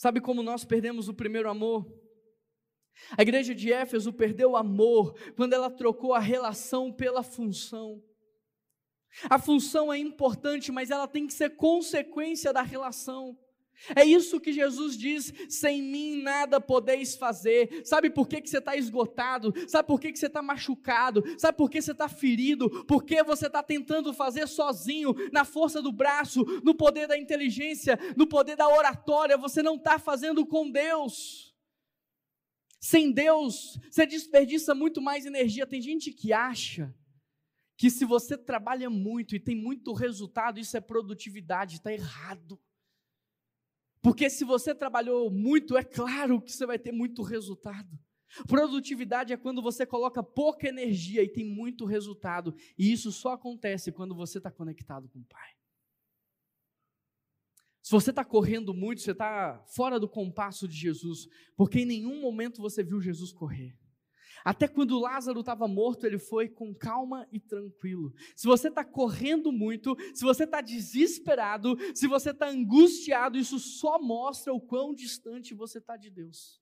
Sabe 0.02 0.20
como 0.20 0.42
nós 0.42 0.64
perdemos 0.64 1.08
o 1.08 1.14
primeiro 1.14 1.48
amor? 1.48 1.86
A 3.16 3.22
igreja 3.22 3.54
de 3.54 3.72
Éfeso 3.72 4.12
perdeu 4.12 4.50
o 4.50 4.56
amor 4.56 5.16
quando 5.36 5.52
ela 5.52 5.70
trocou 5.70 6.12
a 6.12 6.18
relação 6.18 6.92
pela 6.92 7.22
função. 7.22 8.02
A 9.30 9.38
função 9.38 9.92
é 9.92 9.98
importante, 9.98 10.72
mas 10.72 10.90
ela 10.90 11.06
tem 11.06 11.24
que 11.24 11.32
ser 11.32 11.50
consequência 11.50 12.52
da 12.52 12.62
relação. 12.62 13.38
É 13.94 14.04
isso 14.04 14.40
que 14.40 14.52
Jesus 14.52 14.96
diz: 14.96 15.32
sem 15.48 15.82
mim 15.82 16.22
nada 16.22 16.60
podeis 16.60 17.16
fazer. 17.16 17.82
Sabe 17.84 18.10
por 18.10 18.28
que, 18.28 18.40
que 18.40 18.48
você 18.48 18.58
está 18.58 18.76
esgotado? 18.76 19.52
Sabe 19.68 19.86
por 19.86 20.00
que, 20.00 20.12
que 20.12 20.18
você 20.18 20.26
está 20.26 20.42
machucado? 20.42 21.22
Sabe 21.38 21.56
por 21.56 21.70
que 21.70 21.80
você 21.80 21.92
está 21.92 22.08
ferido? 22.08 22.84
Porque 22.84 23.22
você 23.22 23.46
está 23.46 23.62
tentando 23.62 24.12
fazer 24.12 24.46
sozinho, 24.46 25.14
na 25.32 25.44
força 25.44 25.82
do 25.82 25.92
braço, 25.92 26.44
no 26.62 26.74
poder 26.74 27.06
da 27.06 27.18
inteligência, 27.18 27.98
no 28.16 28.26
poder 28.26 28.56
da 28.56 28.68
oratória. 28.68 29.36
Você 29.36 29.62
não 29.62 29.76
está 29.76 29.98
fazendo 29.98 30.46
com 30.46 30.70
Deus. 30.70 31.52
Sem 32.80 33.12
Deus, 33.12 33.78
você 33.88 34.04
desperdiça 34.04 34.74
muito 34.74 35.00
mais 35.00 35.24
energia. 35.24 35.66
Tem 35.66 35.80
gente 35.80 36.12
que 36.12 36.32
acha 36.32 36.92
que 37.76 37.88
se 37.90 38.04
você 38.04 38.36
trabalha 38.36 38.90
muito 38.90 39.34
e 39.34 39.40
tem 39.40 39.56
muito 39.56 39.92
resultado, 39.92 40.58
isso 40.58 40.76
é 40.76 40.80
produtividade, 40.80 41.76
está 41.76 41.92
errado. 41.92 42.60
Porque 44.02 44.28
se 44.28 44.44
você 44.44 44.74
trabalhou 44.74 45.30
muito, 45.30 45.76
é 45.76 45.84
claro 45.84 46.42
que 46.42 46.52
você 46.52 46.66
vai 46.66 46.78
ter 46.78 46.90
muito 46.90 47.22
resultado. 47.22 47.88
Produtividade 48.48 49.32
é 49.32 49.36
quando 49.36 49.62
você 49.62 49.86
coloca 49.86 50.22
pouca 50.22 50.66
energia 50.66 51.22
e 51.22 51.28
tem 51.28 51.44
muito 51.44 51.84
resultado. 51.84 52.54
E 52.76 52.90
isso 52.90 53.12
só 53.12 53.34
acontece 53.34 53.92
quando 53.92 54.14
você 54.14 54.38
está 54.38 54.50
conectado 54.50 55.08
com 55.08 55.20
o 55.20 55.24
Pai. 55.24 55.50
Se 57.80 57.90
você 57.90 58.10
está 58.10 58.24
correndo 58.24 58.72
muito, 58.72 59.02
você 59.02 59.10
está 59.12 59.62
fora 59.66 59.98
do 59.98 60.08
compasso 60.08 60.66
de 60.66 60.76
Jesus, 60.76 61.28
porque 61.56 61.80
em 61.80 61.84
nenhum 61.84 62.20
momento 62.20 62.62
você 62.62 62.82
viu 62.82 63.00
Jesus 63.00 63.32
correr. 63.32 63.76
Até 64.44 64.66
quando 64.66 64.98
Lázaro 64.98 65.40
estava 65.40 65.68
morto, 65.68 66.06
ele 66.06 66.18
foi 66.18 66.48
com 66.48 66.74
calma 66.74 67.28
e 67.30 67.38
tranquilo. 67.38 68.12
Se 68.34 68.46
você 68.46 68.68
está 68.68 68.84
correndo 68.84 69.52
muito, 69.52 69.96
se 70.14 70.24
você 70.24 70.44
está 70.44 70.60
desesperado, 70.60 71.76
se 71.94 72.06
você 72.06 72.30
está 72.30 72.48
angustiado, 72.48 73.38
isso 73.38 73.58
só 73.58 74.00
mostra 74.00 74.52
o 74.52 74.60
quão 74.60 74.94
distante 74.94 75.54
você 75.54 75.78
está 75.78 75.96
de 75.96 76.10
Deus. 76.10 76.60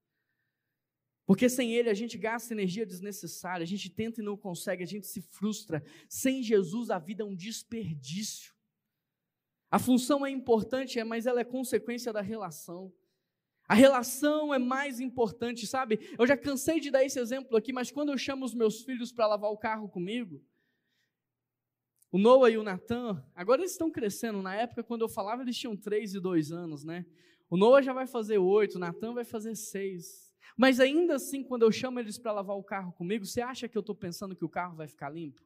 Porque 1.27 1.49
sem 1.49 1.75
Ele 1.75 1.89
a 1.89 1.95
gente 1.95 2.19
gasta 2.19 2.53
energia 2.53 2.85
desnecessária, 2.85 3.63
a 3.63 3.67
gente 3.67 3.89
tenta 3.89 4.21
e 4.21 4.25
não 4.25 4.37
consegue, 4.37 4.83
a 4.83 4.87
gente 4.87 5.07
se 5.07 5.23
frustra. 5.23 5.83
Sem 6.09 6.43
Jesus 6.43 6.91
a 6.91 6.99
vida 6.99 7.23
é 7.23 7.27
um 7.27 7.37
desperdício. 7.37 8.53
A 9.71 9.79
função 9.79 10.27
é 10.27 10.31
importante, 10.31 11.03
mas 11.05 11.27
ela 11.27 11.41
é 11.41 11.45
consequência 11.45 12.13
da 12.13 12.21
relação. 12.21 12.93
A 13.71 13.75
relação 13.75 14.53
é 14.53 14.59
mais 14.59 14.99
importante, 14.99 15.65
sabe? 15.65 16.01
Eu 16.19 16.27
já 16.27 16.37
cansei 16.37 16.81
de 16.81 16.91
dar 16.91 17.05
esse 17.05 17.21
exemplo 17.21 17.57
aqui, 17.57 17.73
mas 17.73 17.89
quando 17.89 18.11
eu 18.11 18.19
chamo 18.19 18.45
os 18.45 18.53
meus 18.53 18.83
filhos 18.83 19.13
para 19.13 19.29
lavar 19.29 19.49
o 19.53 19.57
carro 19.57 19.89
comigo, 19.89 20.45
o 22.11 22.19
Noah 22.19 22.51
e 22.51 22.59
o 22.59 22.65
Natan, 22.65 23.25
agora 23.33 23.61
eles 23.61 23.71
estão 23.71 23.89
crescendo. 23.89 24.43
Na 24.43 24.57
época, 24.57 24.83
quando 24.83 25.03
eu 25.03 25.09
falava, 25.09 25.43
eles 25.43 25.57
tinham 25.57 25.77
três 25.77 26.15
e 26.15 26.19
dois 26.19 26.51
anos, 26.51 26.83
né? 26.83 27.07
O 27.49 27.57
Noah 27.57 27.81
já 27.81 27.93
vai 27.93 28.09
fazer 28.09 28.39
oito, 28.39 28.75
o 28.75 28.81
Natan 28.81 29.15
vai 29.15 29.25
fazer 29.25 29.55
seis. 29.55 30.35
Mas 30.57 30.81
ainda 30.81 31.15
assim, 31.15 31.45
quando 31.45 31.63
eu 31.63 31.71
chamo 31.71 32.01
eles 32.01 32.19
para 32.19 32.33
lavar 32.33 32.57
o 32.57 32.65
carro 32.65 32.93
comigo, 32.95 33.25
você 33.25 33.41
acha 33.41 33.69
que 33.69 33.79
eu 33.79 33.83
estou 33.83 33.95
pensando 33.95 34.35
que 34.35 34.45
o 34.45 34.49
carro 34.49 34.75
vai 34.75 34.89
ficar 34.89 35.11
limpo? 35.11 35.45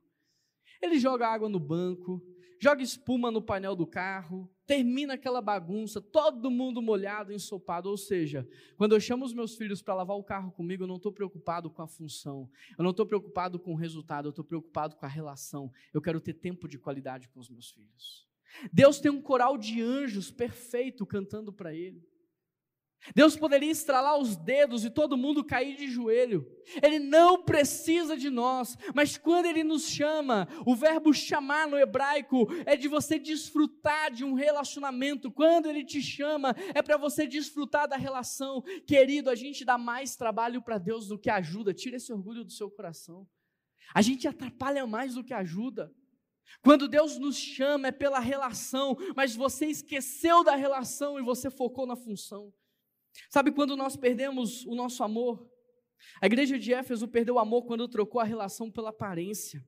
Ele 0.81 0.99
joga 0.99 1.29
água 1.29 1.51
no 1.51 1.61
banco, 1.61 2.23
joga 2.65 2.83
espuma 2.83 3.31
no 3.31 3.43
painel 3.43 3.77
do 3.77 3.87
carro, 3.87 4.51
termina 4.65 5.13
aquela 5.13 5.43
bagunça, 5.43 6.01
todo 6.01 6.51
mundo 6.51 6.81
molhado, 6.81 7.31
ensopado. 7.31 7.91
Ou 7.91 7.97
seja, 7.99 8.49
quando 8.79 8.95
eu 8.95 9.01
chamo 9.01 9.23
os 9.23 9.35
meus 9.35 9.55
filhos 9.55 9.83
para 9.83 9.93
lavar 9.93 10.17
o 10.17 10.25
carro 10.25 10.51
comigo, 10.51 10.83
eu 10.83 10.87
não 10.87 10.97
estou 10.97 11.13
preocupado 11.13 11.69
com 11.69 11.83
a 11.83 11.87
função, 11.87 12.49
eu 12.79 12.83
não 12.83 12.93
estou 12.93 13.05
preocupado 13.05 13.59
com 13.59 13.75
o 13.75 13.77
resultado, 13.77 14.29
eu 14.29 14.31
estou 14.31 14.43
preocupado 14.43 14.97
com 14.97 15.05
a 15.05 15.09
relação. 15.09 15.71
Eu 15.93 16.01
quero 16.01 16.19
ter 16.23 16.33
tempo 16.33 16.67
de 16.67 16.79
qualidade 16.79 17.29
com 17.29 17.39
os 17.39 17.51
meus 17.51 17.71
filhos. 17.71 18.27
Deus 18.73 18.99
tem 18.99 19.11
um 19.11 19.21
coral 19.21 19.59
de 19.59 19.83
anjos 19.83 20.31
perfeito 20.31 21.05
cantando 21.05 21.53
para 21.53 21.75
ele. 21.75 22.03
Deus 23.13 23.37
poderia 23.37 23.71
estralar 23.71 24.19
os 24.19 24.37
dedos 24.37 24.85
e 24.85 24.91
todo 24.91 25.17
mundo 25.17 25.45
cair 25.45 25.77
de 25.77 25.89
joelho. 25.89 26.47
Ele 26.83 26.99
não 26.99 27.43
precisa 27.43 28.17
de 28.17 28.31
nós, 28.31 28.79
mas 28.95 29.19
quando 29.19 29.47
ele 29.47 29.63
nos 29.63 29.89
chama, 29.89 30.49
o 30.65 30.75
verbo 30.75 31.13
chamar 31.13 31.69
no 31.69 31.77
hebraico 31.77 32.47
é 32.65 32.77
de 32.77 32.89
você 32.89 33.19
desfrutar 33.19 34.11
de 34.11 34.25
um 34.25 34.33
relacionamento. 34.33 35.31
Quando 35.31 35.67
ele 35.67 35.85
te 35.85 36.01
chama, 36.01 36.55
é 36.75 36.81
para 36.81 36.97
você 36.97 37.27
desfrutar 37.27 37.87
da 37.87 37.97
relação. 37.97 38.63
Querido, 38.87 39.29
a 39.29 39.35
gente 39.35 39.65
dá 39.65 39.77
mais 39.77 40.17
trabalho 40.17 40.63
para 40.63 40.79
Deus 40.79 41.09
do 41.09 41.19
que 41.19 41.29
ajuda. 41.29 41.75
Tira 41.75 41.97
esse 41.97 42.13
orgulho 42.13 42.45
do 42.45 42.53
seu 42.53 42.71
coração. 42.71 43.29
A 43.95 44.01
gente 44.01 44.27
atrapalha 44.27 44.87
mais 44.87 45.15
do 45.15 45.25
que 45.25 45.35
ajuda. 45.35 45.93
Quando 46.63 46.89
Deus 46.89 47.19
nos 47.19 47.37
chama 47.37 47.89
é 47.89 47.93
pela 47.93 48.21
relação, 48.21 48.97
mas 49.15 49.35
você 49.35 49.67
esqueceu 49.67 50.43
da 50.43 50.55
relação 50.55 51.19
e 51.19 51.23
você 51.23 51.51
focou 51.51 51.87
na 51.87 51.97
função. 51.97 52.53
Sabe 53.31 53.53
quando 53.53 53.77
nós 53.77 53.97
perdemos 53.97 54.65
o 54.67 54.75
nosso 54.75 55.03
amor? 55.03 55.51
A 56.21 56.27
igreja 56.27 56.59
de 56.59 56.73
Éfeso 56.73 57.09
perdeu 57.09 57.37
o 57.37 57.39
amor 57.39 57.65
quando 57.65 57.89
trocou 57.89 58.21
a 58.21 58.25
relação 58.25 58.71
pela 58.71 58.91
aparência. 58.91 59.67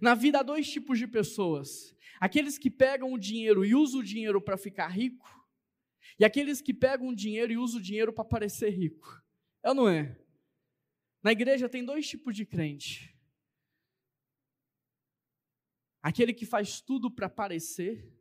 Na 0.00 0.14
vida 0.14 0.40
há 0.40 0.42
dois 0.42 0.70
tipos 0.70 0.98
de 0.98 1.06
pessoas: 1.06 1.94
aqueles 2.20 2.58
que 2.58 2.70
pegam 2.70 3.12
o 3.12 3.18
dinheiro 3.18 3.64
e 3.64 3.74
usam 3.74 4.00
o 4.00 4.04
dinheiro 4.04 4.40
para 4.40 4.56
ficar 4.56 4.88
rico, 4.88 5.28
e 6.18 6.24
aqueles 6.24 6.60
que 6.60 6.74
pegam 6.74 7.08
o 7.08 7.14
dinheiro 7.14 7.52
e 7.52 7.56
usam 7.56 7.78
o 7.78 7.82
dinheiro 7.82 8.12
para 8.12 8.24
parecer 8.24 8.70
rico. 8.70 9.22
É 9.62 9.68
ou 9.68 9.74
não 9.74 9.88
é? 9.88 10.18
Na 11.22 11.32
igreja 11.32 11.68
tem 11.68 11.84
dois 11.84 12.08
tipos 12.08 12.34
de 12.34 12.44
crente: 12.44 13.16
aquele 16.02 16.32
que 16.32 16.46
faz 16.46 16.80
tudo 16.80 17.10
para 17.10 17.28
parecer, 17.28 18.15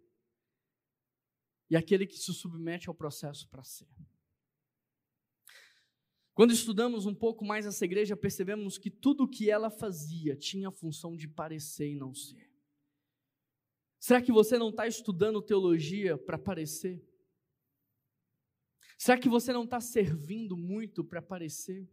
e 1.69 1.75
aquele 1.75 2.05
que 2.05 2.17
se 2.17 2.33
submete 2.33 2.89
ao 2.89 2.95
processo 2.95 3.47
para 3.49 3.63
ser. 3.63 3.87
Quando 6.33 6.51
estudamos 6.51 7.05
um 7.05 7.15
pouco 7.15 7.45
mais 7.45 7.65
essa 7.65 7.85
igreja, 7.85 8.15
percebemos 8.17 8.77
que 8.77 8.91
tudo 8.91 9.23
o 9.23 9.27
que 9.27 9.49
ela 9.49 9.69
fazia 9.69 10.35
tinha 10.35 10.67
a 10.67 10.71
função 10.71 11.15
de 11.15 11.27
parecer 11.29 11.91
e 11.91 11.95
não 11.95 12.13
ser. 12.13 12.51
Será 13.97 14.21
que 14.21 14.31
você 14.31 14.57
não 14.57 14.69
está 14.69 14.85
estudando 14.85 15.41
teologia 15.41 16.17
para 16.17 16.37
parecer? 16.37 17.01
Será 18.97 19.17
que 19.17 19.29
você 19.29 19.53
não 19.53 19.63
está 19.63 19.79
servindo 19.79 20.57
muito 20.57 21.03
para 21.03 21.21
parecer? 21.21 21.89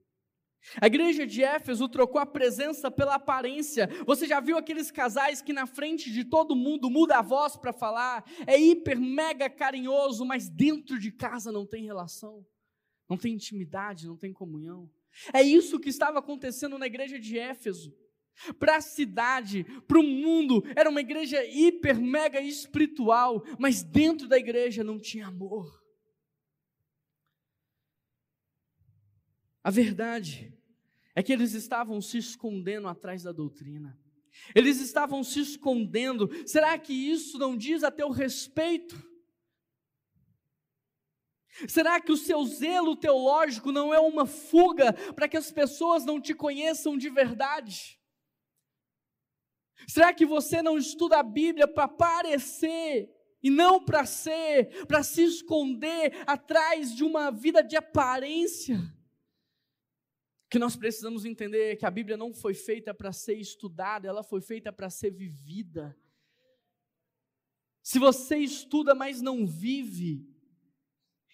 A 0.81 0.87
igreja 0.87 1.27
de 1.27 1.43
Éfeso 1.43 1.89
trocou 1.89 2.21
a 2.21 2.27
presença 2.27 2.91
pela 2.91 3.17
aparência. 3.17 3.89
Você 4.07 4.27
já 4.27 4.41
viu 4.41 4.57
aqueles 4.57 4.91
casais 4.91 5.43
que 5.43 5.53
na 5.53 5.67
frente 5.67 6.11
de 6.11 6.25
todo 6.25 6.55
mundo 6.55 6.89
muda 6.89 7.19
a 7.19 7.23
voz 7.23 7.57
para 7.57 7.73
falar? 7.73 8.25
É 8.47 8.59
hiper, 8.59 9.01
mega 9.01 9.51
carinhoso, 9.51 10.25
mas 10.25 10.49
dentro 10.49 10.99
de 10.99 11.11
casa 11.11 11.51
não 11.51 11.67
tem 11.67 11.85
relação, 11.85 12.47
não 13.09 13.17
tem 13.17 13.35
intimidade, 13.35 14.07
não 14.07 14.17
tem 14.17 14.33
comunhão. 14.33 14.89
É 15.33 15.43
isso 15.43 15.81
que 15.81 15.89
estava 15.89 16.21
acontecendo 16.21 16.79
na 16.79 16.87
igreja 16.87 17.19
de 17.19 17.39
Éfeso. 17.39 17.93
para 18.59 18.77
a 18.77 18.81
cidade, 18.81 19.65
para 19.87 19.99
o 19.99 20.03
mundo. 20.03 20.63
Era 20.75 20.89
uma 20.89 21.01
igreja 21.01 21.45
hiper, 21.45 22.01
mega 22.01 22.41
espiritual, 22.41 23.45
mas 23.59 23.83
dentro 23.83 24.27
da 24.27 24.39
igreja 24.39 24.83
não 24.83 24.99
tinha 24.99 25.27
amor. 25.27 25.82
A 29.63 29.71
verdade 29.71 30.53
é 31.15 31.23
que 31.23 31.33
eles 31.33 31.53
estavam 31.53 32.01
se 32.01 32.19
escondendo 32.19 32.89
atrás 32.89 33.23
da 33.23 33.33
doutrina. 33.33 33.99
Eles 34.55 34.81
estavam 34.81 35.23
se 35.23 35.41
escondendo. 35.41 36.29
Será 36.47 36.77
que 36.79 36.93
isso 36.93 37.39
não 37.39 37.57
diz 37.57 37.85
a 37.85 37.91
teu 37.91 38.11
respeito? 38.11 39.11
Será 41.69 42.01
que 42.01 42.11
o 42.11 42.17
seu 42.17 42.43
zelo 42.45 42.97
teológico 42.97 43.71
não 43.71 43.93
é 43.93 44.01
uma 44.01 44.25
fuga 44.25 44.93
para 45.15 45.29
que 45.29 45.37
as 45.37 45.53
pessoas 45.53 46.05
não 46.05 46.21
te 46.21 46.35
conheçam 46.35 46.97
de 46.97 47.11
verdade? 47.11 48.01
Será 49.87 50.15
que 50.15 50.25
você 50.25 50.63
não 50.63 50.79
estuda 50.79 51.19
a 51.19 51.23
Bíblia 51.23 51.69
para 51.69 51.87
parecer 51.87 53.11
e 53.43 53.51
não 53.51 53.85
para 53.85 54.07
ser, 54.07 54.87
para 54.87 55.03
se 55.03 55.23
esconder 55.25 56.23
atrás 56.27 56.95
de 56.95 57.05
uma 57.05 57.31
vida 57.31 57.63
de 57.63 57.77
aparência? 57.77 58.81
Que 60.53 60.59
nós 60.59 60.76
precisamos 60.76 61.24
entender 61.24 61.76
que 61.76 61.86
a 61.86 61.90
Bíblia 61.90 62.14
não 62.14 62.30
foi 62.34 62.53
feita 62.53 62.92
para 62.92 63.11
ser 63.11 63.36
estudada, 63.36 64.07
ela 64.07 64.22
foi 64.22 64.42
feita 64.42 64.70
para 64.70 64.90
ser 64.90 65.11
vivida. 65.11 65.96
Se 67.82 67.98
você 67.98 68.36
estuda, 68.36 68.94
mas 68.94 69.22
não 69.22 69.46
vive, 69.46 70.28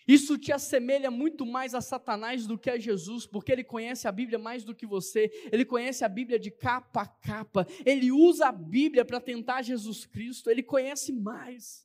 isso 0.07 0.39
te 0.39 0.53
assemelha 0.53 1.11
muito 1.11 1.45
mais 1.45 1.75
a 1.75 1.81
Satanás 1.81 2.47
do 2.47 2.57
que 2.57 2.71
a 2.71 2.79
Jesus, 2.79 3.27
porque 3.27 3.51
ele 3.51 3.65
conhece 3.65 4.07
a 4.07 4.13
Bíblia 4.13 4.39
mais 4.39 4.63
do 4.63 4.73
que 4.73 4.87
você, 4.87 5.33
ele 5.51 5.65
conhece 5.65 6.05
a 6.05 6.09
Bíblia 6.09 6.39
de 6.39 6.53
capa 6.53 7.03
a 7.03 7.07
capa, 7.09 7.67
ele 7.85 8.13
usa 8.13 8.47
a 8.47 8.53
Bíblia 8.53 9.05
para 9.05 9.21
tentar 9.21 9.63
Jesus 9.63 10.07
Cristo, 10.07 10.49
ele 10.49 10.63
conhece 10.63 11.11
mais. 11.11 11.85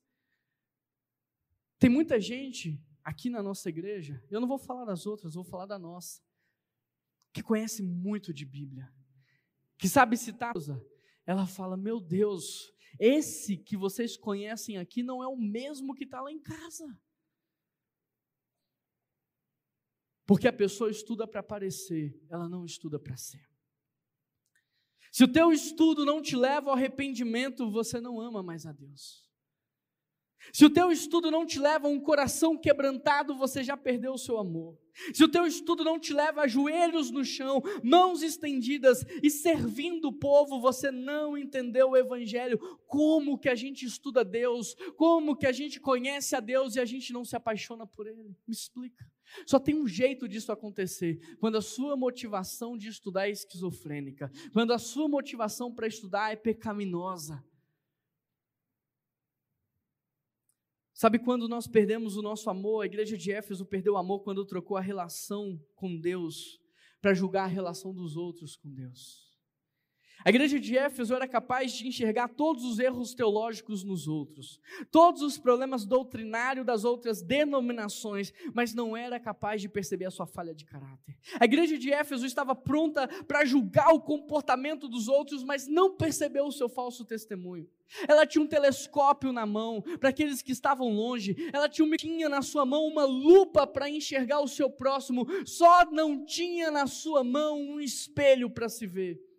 Tem 1.79 1.89
muita 1.89 2.19
gente 2.19 2.79
aqui 3.03 3.27
na 3.27 3.41
nossa 3.41 3.69
igreja, 3.69 4.23
eu 4.29 4.39
não 4.39 4.47
vou 4.47 4.59
falar 4.59 4.86
das 4.86 5.07
outras, 5.07 5.34
vou 5.34 5.43
falar 5.43 5.65
da 5.65 5.79
nossa 5.79 6.21
que 7.34 7.41
conhece 7.41 7.81
muito 7.81 8.31
de 8.31 8.45
Bíblia, 8.45 8.93
que 9.77 9.89
sabe 9.89 10.15
citar, 10.15 10.53
ela 11.25 11.47
fala: 11.47 11.75
Meu 11.75 11.99
Deus, 11.99 12.71
esse 12.99 13.57
que 13.57 13.75
vocês 13.75 14.15
conhecem 14.15 14.77
aqui 14.77 15.01
não 15.01 15.23
é 15.23 15.27
o 15.27 15.36
mesmo 15.36 15.95
que 15.95 16.03
está 16.03 16.21
lá 16.21 16.31
em 16.31 16.39
casa. 16.39 16.97
Porque 20.25 20.47
a 20.47 20.53
pessoa 20.53 20.89
estuda 20.89 21.27
para 21.27 21.43
parecer, 21.43 22.17
ela 22.29 22.47
não 22.47 22.63
estuda 22.63 22.97
para 22.97 23.17
ser. 23.17 23.45
Se 25.11 25.23
o 25.23 25.31
teu 25.31 25.51
estudo 25.51 26.05
não 26.05 26.21
te 26.21 26.36
leva 26.36 26.69
ao 26.69 26.75
arrependimento, 26.75 27.69
você 27.69 27.99
não 27.99 28.21
ama 28.21 28.41
mais 28.41 28.65
a 28.65 28.71
Deus. 28.71 29.29
Se 30.52 30.66
o 30.66 30.70
teu 30.70 30.91
estudo 30.91 31.32
não 31.32 31.46
te 31.46 31.60
leva 31.60 31.88
a 31.88 31.91
um 31.91 32.00
coração 32.00 32.58
quebrantado, 32.58 33.36
você 33.36 33.64
já 33.64 33.78
perdeu 33.78 34.14
o 34.14 34.18
seu 34.18 34.38
amor. 34.38 34.78
Se 35.14 35.24
o 35.24 35.28
teu 35.28 35.48
estudo 35.48 35.84
não 35.84 36.00
te 36.00 36.14
leva 36.14 36.41
a 36.41 36.48
joelhos 36.48 37.10
no 37.10 37.26
chão, 37.26 37.62
mãos 37.84 38.22
estendidas 38.22 39.04
e 39.24 39.30
servindo 39.30 40.10
o 40.10 40.14
povo, 40.14 40.60
você 40.60 40.91
não 40.91 41.38
entendeu 41.38 41.91
o 41.91 41.98
evangelho. 41.98 42.60
Como 42.86 43.38
que 43.38 43.50
a 43.50 43.56
gente 43.56 43.86
estuda 43.86 44.24
Deus? 44.24 44.76
Como 44.96 45.36
que 45.36 45.48
a 45.48 45.52
gente 45.52 45.80
conhece 45.80 46.36
a 46.36 46.39
Deus 46.39 46.76
e 46.76 46.80
a 46.80 46.86
gente 46.86 47.12
não 47.12 47.26
se 47.26 47.36
apaixona 47.36 47.88
por 47.88 48.06
ele? 48.06 48.36
Me 48.48 48.54
explica. 48.54 49.04
Só 49.48 49.58
tem 49.58 49.76
um 49.76 49.88
jeito 49.88 50.28
disso 50.28 50.52
acontecer, 50.52 51.20
quando 51.39 51.58
a 51.58 51.62
sua 51.62 51.98
motivação 51.98 52.78
de 52.78 52.89
estudar 52.89 53.28
é 53.28 53.32
esquizofrênica, 53.32 54.32
quando 54.52 54.74
a 54.74 54.78
sua 54.78 55.08
motivação 55.08 55.74
para 55.74 55.88
estudar 55.88 56.32
é 56.32 56.36
pecaminosa. 56.36 57.44
Sabe 60.94 61.18
quando 61.18 61.48
nós 61.50 61.68
perdemos 61.68 62.16
o 62.16 62.22
nosso 62.22 62.50
amor? 62.50 62.84
A 62.84 62.86
igreja 62.86 63.18
de 63.18 63.32
Éfeso 63.32 63.66
perdeu 63.66 63.94
o 63.94 63.98
amor 63.98 64.20
quando 64.20 64.46
trocou 64.46 64.78
a 64.78 64.82
relação 64.82 65.60
com 65.76 66.00
Deus 66.00 66.60
para 67.02 67.14
julgar 67.14 67.46
a 67.46 67.48
relação 67.48 67.94
dos 67.94 68.16
outros 68.16 68.56
com 68.56 68.72
Deus. 68.72 69.32
A 70.26 70.30
igreja 70.30 70.57
de 70.57 70.78
Éfeso 70.78 71.13
era 71.13 71.28
capaz 71.28 71.74
de 71.74 71.86
enxergar 71.86 72.30
todos 72.30 72.63
os 72.63 72.80
erros 72.80 73.13
teológicos 73.13 73.84
nos 73.84 74.07
outros, 74.07 74.57
todos 74.89 75.21
os 75.21 75.38
problemas 75.38 75.86
doutrinários 75.86 76.65
das 76.65 76.86
outras 76.86 77.21
denominações, 77.21 78.34
mas 78.53 78.74
não 78.74 78.95
era 78.95 79.19
capaz 79.19 79.59
de 79.59 79.67
perceber 79.67 80.05
a 80.05 80.11
sua 80.11 80.26
falha 80.26 80.55
de 80.55 80.63
caráter. 80.63 81.17
A 81.38 81.43
igreja 81.43 81.78
de 81.78 81.91
Éfeso 81.91 82.26
estava 82.26 82.55
pronta 82.55 83.05
para 83.26 83.43
julgar 83.43 83.93
o 83.93 83.99
comportamento 83.99 84.88
dos 84.88 85.09
outros, 85.09 85.43
mas 85.43 85.67
não 85.67 85.97
percebeu 85.97 86.45
o 86.45 86.51
seu 86.53 86.69
falso 86.69 87.03
testemunho. 87.03 87.67
Ela 88.07 88.26
tinha 88.26 88.41
um 88.41 88.47
telescópio 88.47 89.34
na 89.34 89.45
mão 89.45 89.82
para 89.99 90.09
aqueles 90.09 90.41
que 90.41 90.53
estavam 90.53 90.88
longe, 90.88 91.36
ela 91.51 91.67
tinha, 91.67 91.86
uma, 91.86 91.97
tinha 91.97 92.30
na 92.30 92.41
sua 92.41 92.65
mão 92.65 92.88
uma 92.88 93.03
lupa 93.03 93.67
para 93.67 93.89
enxergar 93.89 94.39
o 94.39 94.47
seu 94.47 94.69
próximo, 94.69 95.28
só 95.45 95.86
não 95.91 96.26
tinha 96.26 96.71
na 96.71 96.88
sua 96.88 97.26
mão 97.26 97.59
um 97.59 97.82
espelho 97.82 98.49
para 98.49 98.69
se 98.69 98.88
ver. 98.88 99.32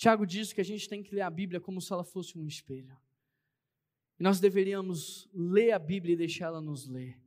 Tiago 0.00 0.24
diz 0.24 0.50
que 0.50 0.62
a 0.62 0.64
gente 0.64 0.88
tem 0.88 1.02
que 1.02 1.14
ler 1.14 1.20
a 1.20 1.28
Bíblia 1.28 1.60
como 1.60 1.78
se 1.78 1.92
ela 1.92 2.02
fosse 2.02 2.38
um 2.38 2.46
espelho. 2.46 2.96
E 4.18 4.22
nós 4.22 4.40
deveríamos 4.40 5.28
ler 5.30 5.72
a 5.72 5.78
Bíblia 5.78 6.14
e 6.14 6.16
deixá-la 6.16 6.58
nos 6.58 6.88
ler. 6.88 7.20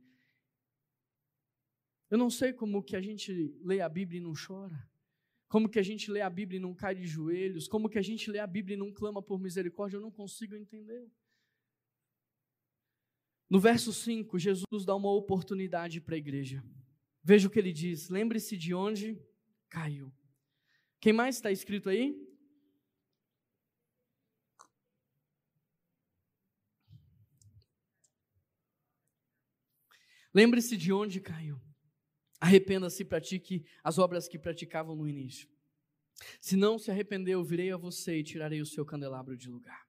Eu 2.10 2.18
não 2.18 2.28
sei 2.28 2.52
como 2.52 2.82
que 2.82 2.96
a 2.96 3.00
gente 3.00 3.32
lê 3.62 3.80
a 3.80 3.88
Bíblia 3.88 4.18
e 4.18 4.20
não 4.20 4.32
chora. 4.34 4.90
Como 5.46 5.68
que 5.68 5.78
a 5.78 5.84
gente 5.84 6.10
lê 6.10 6.20
a 6.20 6.28
Bíblia 6.28 6.58
e 6.58 6.60
não 6.60 6.74
cai 6.74 6.96
de 6.96 7.06
joelhos? 7.06 7.68
Como 7.68 7.88
que 7.88 7.96
a 7.96 8.02
gente 8.02 8.28
lê 8.28 8.40
a 8.40 8.46
Bíblia 8.46 8.74
e 8.74 8.76
não 8.76 8.92
clama 8.92 9.22
por 9.22 9.38
misericórdia? 9.38 9.96
Eu 9.96 10.00
não 10.00 10.10
consigo 10.10 10.56
entender. 10.56 11.08
No 13.48 13.60
verso 13.60 13.92
5, 13.92 14.36
Jesus 14.36 14.84
dá 14.84 14.96
uma 14.96 15.12
oportunidade 15.12 16.00
para 16.00 16.16
a 16.16 16.18
igreja. 16.18 16.60
Veja 17.22 17.46
o 17.46 17.50
que 17.52 17.60
ele 17.60 17.72
diz: 17.72 18.08
lembre-se 18.08 18.56
de 18.56 18.74
onde 18.74 19.16
caiu. 19.68 20.12
Quem 20.98 21.12
mais 21.12 21.36
está 21.36 21.52
escrito 21.52 21.88
aí? 21.88 22.23
Lembre-se 30.34 30.76
de 30.76 30.92
onde 30.92 31.20
caiu. 31.20 31.60
Arrependa-se 32.40 33.02
e 33.02 33.06
pratique 33.06 33.64
as 33.82 33.98
obras 33.98 34.28
que 34.28 34.38
praticavam 34.38 34.96
no 34.96 35.08
início. 35.08 35.48
Se 36.40 36.56
não 36.56 36.78
se 36.78 36.90
arrependeu, 36.90 37.42
virei 37.44 37.70
a 37.72 37.76
você 37.76 38.18
e 38.18 38.24
tirarei 38.24 38.60
o 38.60 38.66
seu 38.66 38.84
candelabro 38.84 39.36
de 39.36 39.48
lugar. 39.48 39.86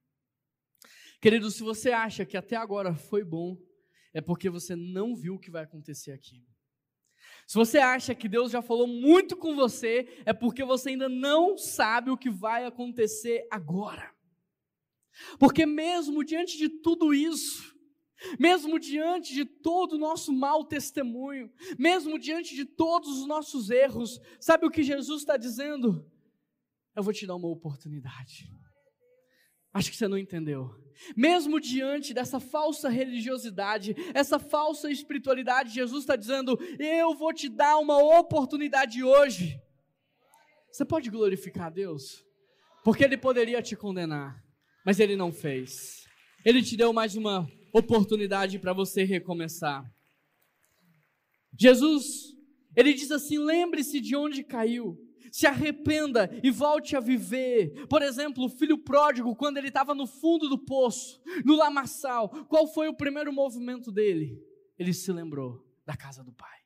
Querido, 1.20 1.50
se 1.50 1.62
você 1.62 1.90
acha 1.90 2.24
que 2.24 2.36
até 2.36 2.56
agora 2.56 2.94
foi 2.94 3.24
bom, 3.24 3.58
é 4.12 4.20
porque 4.20 4.48
você 4.48 4.74
não 4.76 5.14
viu 5.14 5.34
o 5.34 5.38
que 5.38 5.50
vai 5.50 5.64
acontecer 5.64 6.12
aqui. 6.12 6.44
Se 7.46 7.54
você 7.54 7.78
acha 7.78 8.14
que 8.14 8.28
Deus 8.28 8.50
já 8.50 8.62
falou 8.62 8.86
muito 8.86 9.36
com 9.36 9.54
você, 9.54 10.22
é 10.24 10.32
porque 10.32 10.64
você 10.64 10.90
ainda 10.90 11.08
não 11.08 11.56
sabe 11.58 12.10
o 12.10 12.16
que 12.16 12.30
vai 12.30 12.64
acontecer 12.64 13.46
agora. 13.50 14.14
Porque 15.38 15.64
mesmo 15.64 16.24
diante 16.24 16.56
de 16.56 16.68
tudo 16.68 17.14
isso, 17.14 17.75
mesmo 18.38 18.78
diante 18.78 19.34
de 19.34 19.44
todo 19.44 19.94
o 19.94 19.98
nosso 19.98 20.32
mau 20.32 20.64
testemunho, 20.64 21.50
mesmo 21.78 22.18
diante 22.18 22.54
de 22.54 22.64
todos 22.64 23.18
os 23.18 23.26
nossos 23.26 23.70
erros, 23.70 24.20
sabe 24.40 24.66
o 24.66 24.70
que 24.70 24.82
Jesus 24.82 25.22
está 25.22 25.36
dizendo? 25.36 26.10
Eu 26.94 27.02
vou 27.02 27.12
te 27.12 27.26
dar 27.26 27.34
uma 27.34 27.48
oportunidade. 27.48 28.50
Acho 29.72 29.90
que 29.90 29.96
você 29.96 30.08
não 30.08 30.16
entendeu. 30.16 30.70
Mesmo 31.14 31.60
diante 31.60 32.14
dessa 32.14 32.40
falsa 32.40 32.88
religiosidade, 32.88 33.94
essa 34.14 34.38
falsa 34.38 34.90
espiritualidade, 34.90 35.74
Jesus 35.74 36.04
está 36.04 36.16
dizendo: 36.16 36.58
Eu 36.78 37.14
vou 37.14 37.34
te 37.34 37.50
dar 37.50 37.76
uma 37.76 37.98
oportunidade 38.18 39.04
hoje. 39.04 39.60
Você 40.72 40.84
pode 40.84 41.10
glorificar 41.10 41.66
a 41.66 41.70
Deus? 41.70 42.24
Porque 42.82 43.04
Ele 43.04 43.18
poderia 43.18 43.60
te 43.60 43.76
condenar, 43.76 44.42
mas 44.84 44.98
Ele 44.98 45.16
não 45.16 45.30
fez. 45.30 46.06
Ele 46.42 46.62
te 46.62 46.76
deu 46.76 46.92
mais 46.92 47.14
uma 47.14 47.46
oportunidade 47.78 48.58
para 48.58 48.72
você 48.72 49.04
recomeçar. 49.04 49.90
Jesus, 51.58 52.34
ele 52.74 52.94
diz 52.94 53.10
assim: 53.10 53.38
lembre-se 53.38 54.00
de 54.00 54.16
onde 54.16 54.42
caiu, 54.42 54.98
se 55.30 55.46
arrependa 55.46 56.30
e 56.42 56.50
volte 56.50 56.96
a 56.96 57.00
viver. 57.00 57.86
Por 57.86 58.02
exemplo, 58.02 58.44
o 58.44 58.48
filho 58.48 58.78
pródigo, 58.78 59.36
quando 59.36 59.58
ele 59.58 59.68
estava 59.68 59.94
no 59.94 60.06
fundo 60.06 60.48
do 60.48 60.58
poço, 60.58 61.20
no 61.44 61.56
lamaçal, 61.56 62.28
qual 62.46 62.66
foi 62.66 62.88
o 62.88 62.96
primeiro 62.96 63.32
movimento 63.32 63.92
dele? 63.92 64.42
Ele 64.78 64.92
se 64.92 65.12
lembrou 65.12 65.64
da 65.84 65.96
casa 65.96 66.22
do 66.24 66.32
pai. 66.32 66.58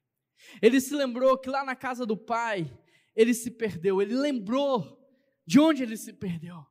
Ele 0.63 0.81
se 0.81 0.95
lembrou 0.95 1.39
que 1.39 1.49
lá 1.49 1.65
na 1.65 1.77
casa 1.77 2.07
do 2.07 2.17
pai, 2.17 2.71
ele 3.15 3.35
se 3.35 3.51
perdeu, 3.51 4.01
ele 4.01 4.15
lembrou 4.15 4.99
de 5.47 5.61
onde 5.61 5.83
ele 5.83 5.97
se 5.97 6.13
perdeu. 6.13 6.65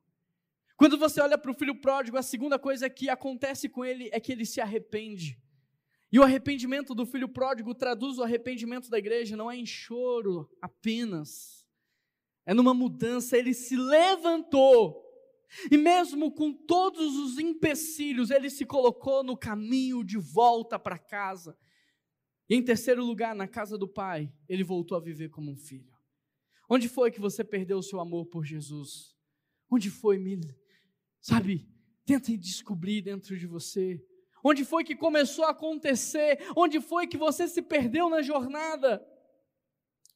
Quando 0.79 0.97
você 0.97 1.19
olha 1.19 1.37
para 1.37 1.51
o 1.51 1.53
filho 1.53 1.75
pródigo, 1.75 2.15
a 2.15 2.23
segunda 2.23 2.57
coisa 2.57 2.89
que 2.89 3.09
acontece 3.09 3.67
com 3.67 3.83
ele 3.83 4.09
é 4.13 4.19
que 4.21 4.31
ele 4.31 4.45
se 4.45 4.61
arrepende. 4.61 5.37
E 6.09 6.17
o 6.17 6.23
arrependimento 6.23 6.95
do 6.95 7.05
filho 7.05 7.27
pródigo 7.27 7.75
traduz 7.75 8.17
o 8.17 8.23
arrependimento 8.23 8.89
da 8.89 8.97
igreja, 8.97 9.35
não 9.35 9.51
é 9.51 9.57
em 9.57 9.65
choro 9.65 10.49
apenas, 10.61 11.67
é 12.45 12.53
numa 12.53 12.73
mudança. 12.73 13.37
Ele 13.37 13.53
se 13.53 13.75
levantou, 13.75 15.03
e 15.69 15.75
mesmo 15.75 16.31
com 16.31 16.53
todos 16.53 17.17
os 17.17 17.37
empecilhos, 17.37 18.31
ele 18.31 18.49
se 18.49 18.65
colocou 18.65 19.21
no 19.21 19.35
caminho 19.35 20.01
de 20.01 20.17
volta 20.17 20.79
para 20.79 20.97
casa. 20.97 21.57
E 22.49 22.55
em 22.55 22.63
terceiro 22.63 23.03
lugar, 23.03 23.35
na 23.35 23.49
casa 23.49 23.77
do 23.77 23.85
Pai, 23.85 24.31
ele 24.47 24.63
voltou 24.63 24.97
a 24.97 25.01
viver 25.01 25.27
como 25.27 25.51
um 25.51 25.57
filho. 25.57 25.93
Onde 26.69 26.87
foi 26.87 27.11
que 27.11 27.19
você 27.19 27.43
perdeu 27.43 27.79
o 27.79 27.83
seu 27.83 27.99
amor 27.99 28.27
por 28.27 28.45
Jesus? 28.45 29.13
Onde 29.69 29.89
foi, 29.89 30.17
Mila? 30.17 30.57
Sabe, 31.21 31.67
tenta 32.05 32.35
descobrir 32.37 33.01
dentro 33.01 33.37
de 33.37 33.45
você 33.45 34.01
Onde 34.43 34.63
foi 34.63 34.83
que 34.83 34.95
começou 34.95 35.45
a 35.45 35.49
acontecer? 35.49 36.39
Onde 36.55 36.79
foi 36.79 37.07
que 37.07 37.17
você 37.17 37.47
se 37.47 37.61
perdeu 37.61 38.09
na 38.09 38.21
jornada? 38.21 39.05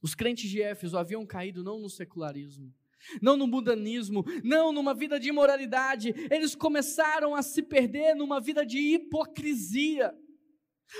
Os 0.02 0.14
crentes 0.14 0.48
de 0.50 0.62
Éfeso 0.62 0.98
haviam 0.98 1.26
caído 1.26 1.62
não 1.62 1.78
no 1.78 1.88
secularismo, 1.88 2.74
não 3.20 3.36
no 3.36 3.46
mudanismo, 3.46 4.24
não 4.42 4.72
numa 4.72 4.94
vida 4.94 5.18
de 5.18 5.28
imoralidade, 5.28 6.14
eles 6.30 6.54
começaram 6.54 7.34
a 7.34 7.42
se 7.42 7.62
perder 7.62 8.14
numa 8.14 8.40
vida 8.40 8.64
de 8.64 8.78
hipocrisia 8.78 10.14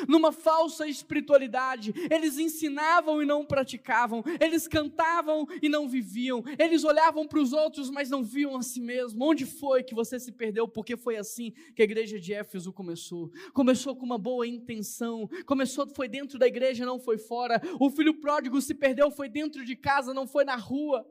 numa 0.08 0.32
falsa 0.32 0.86
espiritualidade. 0.86 1.92
Eles 2.10 2.38
ensinavam 2.38 3.22
e 3.22 3.26
não 3.26 3.44
praticavam, 3.44 4.22
eles 4.40 4.66
cantavam 4.66 5.46
e 5.62 5.68
não 5.68 5.88
viviam, 5.88 6.42
eles 6.58 6.84
olhavam 6.84 7.26
para 7.26 7.40
os 7.40 7.52
outros, 7.52 7.90
mas 7.90 8.10
não 8.10 8.22
viam 8.22 8.56
a 8.56 8.62
si 8.62 8.80
mesmo. 8.80 9.24
Onde 9.24 9.46
foi 9.46 9.82
que 9.82 9.94
você 9.94 10.18
se 10.18 10.32
perdeu? 10.32 10.66
Porque 10.68 10.96
foi 10.96 11.16
assim 11.16 11.52
que 11.74 11.82
a 11.82 11.84
igreja 11.84 12.18
de 12.18 12.32
Éfeso 12.32 12.72
começou. 12.72 13.30
Começou 13.52 13.96
com 13.96 14.04
uma 14.04 14.18
boa 14.18 14.46
intenção, 14.46 15.28
começou, 15.46 15.86
foi 15.94 16.08
dentro 16.08 16.38
da 16.38 16.46
igreja, 16.46 16.84
não 16.84 16.98
foi 16.98 17.18
fora. 17.18 17.60
O 17.78 17.90
filho 17.90 18.20
pródigo 18.20 18.60
se 18.60 18.74
perdeu, 18.74 19.10
foi 19.10 19.28
dentro 19.28 19.64
de 19.64 19.76
casa, 19.76 20.14
não 20.14 20.26
foi 20.26 20.44
na 20.44 20.56
rua. 20.56 21.06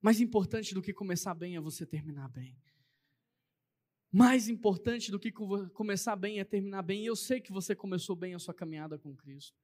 Mais 0.00 0.20
importante 0.20 0.74
do 0.74 0.80
que 0.80 0.94
começar 0.94 1.34
bem 1.34 1.56
é 1.56 1.60
você 1.60 1.84
terminar 1.84 2.28
bem. 2.28 2.56
Mais 4.12 4.48
importante 4.48 5.10
do 5.10 5.20
que 5.20 5.30
começar 5.30 6.16
bem 6.16 6.40
é 6.40 6.44
terminar 6.44 6.82
bem. 6.82 7.02
E 7.02 7.06
eu 7.06 7.14
sei 7.14 7.40
que 7.40 7.52
você 7.52 7.74
começou 7.74 8.16
bem 8.16 8.34
a 8.34 8.38
sua 8.38 8.52
caminhada 8.52 8.98
com 8.98 9.14
Cristo. 9.14 9.56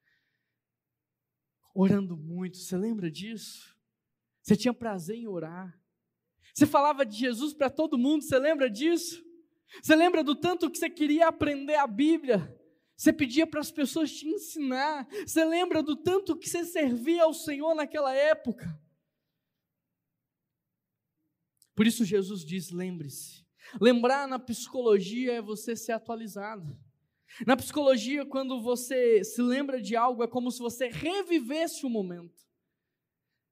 Orando 1.75 2.17
muito, 2.17 2.57
você 2.57 2.77
lembra 2.77 3.11
disso? 3.11 3.77
Você 4.43 4.57
tinha 4.57 4.73
prazer 4.73 5.17
em 5.17 5.27
orar. 5.27 5.79
Você 6.55 6.65
falava 6.65 7.05
de 7.05 7.17
Jesus 7.17 7.53
para 7.53 7.69
todo 7.69 7.99
mundo, 7.99 8.23
você 8.23 8.39
lembra 8.39 8.71
disso? 8.71 9.23
Você 9.83 9.95
lembra 9.95 10.23
do 10.23 10.35
tanto 10.35 10.71
que 10.71 10.79
você 10.79 10.89
queria 10.89 11.29
aprender 11.29 11.75
a 11.75 11.87
Bíblia? 11.87 12.57
Você 12.97 13.13
pedia 13.13 13.47
para 13.47 13.61
as 13.61 13.71
pessoas 13.71 14.11
te 14.11 14.27
ensinar. 14.27 15.07
Você 15.27 15.45
lembra 15.45 15.83
do 15.83 15.97
tanto 15.97 16.37
que 16.37 16.49
você 16.49 16.65
servia 16.65 17.25
ao 17.25 17.35
Senhor 17.35 17.75
naquela 17.75 18.15
época? 18.15 18.81
Por 21.75 21.87
isso 21.87 22.05
Jesus 22.05 22.43
diz: 22.43 22.71
lembre-se, 22.71 23.46
Lembrar 23.81 24.27
na 24.29 24.39
psicologia 24.39 25.35
é 25.35 25.43
você 25.43 25.75
ser 25.77 25.93
atualizado. 25.93 26.79
Na 27.47 27.57
psicologia, 27.57 28.25
quando 28.25 28.63
você 28.63 29.23
se 29.25 29.43
lembra 29.43 29.81
de 29.81 29.97
algo, 29.97 30.23
é 30.23 30.27
como 30.27 30.51
se 30.51 30.59
você 30.59 30.89
revivesse 30.89 31.85
o 31.85 31.91
momento. 31.91 32.47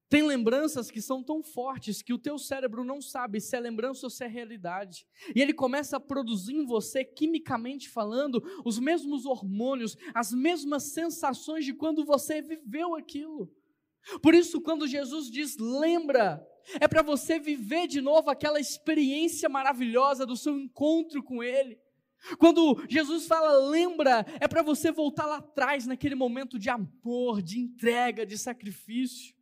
Tem 0.08 0.22
lembranças 0.22 0.90
que 0.90 1.02
são 1.02 1.22
tão 1.24 1.42
fortes 1.42 2.00
que 2.00 2.12
o 2.12 2.18
teu 2.18 2.38
cérebro 2.38 2.84
não 2.84 3.00
sabe 3.00 3.40
se 3.40 3.56
é 3.56 3.60
lembrança 3.60 4.06
ou 4.06 4.10
se 4.10 4.22
é 4.22 4.28
realidade. 4.28 5.06
E 5.34 5.40
ele 5.40 5.52
começa 5.52 5.96
a 5.96 6.00
produzir 6.00 6.54
em 6.54 6.64
você, 6.64 7.04
quimicamente 7.04 7.88
falando, 7.88 8.42
os 8.64 8.78
mesmos 8.78 9.26
hormônios, 9.26 9.96
as 10.14 10.32
mesmas 10.32 10.84
sensações 10.84 11.64
de 11.64 11.74
quando 11.74 12.04
você 12.04 12.40
viveu 12.40 12.94
aquilo. 12.94 13.52
Por 14.22 14.34
isso, 14.34 14.60
quando 14.60 14.86
Jesus 14.86 15.30
diz 15.30 15.56
lembra, 15.58 16.46
é 16.80 16.88
para 16.88 17.02
você 17.02 17.38
viver 17.38 17.86
de 17.86 18.00
novo 18.00 18.30
aquela 18.30 18.60
experiência 18.60 19.48
maravilhosa 19.48 20.26
do 20.26 20.36
seu 20.36 20.58
encontro 20.58 21.22
com 21.22 21.42
Ele. 21.42 21.78
Quando 22.38 22.84
Jesus 22.88 23.26
fala 23.26 23.68
lembra, 23.68 24.24
é 24.40 24.48
para 24.48 24.62
você 24.62 24.90
voltar 24.90 25.26
lá 25.26 25.36
atrás, 25.36 25.86
naquele 25.86 26.14
momento 26.14 26.58
de 26.58 26.70
amor, 26.70 27.42
de 27.42 27.58
entrega, 27.58 28.24
de 28.24 28.38
sacrifício. 28.38 29.34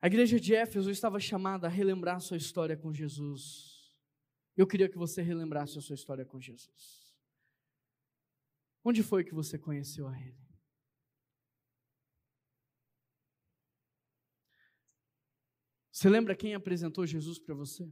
A 0.00 0.06
igreja 0.06 0.38
de 0.38 0.54
Éfeso 0.54 0.90
estava 0.90 1.18
chamada 1.18 1.66
a 1.66 1.70
relembrar 1.70 2.20
sua 2.20 2.36
história 2.36 2.76
com 2.76 2.92
Jesus. 2.92 3.76
Eu 4.56 4.66
queria 4.66 4.88
que 4.88 4.98
você 4.98 5.22
relembrasse 5.22 5.78
a 5.78 5.80
sua 5.80 5.94
história 5.94 6.24
com 6.24 6.40
Jesus. 6.40 7.14
Onde 8.84 9.02
foi 9.02 9.24
que 9.24 9.34
você 9.34 9.58
conheceu 9.58 10.06
a 10.06 10.20
Ele? 10.20 10.45
Você 15.96 16.10
lembra 16.10 16.36
quem 16.36 16.54
apresentou 16.54 17.06
Jesus 17.06 17.38
para 17.38 17.54
você? 17.54 17.90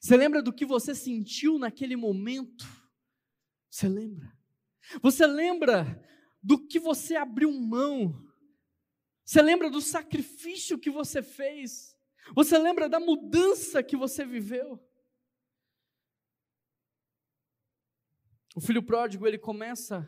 Você 0.00 0.16
lembra 0.16 0.42
do 0.42 0.52
que 0.52 0.66
você 0.66 0.92
sentiu 0.92 1.60
naquele 1.60 1.94
momento? 1.94 2.64
Você 3.70 3.88
lembra? 3.88 4.36
Você 5.00 5.24
lembra 5.28 5.86
do 6.42 6.66
que 6.66 6.80
você 6.80 7.14
abriu 7.14 7.52
mão? 7.52 8.20
Você 9.24 9.40
lembra 9.40 9.70
do 9.70 9.80
sacrifício 9.80 10.76
que 10.76 10.90
você 10.90 11.22
fez? 11.22 11.96
Você 12.34 12.58
lembra 12.58 12.88
da 12.88 12.98
mudança 12.98 13.80
que 13.80 13.96
você 13.96 14.24
viveu? 14.24 14.84
O 18.56 18.60
filho 18.60 18.84
pródigo, 18.84 19.24
ele 19.24 19.38
começa 19.38 20.04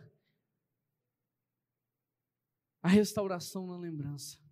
a 2.82 2.88
restauração 2.88 3.64
na 3.64 3.76
lembrança. 3.76 4.49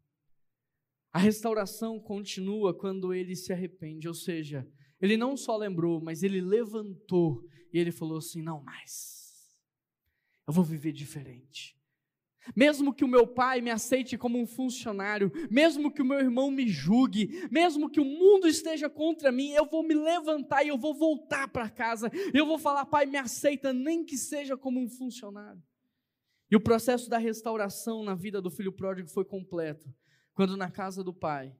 A 1.19 1.21
restauração 1.21 1.99
continua 1.99 2.73
quando 2.73 3.13
ele 3.13 3.35
se 3.35 3.53
arrepende, 3.53 4.07
ou 4.07 4.15
seja, 4.15 4.65
ele 5.01 5.17
não 5.17 5.37
só 5.37 5.57
lembrou, 5.57 6.01
mas 6.01 6.23
ele 6.23 6.41
levantou 6.41 7.43
e 7.73 7.79
ele 7.81 7.91
falou 7.91 8.19
assim: 8.19 8.41
não 8.41 8.63
mais, 8.63 9.59
eu 10.47 10.53
vou 10.53 10.63
viver 10.63 10.93
diferente. 10.93 11.77
Mesmo 12.55 12.95
que 12.95 13.03
o 13.03 13.09
meu 13.09 13.27
pai 13.27 13.61
me 13.61 13.69
aceite 13.69 14.17
como 14.17 14.41
um 14.41 14.47
funcionário, 14.47 15.33
mesmo 15.51 15.93
que 15.93 16.03
o 16.03 16.05
meu 16.05 16.21
irmão 16.21 16.53
me 16.53 16.69
julgue, 16.69 17.49
mesmo 17.51 17.91
que 17.91 17.99
o 17.99 18.05
mundo 18.05 18.47
esteja 18.47 18.89
contra 18.89 19.33
mim, 19.33 19.51
eu 19.51 19.67
vou 19.67 19.83
me 19.83 19.95
levantar 19.95 20.63
e 20.63 20.69
eu 20.69 20.79
vou 20.79 20.95
voltar 20.95 21.49
para 21.49 21.69
casa. 21.69 22.09
Eu 22.33 22.47
vou 22.47 22.61
falar, 22.61 22.87
pai, 22.87 23.07
me 23.07 23.19
aceita, 23.19 23.73
nem 23.73 24.05
que 24.05 24.17
seja 24.17 24.57
como 24.57 24.81
um 24.81 24.89
funcionário. 24.89 25.61
E 26.49 26.55
o 26.55 26.61
processo 26.61 27.11
da 27.11 27.19
restauração 27.19 28.05
na 28.05 28.15
vida 28.15 28.41
do 28.41 28.53
filho 28.53 28.73
pródigo 28.73 29.09
foi 29.09 29.25
completo 29.25 29.93
quando 30.39 30.57
na 30.57 30.71
casa 30.71 31.03
do 31.03 31.13
pai 31.13 31.53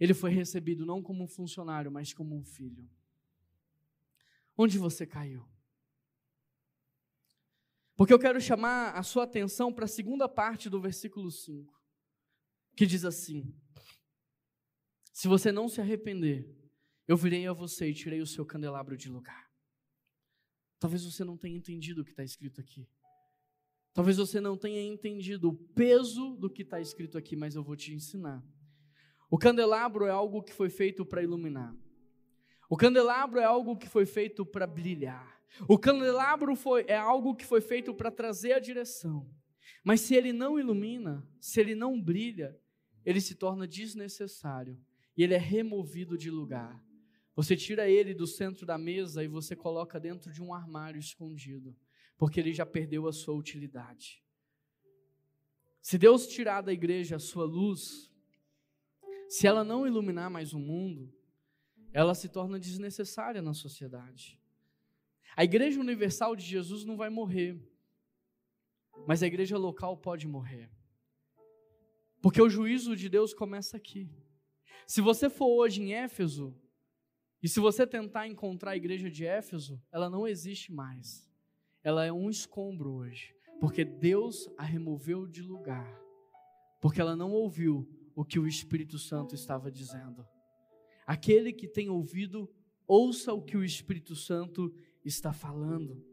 ele 0.00 0.14
foi 0.14 0.30
recebido 0.30 0.86
não 0.86 1.02
como 1.02 1.22
um 1.22 1.28
funcionário, 1.28 1.92
mas 1.92 2.14
como 2.14 2.34
um 2.34 2.42
filho. 2.42 2.88
Onde 4.56 4.78
você 4.78 5.06
caiu? 5.06 5.46
Porque 7.94 8.10
eu 8.10 8.18
quero 8.18 8.40
chamar 8.40 8.92
a 8.92 9.02
sua 9.02 9.24
atenção 9.24 9.70
para 9.70 9.84
a 9.84 9.86
segunda 9.86 10.26
parte 10.30 10.70
do 10.70 10.80
versículo 10.80 11.30
5, 11.30 11.78
que 12.74 12.86
diz 12.86 13.04
assim: 13.04 13.54
Se 15.12 15.28
você 15.28 15.52
não 15.52 15.68
se 15.68 15.82
arrepender, 15.82 16.50
eu 17.06 17.18
virei 17.18 17.46
a 17.46 17.52
você 17.52 17.90
e 17.90 17.94
tirei 17.94 18.22
o 18.22 18.26
seu 18.26 18.46
candelabro 18.46 18.96
de 18.96 19.10
lugar. 19.10 19.52
Talvez 20.78 21.04
você 21.04 21.22
não 21.22 21.36
tenha 21.36 21.58
entendido 21.58 22.00
o 22.00 22.04
que 22.04 22.12
está 22.12 22.24
escrito 22.24 22.62
aqui. 22.62 22.88
Talvez 23.94 24.16
você 24.16 24.40
não 24.40 24.56
tenha 24.56 24.82
entendido 24.82 25.50
o 25.50 25.54
peso 25.54 26.34
do 26.36 26.48
que 26.48 26.62
está 26.62 26.80
escrito 26.80 27.18
aqui, 27.18 27.36
mas 27.36 27.54
eu 27.54 27.62
vou 27.62 27.76
te 27.76 27.92
ensinar. 27.92 28.42
O 29.30 29.38
candelabro 29.38 30.06
é 30.06 30.10
algo 30.10 30.42
que 30.42 30.52
foi 30.52 30.70
feito 30.70 31.04
para 31.04 31.22
iluminar. 31.22 31.74
O 32.70 32.76
candelabro 32.76 33.38
é 33.38 33.44
algo 33.44 33.76
que 33.76 33.88
foi 33.88 34.06
feito 34.06 34.46
para 34.46 34.66
brilhar. 34.66 35.38
O 35.68 35.78
candelabro 35.78 36.56
foi, 36.56 36.84
é 36.88 36.96
algo 36.96 37.34
que 37.34 37.44
foi 37.44 37.60
feito 37.60 37.92
para 37.94 38.10
trazer 38.10 38.54
a 38.54 38.58
direção. 38.58 39.30
Mas 39.84 40.00
se 40.00 40.14
ele 40.14 40.32
não 40.32 40.58
ilumina, 40.58 41.26
se 41.38 41.60
ele 41.60 41.74
não 41.74 42.00
brilha, 42.00 42.58
ele 43.04 43.20
se 43.20 43.34
torna 43.34 43.66
desnecessário 43.66 44.80
e 45.14 45.22
ele 45.22 45.34
é 45.34 45.38
removido 45.38 46.16
de 46.16 46.30
lugar. 46.30 46.82
Você 47.36 47.56
tira 47.56 47.88
ele 47.90 48.14
do 48.14 48.26
centro 48.26 48.64
da 48.64 48.78
mesa 48.78 49.22
e 49.22 49.28
você 49.28 49.54
coloca 49.54 50.00
dentro 50.00 50.32
de 50.32 50.42
um 50.42 50.54
armário 50.54 50.98
escondido 50.98 51.76
porque 52.22 52.38
ele 52.38 52.52
já 52.52 52.64
perdeu 52.64 53.08
a 53.08 53.12
sua 53.12 53.34
utilidade. 53.34 54.22
Se 55.80 55.98
Deus 55.98 56.24
tirar 56.28 56.60
da 56.60 56.72
igreja 56.72 57.16
a 57.16 57.18
sua 57.18 57.44
luz, 57.44 58.12
se 59.28 59.44
ela 59.44 59.64
não 59.64 59.88
iluminar 59.88 60.30
mais 60.30 60.52
o 60.52 60.58
mundo, 60.60 61.12
ela 61.92 62.14
se 62.14 62.28
torna 62.28 62.60
desnecessária 62.60 63.42
na 63.42 63.52
sociedade. 63.52 64.40
A 65.36 65.42
igreja 65.42 65.80
universal 65.80 66.36
de 66.36 66.44
Jesus 66.44 66.84
não 66.84 66.96
vai 66.96 67.10
morrer, 67.10 67.60
mas 69.04 69.20
a 69.20 69.26
igreja 69.26 69.58
local 69.58 69.96
pode 69.96 70.28
morrer. 70.28 70.70
Porque 72.20 72.40
o 72.40 72.48
juízo 72.48 72.94
de 72.94 73.08
Deus 73.08 73.34
começa 73.34 73.76
aqui. 73.76 74.08
Se 74.86 75.00
você 75.00 75.28
for 75.28 75.48
hoje 75.48 75.82
em 75.82 75.92
Éfeso 75.92 76.56
E 77.42 77.48
se 77.48 77.58
você 77.58 77.84
tentar 77.84 78.28
encontrar 78.28 78.70
a 78.70 78.76
igreja 78.76 79.10
de 79.10 79.26
Éfeso, 79.26 79.82
ela 79.90 80.08
não 80.08 80.28
existe 80.28 80.70
mais. 80.72 81.31
Ela 81.84 82.04
é 82.04 82.12
um 82.12 82.30
escombro 82.30 82.92
hoje, 82.92 83.34
porque 83.60 83.84
Deus 83.84 84.48
a 84.56 84.62
removeu 84.62 85.26
de 85.26 85.42
lugar, 85.42 86.00
porque 86.80 87.00
ela 87.00 87.16
não 87.16 87.32
ouviu 87.32 87.88
o 88.14 88.24
que 88.24 88.38
o 88.38 88.46
Espírito 88.46 88.98
Santo 88.98 89.34
estava 89.34 89.70
dizendo. 89.70 90.26
Aquele 91.06 91.52
que 91.52 91.66
tem 91.66 91.88
ouvido, 91.88 92.48
ouça 92.86 93.32
o 93.32 93.42
que 93.42 93.56
o 93.56 93.64
Espírito 93.64 94.14
Santo 94.14 94.72
está 95.04 95.32
falando. 95.32 96.04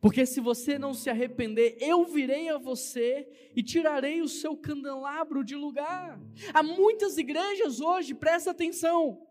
Porque 0.00 0.24
se 0.24 0.40
você 0.40 0.78
não 0.78 0.94
se 0.94 1.10
arrepender, 1.10 1.76
eu 1.80 2.04
virei 2.04 2.48
a 2.48 2.58
você 2.58 3.28
e 3.54 3.62
tirarei 3.62 4.20
o 4.20 4.28
seu 4.28 4.56
candelabro 4.56 5.42
de 5.42 5.56
lugar. 5.56 6.20
Há 6.54 6.62
muitas 6.62 7.18
igrejas 7.18 7.80
hoje, 7.80 8.14
presta 8.14 8.50
atenção. 8.50 9.25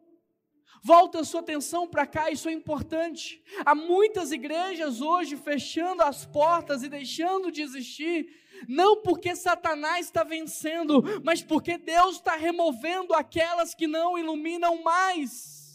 Volta 0.83 1.19
a 1.19 1.23
sua 1.23 1.39
atenção 1.39 1.87
para 1.87 2.05
cá, 2.05 2.29
isso 2.29 2.47
é 2.47 2.53
importante. 2.53 3.43
Há 3.65 3.73
muitas 3.73 4.31
igrejas 4.31 5.01
hoje 5.01 5.35
fechando 5.35 6.03
as 6.03 6.25
portas 6.25 6.83
e 6.83 6.89
deixando 6.89 7.51
de 7.51 7.61
existir, 7.61 8.27
não 8.67 9.01
porque 9.01 9.35
Satanás 9.35 10.05
está 10.05 10.23
vencendo, 10.23 11.03
mas 11.23 11.41
porque 11.41 11.77
Deus 11.77 12.17
está 12.17 12.35
removendo 12.35 13.13
aquelas 13.13 13.73
que 13.73 13.87
não 13.87 14.17
iluminam 14.17 14.83
mais. 14.83 15.65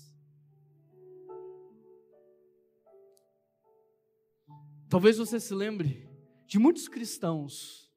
Talvez 4.89 5.19
você 5.19 5.41
se 5.41 5.55
lembre 5.55 6.09
de 6.47 6.59
muitos 6.59 6.89
cristãos 6.89 7.91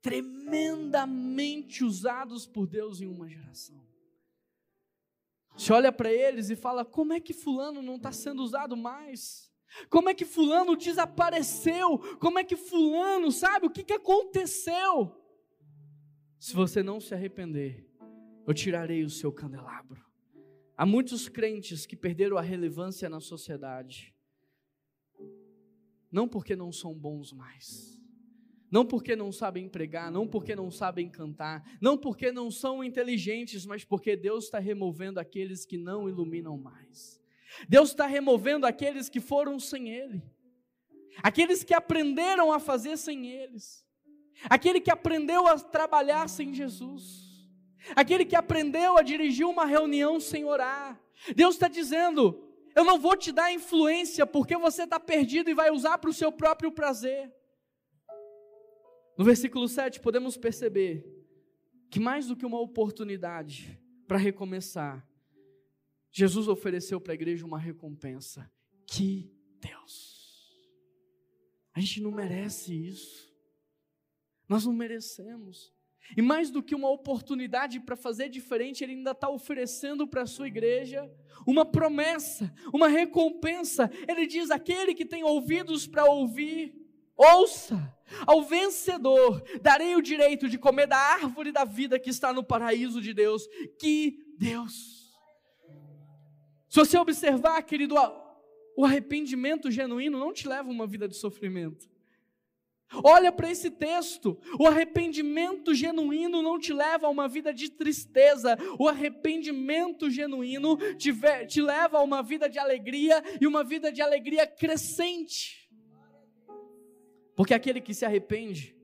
tremendamente 0.00 1.84
usados 1.84 2.46
por 2.46 2.66
Deus 2.66 3.00
em 3.00 3.06
uma 3.06 3.28
geração. 3.28 3.87
Você 5.58 5.72
olha 5.72 5.92
para 5.92 6.12
eles 6.12 6.48
e 6.48 6.56
fala: 6.56 6.84
como 6.84 7.12
é 7.12 7.20
que 7.20 7.34
Fulano 7.34 7.82
não 7.82 7.96
está 7.96 8.12
sendo 8.12 8.42
usado 8.42 8.76
mais? 8.76 9.52
Como 9.90 10.08
é 10.08 10.14
que 10.14 10.24
Fulano 10.24 10.76
desapareceu? 10.76 11.98
Como 12.18 12.38
é 12.38 12.44
que 12.44 12.56
Fulano, 12.56 13.30
sabe, 13.30 13.66
o 13.66 13.70
que, 13.70 13.82
que 13.82 13.92
aconteceu? 13.92 15.14
Se 16.38 16.54
você 16.54 16.82
não 16.82 17.00
se 17.00 17.12
arrepender, 17.12 17.86
eu 18.46 18.54
tirarei 18.54 19.04
o 19.04 19.10
seu 19.10 19.30
candelabro. 19.30 20.02
Há 20.76 20.86
muitos 20.86 21.28
crentes 21.28 21.84
que 21.84 21.96
perderam 21.96 22.38
a 22.38 22.40
relevância 22.40 23.10
na 23.10 23.20
sociedade 23.20 24.14
não 26.10 26.26
porque 26.26 26.56
não 26.56 26.72
são 26.72 26.94
bons 26.94 27.32
mais, 27.32 27.97
não 28.70 28.84
porque 28.84 29.16
não 29.16 29.32
sabem 29.32 29.68
pregar, 29.68 30.10
não 30.10 30.26
porque 30.26 30.54
não 30.54 30.70
sabem 30.70 31.08
cantar, 31.08 31.64
não 31.80 31.96
porque 31.96 32.30
não 32.30 32.50
são 32.50 32.84
inteligentes, 32.84 33.64
mas 33.64 33.84
porque 33.84 34.16
Deus 34.16 34.44
está 34.44 34.58
removendo 34.58 35.18
aqueles 35.18 35.64
que 35.64 35.78
não 35.78 36.08
iluminam 36.08 36.56
mais. 36.58 37.20
Deus 37.68 37.90
está 37.90 38.06
removendo 38.06 38.66
aqueles 38.66 39.08
que 39.08 39.20
foram 39.20 39.58
sem 39.58 39.90
Ele, 39.90 40.22
aqueles 41.22 41.64
que 41.64 41.74
aprenderam 41.74 42.52
a 42.52 42.60
fazer 42.60 42.96
sem 42.96 43.28
eles, 43.28 43.84
aquele 44.44 44.80
que 44.80 44.90
aprendeu 44.90 45.46
a 45.46 45.58
trabalhar 45.58 46.28
sem 46.28 46.54
Jesus, 46.54 47.48
aquele 47.96 48.24
que 48.24 48.36
aprendeu 48.36 48.98
a 48.98 49.02
dirigir 49.02 49.46
uma 49.46 49.64
reunião 49.64 50.20
sem 50.20 50.44
orar. 50.44 51.00
Deus 51.34 51.54
está 51.54 51.68
dizendo: 51.68 52.48
eu 52.74 52.84
não 52.84 52.98
vou 52.98 53.16
te 53.16 53.32
dar 53.32 53.52
influência 53.52 54.26
porque 54.26 54.56
você 54.56 54.84
está 54.84 55.00
perdido 55.00 55.50
e 55.50 55.54
vai 55.54 55.70
usar 55.70 55.98
para 55.98 56.10
o 56.10 56.14
seu 56.14 56.30
próprio 56.30 56.70
prazer. 56.70 57.32
No 59.18 59.24
versículo 59.24 59.66
7, 59.66 59.98
podemos 59.98 60.36
perceber 60.36 61.04
que 61.90 61.98
mais 61.98 62.28
do 62.28 62.36
que 62.36 62.46
uma 62.46 62.60
oportunidade 62.60 63.76
para 64.06 64.16
recomeçar, 64.16 65.04
Jesus 66.12 66.46
ofereceu 66.46 67.00
para 67.00 67.12
a 67.12 67.16
igreja 67.16 67.44
uma 67.44 67.58
recompensa. 67.58 68.48
Que 68.86 69.28
Deus! 69.60 70.56
A 71.74 71.80
gente 71.80 72.00
não 72.00 72.12
merece 72.12 72.72
isso. 72.72 73.28
Nós 74.48 74.64
não 74.64 74.72
merecemos. 74.72 75.74
E 76.16 76.22
mais 76.22 76.48
do 76.48 76.62
que 76.62 76.74
uma 76.74 76.88
oportunidade 76.88 77.80
para 77.80 77.96
fazer 77.96 78.28
diferente, 78.28 78.82
ele 78.82 78.92
ainda 78.92 79.10
está 79.10 79.28
oferecendo 79.28 80.06
para 80.06 80.22
a 80.22 80.26
sua 80.26 80.46
igreja 80.46 81.10
uma 81.46 81.66
promessa, 81.66 82.54
uma 82.72 82.86
recompensa. 82.86 83.90
Ele 84.08 84.26
diz: 84.28 84.50
aquele 84.50 84.94
que 84.94 85.04
tem 85.04 85.24
ouvidos 85.24 85.88
para 85.88 86.04
ouvir, 86.04 86.72
ouça. 87.18 87.94
Ao 88.26 88.42
vencedor 88.42 89.42
darei 89.60 89.94
o 89.96 90.00
direito 90.00 90.48
de 90.48 90.56
comer 90.56 90.86
da 90.86 90.96
árvore 90.96 91.52
da 91.52 91.64
vida 91.64 91.98
que 91.98 92.08
está 92.08 92.32
no 92.32 92.42
paraíso 92.42 93.02
de 93.02 93.12
Deus. 93.12 93.46
Que 93.78 94.16
Deus! 94.38 94.98
Se 96.68 96.76
você 96.78 96.96
observar, 96.98 97.60
querido, 97.62 97.94
o 98.76 98.84
arrependimento 98.84 99.70
genuíno 99.70 100.18
não 100.18 100.32
te 100.32 100.46
leva 100.46 100.68
a 100.68 100.72
uma 100.72 100.86
vida 100.86 101.08
de 101.08 101.16
sofrimento. 101.16 101.88
Olha 103.04 103.30
para 103.30 103.50
esse 103.50 103.70
texto. 103.70 104.38
O 104.58 104.66
arrependimento 104.66 105.74
genuíno 105.74 106.42
não 106.42 106.58
te 106.58 106.72
leva 106.72 107.06
a 107.06 107.10
uma 107.10 107.28
vida 107.28 107.52
de 107.52 107.70
tristeza. 107.70 108.56
O 108.78 108.88
arrependimento 108.88 110.10
genuíno 110.10 110.76
te, 110.96 111.12
te 111.46 111.60
leva 111.60 111.98
a 111.98 112.02
uma 112.02 112.22
vida 112.22 112.48
de 112.48 112.58
alegria 112.58 113.22
e 113.40 113.46
uma 113.46 113.62
vida 113.62 113.92
de 113.92 114.00
alegria 114.00 114.46
crescente. 114.46 115.67
Porque 117.38 117.54
aquele 117.54 117.80
que 117.80 117.94
se 117.94 118.04
arrepende 118.04 118.76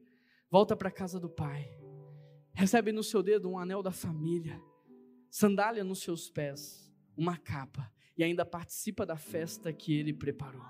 volta 0.48 0.76
para 0.76 0.88
a 0.88 0.92
casa 0.92 1.18
do 1.18 1.28
Pai, 1.28 1.68
recebe 2.52 2.92
no 2.92 3.02
seu 3.02 3.20
dedo 3.20 3.50
um 3.50 3.58
anel 3.58 3.82
da 3.82 3.90
família, 3.90 4.62
sandália 5.28 5.82
nos 5.82 6.02
seus 6.02 6.30
pés, 6.30 6.88
uma 7.16 7.36
capa 7.36 7.92
e 8.16 8.22
ainda 8.22 8.46
participa 8.46 9.04
da 9.04 9.16
festa 9.16 9.72
que 9.72 9.92
ele 9.92 10.12
preparou. 10.12 10.62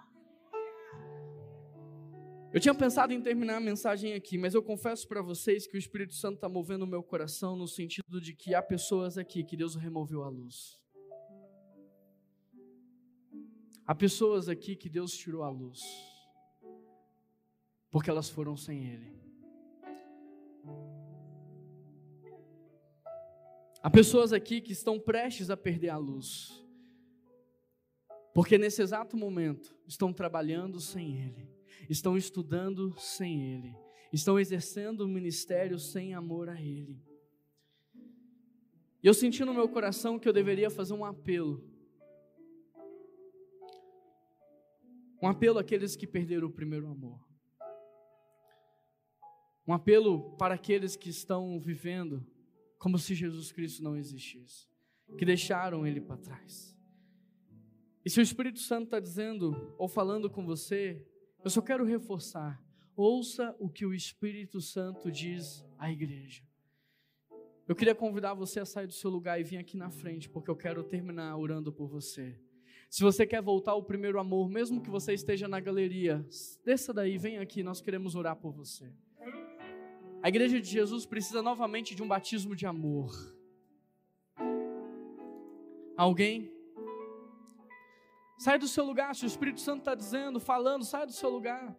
Eu 2.55 2.59
tinha 2.59 2.75
pensado 2.75 3.13
em 3.13 3.21
terminar 3.21 3.59
a 3.59 3.61
mensagem 3.61 4.15
aqui, 4.15 4.39
mas 4.39 4.55
eu 4.55 4.63
confesso 4.63 5.07
para 5.07 5.21
vocês 5.21 5.67
que 5.67 5.77
o 5.77 5.79
Espírito 5.79 6.15
Santo 6.15 6.37
está 6.37 6.49
movendo 6.49 6.85
o 6.85 6.89
meu 6.89 7.03
coração 7.03 7.55
no 7.55 7.69
sentido 7.69 8.19
de 8.19 8.33
que 8.33 8.55
há 8.55 8.63
pessoas 8.63 9.19
aqui 9.19 9.45
que 9.45 9.59
Deus 9.59 9.75
removeu 9.75 10.23
a 10.23 10.31
luz. 10.31 10.81
Há 13.87 13.95
pessoas 13.95 14.49
aqui 14.49 14.75
que 14.75 14.89
Deus 14.89 15.15
tirou 15.15 15.43
a 15.43 15.51
luz, 15.51 15.83
porque 17.95 18.11
elas 18.11 18.29
foram 18.29 18.57
sem 18.57 18.89
Ele. 18.89 19.15
Há 23.81 23.89
pessoas 23.89 24.33
aqui 24.33 24.61
que 24.61 24.73
estão 24.73 24.99
prestes 24.99 25.49
a 25.49 25.57
perder 25.57 25.91
a 25.91 25.97
luz, 25.97 26.61
porque 28.35 28.59
nesse 28.59 28.83
exato 28.83 29.17
momento 29.17 29.79
estão 29.87 30.13
trabalhando 30.13 30.81
sem 30.81 31.23
Ele 31.23 31.55
estão 31.89 32.17
estudando 32.17 32.99
sem 32.99 33.55
Ele, 33.55 33.77
estão 34.13 34.41
exercendo 34.41 35.03
o 35.03 35.09
ministério 35.09 35.79
sem 35.79 36.15
amor 36.15 36.49
a 36.49 36.61
Ele. 36.61 37.01
E 39.01 39.07
eu 39.07 39.15
senti 39.15 39.45
no 39.45 39.55
meu 39.55 39.69
coração 39.69 40.19
que 40.19 40.29
eu 40.29 40.33
deveria 40.33 40.69
fazer 40.69 40.95
um 40.95 41.05
apelo. 41.05 41.63
Um 45.23 45.29
apelo 45.29 45.61
àqueles 45.61 45.95
que 45.95 46.09
perderam 46.09 46.49
o 46.49 46.53
primeiro 46.53 46.89
amor. 46.89 47.34
Um 49.67 49.73
apelo 49.73 50.37
para 50.37 50.55
aqueles 50.55 50.95
que 50.97 51.09
estão 51.09 51.59
vivendo 51.59 52.25
como 52.79 52.99
se 52.99 53.15
Jesus 53.15 53.51
Cristo 53.51 53.83
não 53.83 53.97
existisse, 53.97 54.69
que 55.17 55.25
deixaram 55.25 55.87
Ele 55.87 56.01
para 56.01 56.19
trás. 56.19 56.77
E 58.05 58.11
se 58.11 58.21
o 58.21 58.23
Espírito 58.23 58.59
Santo 58.59 58.85
está 58.85 59.01
dizendo 59.01 59.75
ou 59.79 59.89
falando 59.89 60.29
com 60.29 60.45
você, 60.45 61.03
eu 61.43 61.49
só 61.49 61.63
quero 61.63 61.85
reforçar. 61.85 62.63
Ouça 62.95 63.57
o 63.59 63.71
que 63.71 63.87
o 63.87 63.95
Espírito 63.95 64.61
Santo 64.61 65.11
diz 65.11 65.65
à 65.79 65.91
igreja. 65.91 66.43
Eu 67.67 67.75
queria 67.75 67.95
convidar 67.95 68.35
você 68.35 68.61
a 68.61 68.67
sair 68.67 68.87
do 68.87 68.93
seu 68.93 69.11
lugar 69.11 69.41
e 69.41 69.45
vir 69.45 69.57
aqui 69.57 69.79
na 69.79 69.91
frente, 69.91 70.29
porque 70.29 70.51
eu 70.51 70.57
quero 70.57 70.85
terminar 70.85 71.35
orando 71.39 71.73
por 71.73 71.89
você. 71.89 72.39
Se 72.91 73.03
você 73.03 73.27
quer 73.27 73.41
voltar 73.41 73.73
ao 73.73 73.83
primeiro 73.83 74.21
amor, 74.21 74.51
mesmo 74.51 74.83
que 74.83 74.91
você 74.91 75.15
esteja 75.15 75.49
na 75.49 75.59
galeria, 75.59 76.25
desça 76.65 76.93
daí, 76.93 77.17
vem 77.17 77.39
aqui, 77.39 77.63
nós 77.63 77.81
queremos 77.81 78.15
orar 78.15 78.37
por 78.37 78.53
você. 78.53 78.93
A 80.25 80.29
igreja 80.29 80.59
de 80.59 80.67
Jesus 80.67 81.05
precisa 81.05 81.43
novamente 81.43 81.95
de 81.95 82.03
um 82.03 82.09
batismo 82.09 82.57
de 82.57 82.65
amor. 82.65 83.13
Alguém? 85.95 86.51
Sai 88.39 88.59
do 88.59 88.67
seu 88.67 88.87
lugar, 88.87 89.15
se 89.15 89.27
o 89.27 89.27
Espírito 89.27 89.61
Santo 89.61 89.81
está 89.81 89.95
dizendo, 89.95 90.41
falando, 90.41 90.83
sai 90.83 91.05
do 91.05 91.13
seu 91.13 91.29
lugar. 91.29 91.77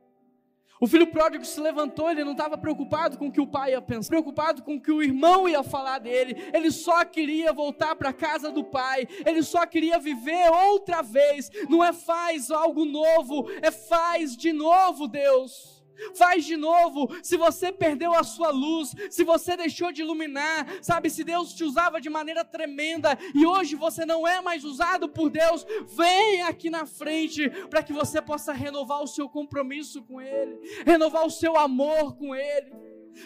O 0.79 0.85
filho 0.85 1.07
pródigo 1.07 1.43
se 1.43 1.59
levantou, 1.59 2.11
ele 2.11 2.23
não 2.23 2.33
estava 2.33 2.55
preocupado 2.55 3.17
com 3.17 3.29
o 3.29 3.31
que 3.31 3.41
o 3.41 3.47
pai 3.47 3.71
ia 3.71 3.81
pensar, 3.81 4.09
preocupado 4.09 4.61
com 4.61 4.75
o 4.75 4.81
que 4.81 4.91
o 4.91 5.01
irmão 5.01 5.49
ia 5.49 5.63
falar 5.63 5.97
dele, 5.97 6.35
ele 6.53 6.69
só 6.69 7.03
queria 7.03 7.51
voltar 7.51 7.95
para 7.95 8.09
a 8.09 8.13
casa 8.13 8.51
do 8.51 8.63
pai, 8.63 9.07
ele 9.25 9.41
só 9.41 9.65
queria 9.65 9.97
viver 9.97 10.51
outra 10.51 11.01
vez. 11.01 11.49
Não 11.67 11.83
é 11.83 11.91
faz 11.91 12.51
algo 12.51 12.85
novo, 12.85 13.49
é 13.59 13.71
faz 13.71 14.37
de 14.37 14.53
novo, 14.53 15.07
Deus. 15.07 15.74
Faz 16.15 16.45
de 16.45 16.57
novo. 16.57 17.09
Se 17.23 17.37
você 17.37 17.71
perdeu 17.71 18.13
a 18.13 18.23
sua 18.23 18.49
luz, 18.49 18.93
se 19.09 19.23
você 19.23 19.55
deixou 19.55 19.91
de 19.91 20.01
iluminar, 20.01 20.67
sabe, 20.81 21.09
se 21.09 21.23
Deus 21.23 21.53
te 21.53 21.63
usava 21.63 22.01
de 22.01 22.09
maneira 22.09 22.43
tremenda 22.43 23.17
e 23.33 23.45
hoje 23.45 23.75
você 23.75 24.05
não 24.05 24.27
é 24.27 24.41
mais 24.41 24.63
usado 24.63 25.09
por 25.09 25.29
Deus, 25.29 25.65
vem 25.87 26.41
aqui 26.43 26.69
na 26.69 26.85
frente 26.85 27.49
para 27.69 27.83
que 27.83 27.93
você 27.93 28.21
possa 28.21 28.53
renovar 28.53 29.01
o 29.01 29.07
seu 29.07 29.29
compromisso 29.29 30.03
com 30.03 30.21
Ele, 30.21 30.59
renovar 30.85 31.25
o 31.25 31.31
seu 31.31 31.57
amor 31.57 32.15
com 32.15 32.35
Ele. 32.35 32.71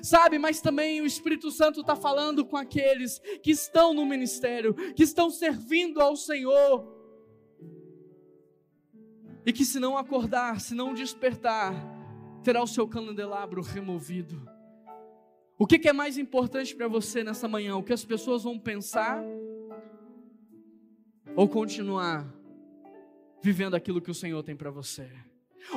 Sabe, 0.04 0.38
mas 0.38 0.62
também 0.62 1.02
o 1.02 1.06
Espírito 1.06 1.50
Santo 1.50 1.82
está 1.82 1.96
falando 1.96 2.46
com 2.46 2.56
aqueles 2.56 3.20
que 3.42 3.52
estão 3.52 3.94
no 3.94 4.06
ministério, 4.06 4.74
que 4.94 5.04
estão 5.04 5.32
servindo 5.32 6.00
ao 6.00 6.16
Senhor, 6.16 7.00
e 9.46 9.52
que 9.52 9.66
se 9.66 9.80
não 9.80 9.98
acordar, 9.98 10.62
se 10.62 10.76
não 10.76 10.94
despertar, 10.94 11.74
terá 12.44 12.62
o 12.62 12.68
seu 12.68 12.88
candelabro 12.88 13.62
removido. 13.62 14.48
O 15.58 15.68
que, 15.68 15.88
é 15.90 15.94
mais 15.94 16.18
importante 16.18 16.74
para 16.74 16.88
você 16.88 17.24
nessa 17.24 17.48
manhã? 17.48 17.76
O 17.76 17.84
que 17.84 17.92
as 17.92 18.06
pessoas 18.06 18.44
vão 18.44 18.58
pensar? 18.58 19.22
Ou 21.36 21.50
continuar 21.50 22.26
vivendo 23.42 23.76
aquilo 23.76 24.02
que 24.02 24.10
o 24.10 24.16
Senhor 24.16 24.42
tem 24.42 24.56
para 24.56 24.72
você? 24.72 25.10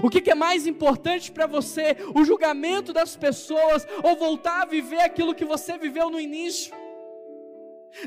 O 0.01 0.09
que 0.09 0.31
é 0.31 0.35
mais 0.35 0.67
importante 0.69 1.33
para 1.33 1.47
você? 1.47 1.97
O 2.15 2.25
julgamento 2.25 2.93
das 2.93 3.17
pessoas 3.17 3.85
ou 4.05 4.17
voltar 4.17 4.63
a 4.63 4.67
viver 4.67 5.01
aquilo 5.01 5.35
que 5.35 5.45
você 5.45 5.77
viveu 5.77 6.09
no 6.09 6.21
início? 6.21 6.73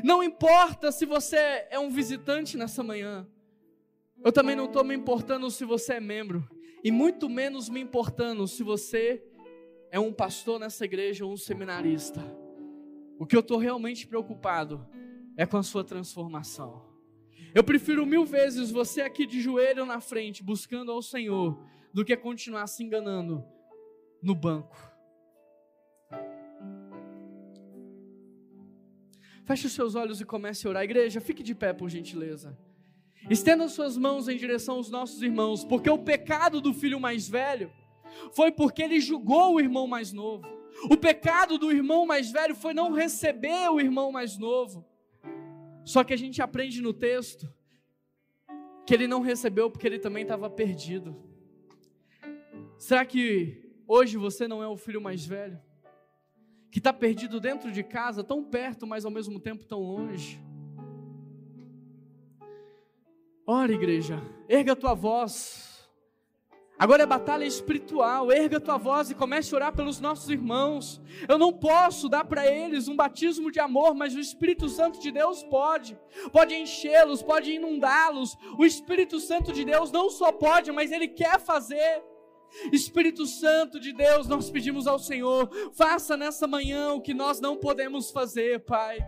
Não 0.02 0.22
importa 0.22 0.90
se 0.90 1.04
você 1.04 1.36
é 1.70 1.78
um 1.78 1.90
visitante 1.90 2.56
nessa 2.56 2.82
manhã, 2.82 3.26
eu 4.24 4.32
também 4.32 4.56
não 4.56 4.64
estou 4.64 4.82
me 4.82 4.94
importando 4.94 5.50
se 5.50 5.64
você 5.64 5.94
é 5.94 6.00
membro, 6.00 6.48
e 6.86 6.90
muito 6.92 7.28
menos 7.28 7.68
me 7.68 7.80
importando 7.80 8.46
se 8.46 8.62
você 8.62 9.20
é 9.90 9.98
um 9.98 10.12
pastor 10.12 10.60
nessa 10.60 10.84
igreja 10.84 11.26
ou 11.26 11.32
um 11.32 11.36
seminarista. 11.36 12.20
O 13.18 13.26
que 13.26 13.34
eu 13.34 13.40
estou 13.40 13.58
realmente 13.58 14.06
preocupado 14.06 14.86
é 15.36 15.44
com 15.44 15.56
a 15.56 15.64
sua 15.64 15.82
transformação. 15.82 16.86
Eu 17.52 17.64
prefiro 17.64 18.06
mil 18.06 18.24
vezes 18.24 18.70
você 18.70 19.00
aqui 19.00 19.26
de 19.26 19.40
joelho 19.40 19.84
na 19.84 20.00
frente, 20.00 20.44
buscando 20.44 20.92
ao 20.92 21.02
Senhor, 21.02 21.60
do 21.92 22.04
que 22.04 22.16
continuar 22.16 22.68
se 22.68 22.84
enganando 22.84 23.44
no 24.22 24.36
banco. 24.36 24.76
Feche 29.44 29.66
os 29.66 29.72
seus 29.72 29.96
olhos 29.96 30.20
e 30.20 30.24
comece 30.24 30.68
a 30.68 30.70
orar. 30.70 30.84
Igreja, 30.84 31.20
fique 31.20 31.42
de 31.42 31.52
pé, 31.52 31.72
por 31.72 31.88
gentileza. 31.88 32.56
Estenda 33.28 33.68
suas 33.68 33.96
mãos 33.96 34.28
em 34.28 34.36
direção 34.36 34.76
aos 34.76 34.88
nossos 34.88 35.20
irmãos, 35.20 35.64
porque 35.64 35.90
o 35.90 35.98
pecado 35.98 36.60
do 36.60 36.72
filho 36.72 37.00
mais 37.00 37.28
velho 37.28 37.72
foi 38.32 38.52
porque 38.52 38.82
ele 38.82 39.00
julgou 39.00 39.54
o 39.54 39.60
irmão 39.60 39.86
mais 39.86 40.12
novo. 40.12 40.46
O 40.88 40.96
pecado 40.96 41.58
do 41.58 41.72
irmão 41.72 42.06
mais 42.06 42.30
velho 42.30 42.54
foi 42.54 42.72
não 42.72 42.92
receber 42.92 43.68
o 43.70 43.80
irmão 43.80 44.12
mais 44.12 44.38
novo. 44.38 44.86
Só 45.84 46.04
que 46.04 46.14
a 46.14 46.16
gente 46.16 46.40
aprende 46.40 46.80
no 46.80 46.92
texto 46.92 47.52
que 48.86 48.94
ele 48.94 49.08
não 49.08 49.20
recebeu 49.20 49.70
porque 49.70 49.86
ele 49.86 49.98
também 49.98 50.22
estava 50.22 50.48
perdido. 50.48 51.16
Será 52.78 53.04
que 53.04 53.72
hoje 53.88 54.16
você 54.16 54.46
não 54.46 54.62
é 54.62 54.68
o 54.68 54.76
filho 54.76 55.00
mais 55.00 55.26
velho? 55.26 55.60
Que 56.70 56.78
está 56.78 56.92
perdido 56.92 57.40
dentro 57.40 57.72
de 57.72 57.82
casa, 57.82 58.22
tão 58.22 58.44
perto, 58.44 58.86
mas 58.86 59.04
ao 59.04 59.10
mesmo 59.10 59.40
tempo 59.40 59.64
tão 59.64 59.80
longe? 59.80 60.45
Ora, 63.46 63.72
igreja, 63.72 64.20
erga 64.48 64.72
a 64.72 64.76
tua 64.76 64.92
voz. 64.92 65.66
Agora 66.78 67.04
é 67.04 67.06
batalha 67.06 67.44
espiritual. 67.44 68.30
Erga 68.32 68.58
a 68.58 68.60
tua 68.60 68.76
voz 68.76 69.08
e 69.10 69.14
comece 69.14 69.54
a 69.54 69.56
orar 69.56 69.72
pelos 69.74 70.00
nossos 70.00 70.28
irmãos. 70.28 71.00
Eu 71.28 71.38
não 71.38 71.52
posso 71.52 72.08
dar 72.08 72.24
para 72.24 72.46
eles 72.46 72.88
um 72.88 72.96
batismo 72.96 73.50
de 73.50 73.60
amor, 73.60 73.94
mas 73.94 74.14
o 74.14 74.20
Espírito 74.20 74.68
Santo 74.68 75.00
de 75.00 75.10
Deus 75.10 75.42
pode. 75.44 75.98
Pode 76.32 76.54
enchê-los, 76.54 77.22
pode 77.22 77.52
inundá-los. 77.52 78.36
O 78.58 78.64
Espírito 78.64 79.20
Santo 79.20 79.52
de 79.52 79.64
Deus 79.64 79.90
não 79.90 80.10
só 80.10 80.32
pode, 80.32 80.72
mas 80.72 80.90
ele 80.90 81.08
quer 81.08 81.40
fazer. 81.40 82.02
Espírito 82.72 83.26
Santo 83.26 83.78
de 83.78 83.92
Deus, 83.92 84.26
nós 84.26 84.50
pedimos 84.50 84.86
ao 84.86 84.98
Senhor, 84.98 85.50
faça 85.72 86.16
nessa 86.16 86.46
manhã 86.46 86.92
o 86.92 87.00
que 87.00 87.14
nós 87.14 87.40
não 87.40 87.56
podemos 87.56 88.10
fazer, 88.10 88.64
Pai. 88.64 88.98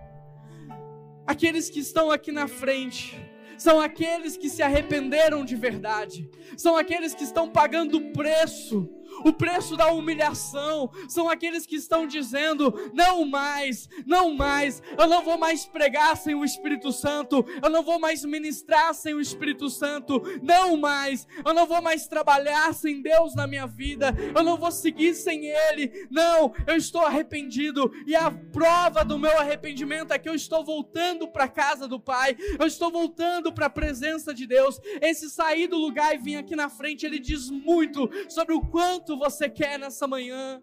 Aqueles 1.26 1.68
que 1.68 1.80
estão 1.80 2.10
aqui 2.10 2.32
na 2.32 2.48
frente, 2.48 3.16
são 3.58 3.80
aqueles 3.80 4.36
que 4.36 4.48
se 4.48 4.62
arrependeram 4.62 5.44
de 5.44 5.56
verdade, 5.56 6.30
são 6.56 6.76
aqueles 6.76 7.14
que 7.14 7.24
estão 7.24 7.50
pagando 7.50 7.98
o 7.98 8.12
preço 8.12 8.88
o 9.24 9.32
preço 9.32 9.76
da 9.76 9.90
humilhação, 9.90 10.90
são 11.08 11.28
aqueles 11.28 11.66
que 11.66 11.76
estão 11.76 12.06
dizendo: 12.06 12.74
não 12.92 13.24
mais, 13.24 13.88
não 14.06 14.34
mais, 14.34 14.82
eu 14.98 15.06
não 15.06 15.22
vou 15.22 15.38
mais 15.38 15.66
pregar 15.66 16.16
sem 16.16 16.34
o 16.34 16.44
Espírito 16.44 16.92
Santo, 16.92 17.44
eu 17.62 17.70
não 17.70 17.82
vou 17.82 17.98
mais 17.98 18.24
ministrar 18.24 18.94
sem 18.94 19.14
o 19.14 19.20
Espírito 19.20 19.68
Santo, 19.68 20.22
não 20.42 20.76
mais, 20.76 21.26
eu 21.44 21.54
não 21.54 21.66
vou 21.66 21.82
mais 21.82 22.06
trabalhar 22.06 22.72
sem 22.74 23.02
Deus 23.02 23.34
na 23.34 23.46
minha 23.46 23.66
vida, 23.66 24.14
eu 24.34 24.42
não 24.42 24.56
vou 24.56 24.70
seguir 24.70 25.14
sem 25.14 25.46
Ele, 25.46 26.06
não, 26.10 26.52
eu 26.66 26.76
estou 26.76 27.02
arrependido, 27.02 27.90
e 28.06 28.14
a 28.14 28.30
prova 28.30 29.04
do 29.04 29.18
meu 29.18 29.38
arrependimento 29.38 30.12
é 30.12 30.18
que 30.18 30.28
eu 30.28 30.34
estou 30.34 30.64
voltando 30.64 31.28
para 31.28 31.44
a 31.44 31.48
casa 31.48 31.86
do 31.86 32.00
Pai, 32.00 32.36
eu 32.58 32.66
estou 32.66 32.90
voltando 32.90 33.52
para 33.52 33.66
a 33.66 33.70
presença 33.70 34.34
de 34.34 34.46
Deus. 34.46 34.80
Esse 35.00 35.30
sair 35.30 35.66
do 35.66 35.78
lugar 35.78 36.14
e 36.14 36.18
vir 36.18 36.36
aqui 36.36 36.56
na 36.56 36.68
frente, 36.68 37.04
ele 37.04 37.18
diz 37.18 37.50
muito 37.50 38.08
sobre 38.28 38.54
o 38.54 38.60
quanto 38.60 39.07
quanto 39.08 39.16
você 39.16 39.48
quer 39.48 39.78
nessa 39.78 40.06
manhã. 40.06 40.62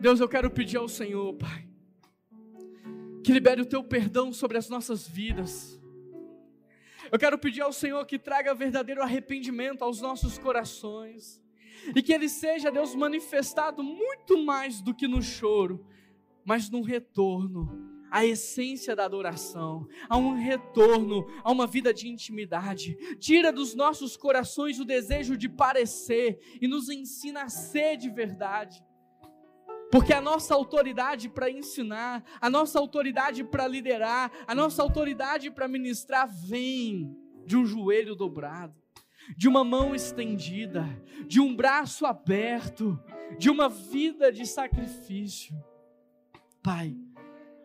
Deus, 0.00 0.20
eu 0.20 0.28
quero 0.28 0.50
pedir 0.50 0.78
ao 0.78 0.88
Senhor, 0.88 1.34
Pai, 1.34 1.68
que 3.22 3.32
libere 3.32 3.60
o 3.60 3.66
teu 3.66 3.84
perdão 3.84 4.32
sobre 4.32 4.56
as 4.56 4.70
nossas 4.70 5.06
vidas. 5.06 5.78
Eu 7.12 7.18
quero 7.18 7.38
pedir 7.38 7.60
ao 7.60 7.72
Senhor 7.72 8.06
que 8.06 8.18
traga 8.18 8.54
verdadeiro 8.54 9.02
arrependimento 9.02 9.82
aos 9.82 10.00
nossos 10.00 10.38
corações. 10.38 11.42
E 11.94 12.02
que 12.02 12.12
Ele 12.12 12.28
seja, 12.28 12.70
Deus, 12.70 12.94
manifestado 12.94 13.82
muito 13.82 14.42
mais 14.42 14.80
do 14.80 14.94
que 14.94 15.06
no 15.06 15.20
choro, 15.20 15.86
mas 16.44 16.70
no 16.70 16.80
retorno 16.80 17.97
a 18.10 18.24
essência 18.24 18.94
da 18.94 19.04
adoração, 19.04 19.86
a 20.08 20.16
um 20.16 20.34
retorno, 20.34 21.26
a 21.42 21.50
uma 21.50 21.66
vida 21.66 21.92
de 21.92 22.08
intimidade. 22.08 22.96
Tira 23.18 23.52
dos 23.52 23.74
nossos 23.74 24.16
corações 24.16 24.78
o 24.78 24.84
desejo 24.84 25.36
de 25.36 25.48
parecer 25.48 26.38
e 26.60 26.68
nos 26.68 26.88
ensina 26.88 27.44
a 27.44 27.48
ser 27.48 27.96
de 27.96 28.10
verdade. 28.10 28.82
Porque 29.90 30.12
a 30.12 30.20
nossa 30.20 30.54
autoridade 30.54 31.28
para 31.28 31.50
ensinar, 31.50 32.22
a 32.40 32.50
nossa 32.50 32.78
autoridade 32.78 33.42
para 33.42 33.66
liderar, 33.66 34.30
a 34.46 34.54
nossa 34.54 34.82
autoridade 34.82 35.50
para 35.50 35.66
ministrar 35.66 36.28
vem 36.28 37.16
de 37.46 37.56
um 37.56 37.64
joelho 37.64 38.14
dobrado, 38.14 38.74
de 39.36 39.48
uma 39.48 39.64
mão 39.64 39.94
estendida, 39.94 40.86
de 41.26 41.40
um 41.40 41.56
braço 41.56 42.04
aberto, 42.04 43.00
de 43.38 43.48
uma 43.48 43.68
vida 43.68 44.30
de 44.30 44.46
sacrifício. 44.46 45.56
Pai, 46.62 46.94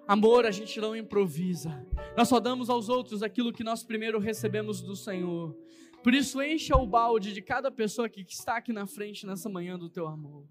Amor 0.07 0.45
a 0.45 0.51
gente 0.51 0.79
não 0.81 0.95
improvisa. 0.95 1.85
Nós 2.15 2.27
só 2.27 2.39
damos 2.39 2.69
aos 2.69 2.89
outros 2.89 3.23
aquilo 3.23 3.53
que 3.53 3.63
nós 3.63 3.83
primeiro 3.83 4.19
recebemos 4.19 4.81
do 4.81 4.95
Senhor. 4.95 5.55
Por 6.03 6.13
isso, 6.13 6.41
encha 6.41 6.75
o 6.75 6.85
balde 6.85 7.31
de 7.31 7.41
cada 7.41 7.71
pessoa 7.71 8.09
que 8.09 8.21
está 8.21 8.57
aqui 8.57 8.73
na 8.73 8.85
frente 8.85 9.25
nessa 9.25 9.49
manhã 9.49 9.79
do 9.79 9.89
teu 9.89 10.05
amor. 10.05 10.45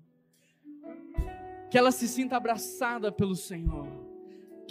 Que 1.71 1.77
ela 1.77 1.91
se 1.91 2.09
sinta 2.09 2.37
abraçada 2.37 3.13
pelo 3.13 3.37
Senhor. 3.37 4.02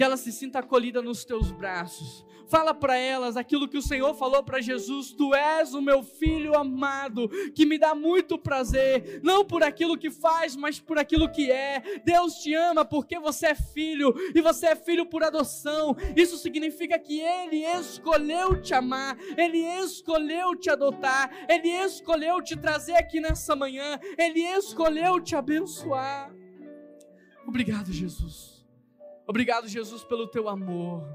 Que 0.02 0.06
ela 0.06 0.18
se 0.18 0.32
sinta 0.32 0.58
acolhida 0.58 1.00
nos 1.00 1.24
teus 1.24 1.52
braços. 1.52 2.26
Fala 2.48 2.74
para 2.74 2.98
elas 2.98 3.38
aquilo 3.38 3.68
que 3.68 3.78
o 3.78 3.84
Senhor 3.84 4.16
falou 4.16 4.42
para 4.42 4.60
Jesus: 4.60 5.12
Tu 5.12 5.36
és 5.36 5.76
o 5.76 5.80
meu 5.80 6.02
filho 6.02 6.58
amado, 6.58 7.30
que 7.54 7.68
me 7.68 7.78
dá 7.78 7.94
muito 7.94 8.36
prazer, 8.36 9.22
não 9.22 9.46
por 9.46 9.62
aquilo 9.62 9.96
que 9.96 10.10
faz, 10.10 10.56
mas 10.56 10.80
por 10.80 10.98
aquilo 10.98 11.30
que 11.30 11.52
é. 11.52 12.02
Deus 12.04 12.34
te 12.38 12.52
ama 12.52 12.84
porque 12.84 13.20
você 13.20 13.50
é 13.50 13.54
filho 13.54 14.12
e 14.34 14.42
você 14.42 14.70
é 14.70 14.76
filho 14.76 15.06
por 15.06 15.22
adoção. 15.22 15.96
Isso 16.16 16.36
significa 16.40 16.98
que 16.98 17.20
Ele 17.20 17.64
escolheu 17.64 18.60
te 18.60 18.74
amar, 18.74 19.16
Ele 19.38 19.60
escolheu 19.84 20.56
te 20.56 20.72
adotar, 20.72 21.30
Ele 21.48 21.70
escolheu 21.70 22.42
te 22.42 22.58
trazer 22.58 22.96
aqui 22.96 23.22
nessa 23.22 23.56
manhã, 23.56 24.00
Ele 24.18 24.42
escolheu 24.42 25.22
te 25.22 25.36
abençoar. 25.36 26.34
Obrigado, 27.46 27.94
Jesus. 27.94 28.51
Obrigado, 29.32 29.66
Jesus, 29.66 30.04
pelo 30.04 30.28
teu 30.28 30.50
amor. 30.50 31.08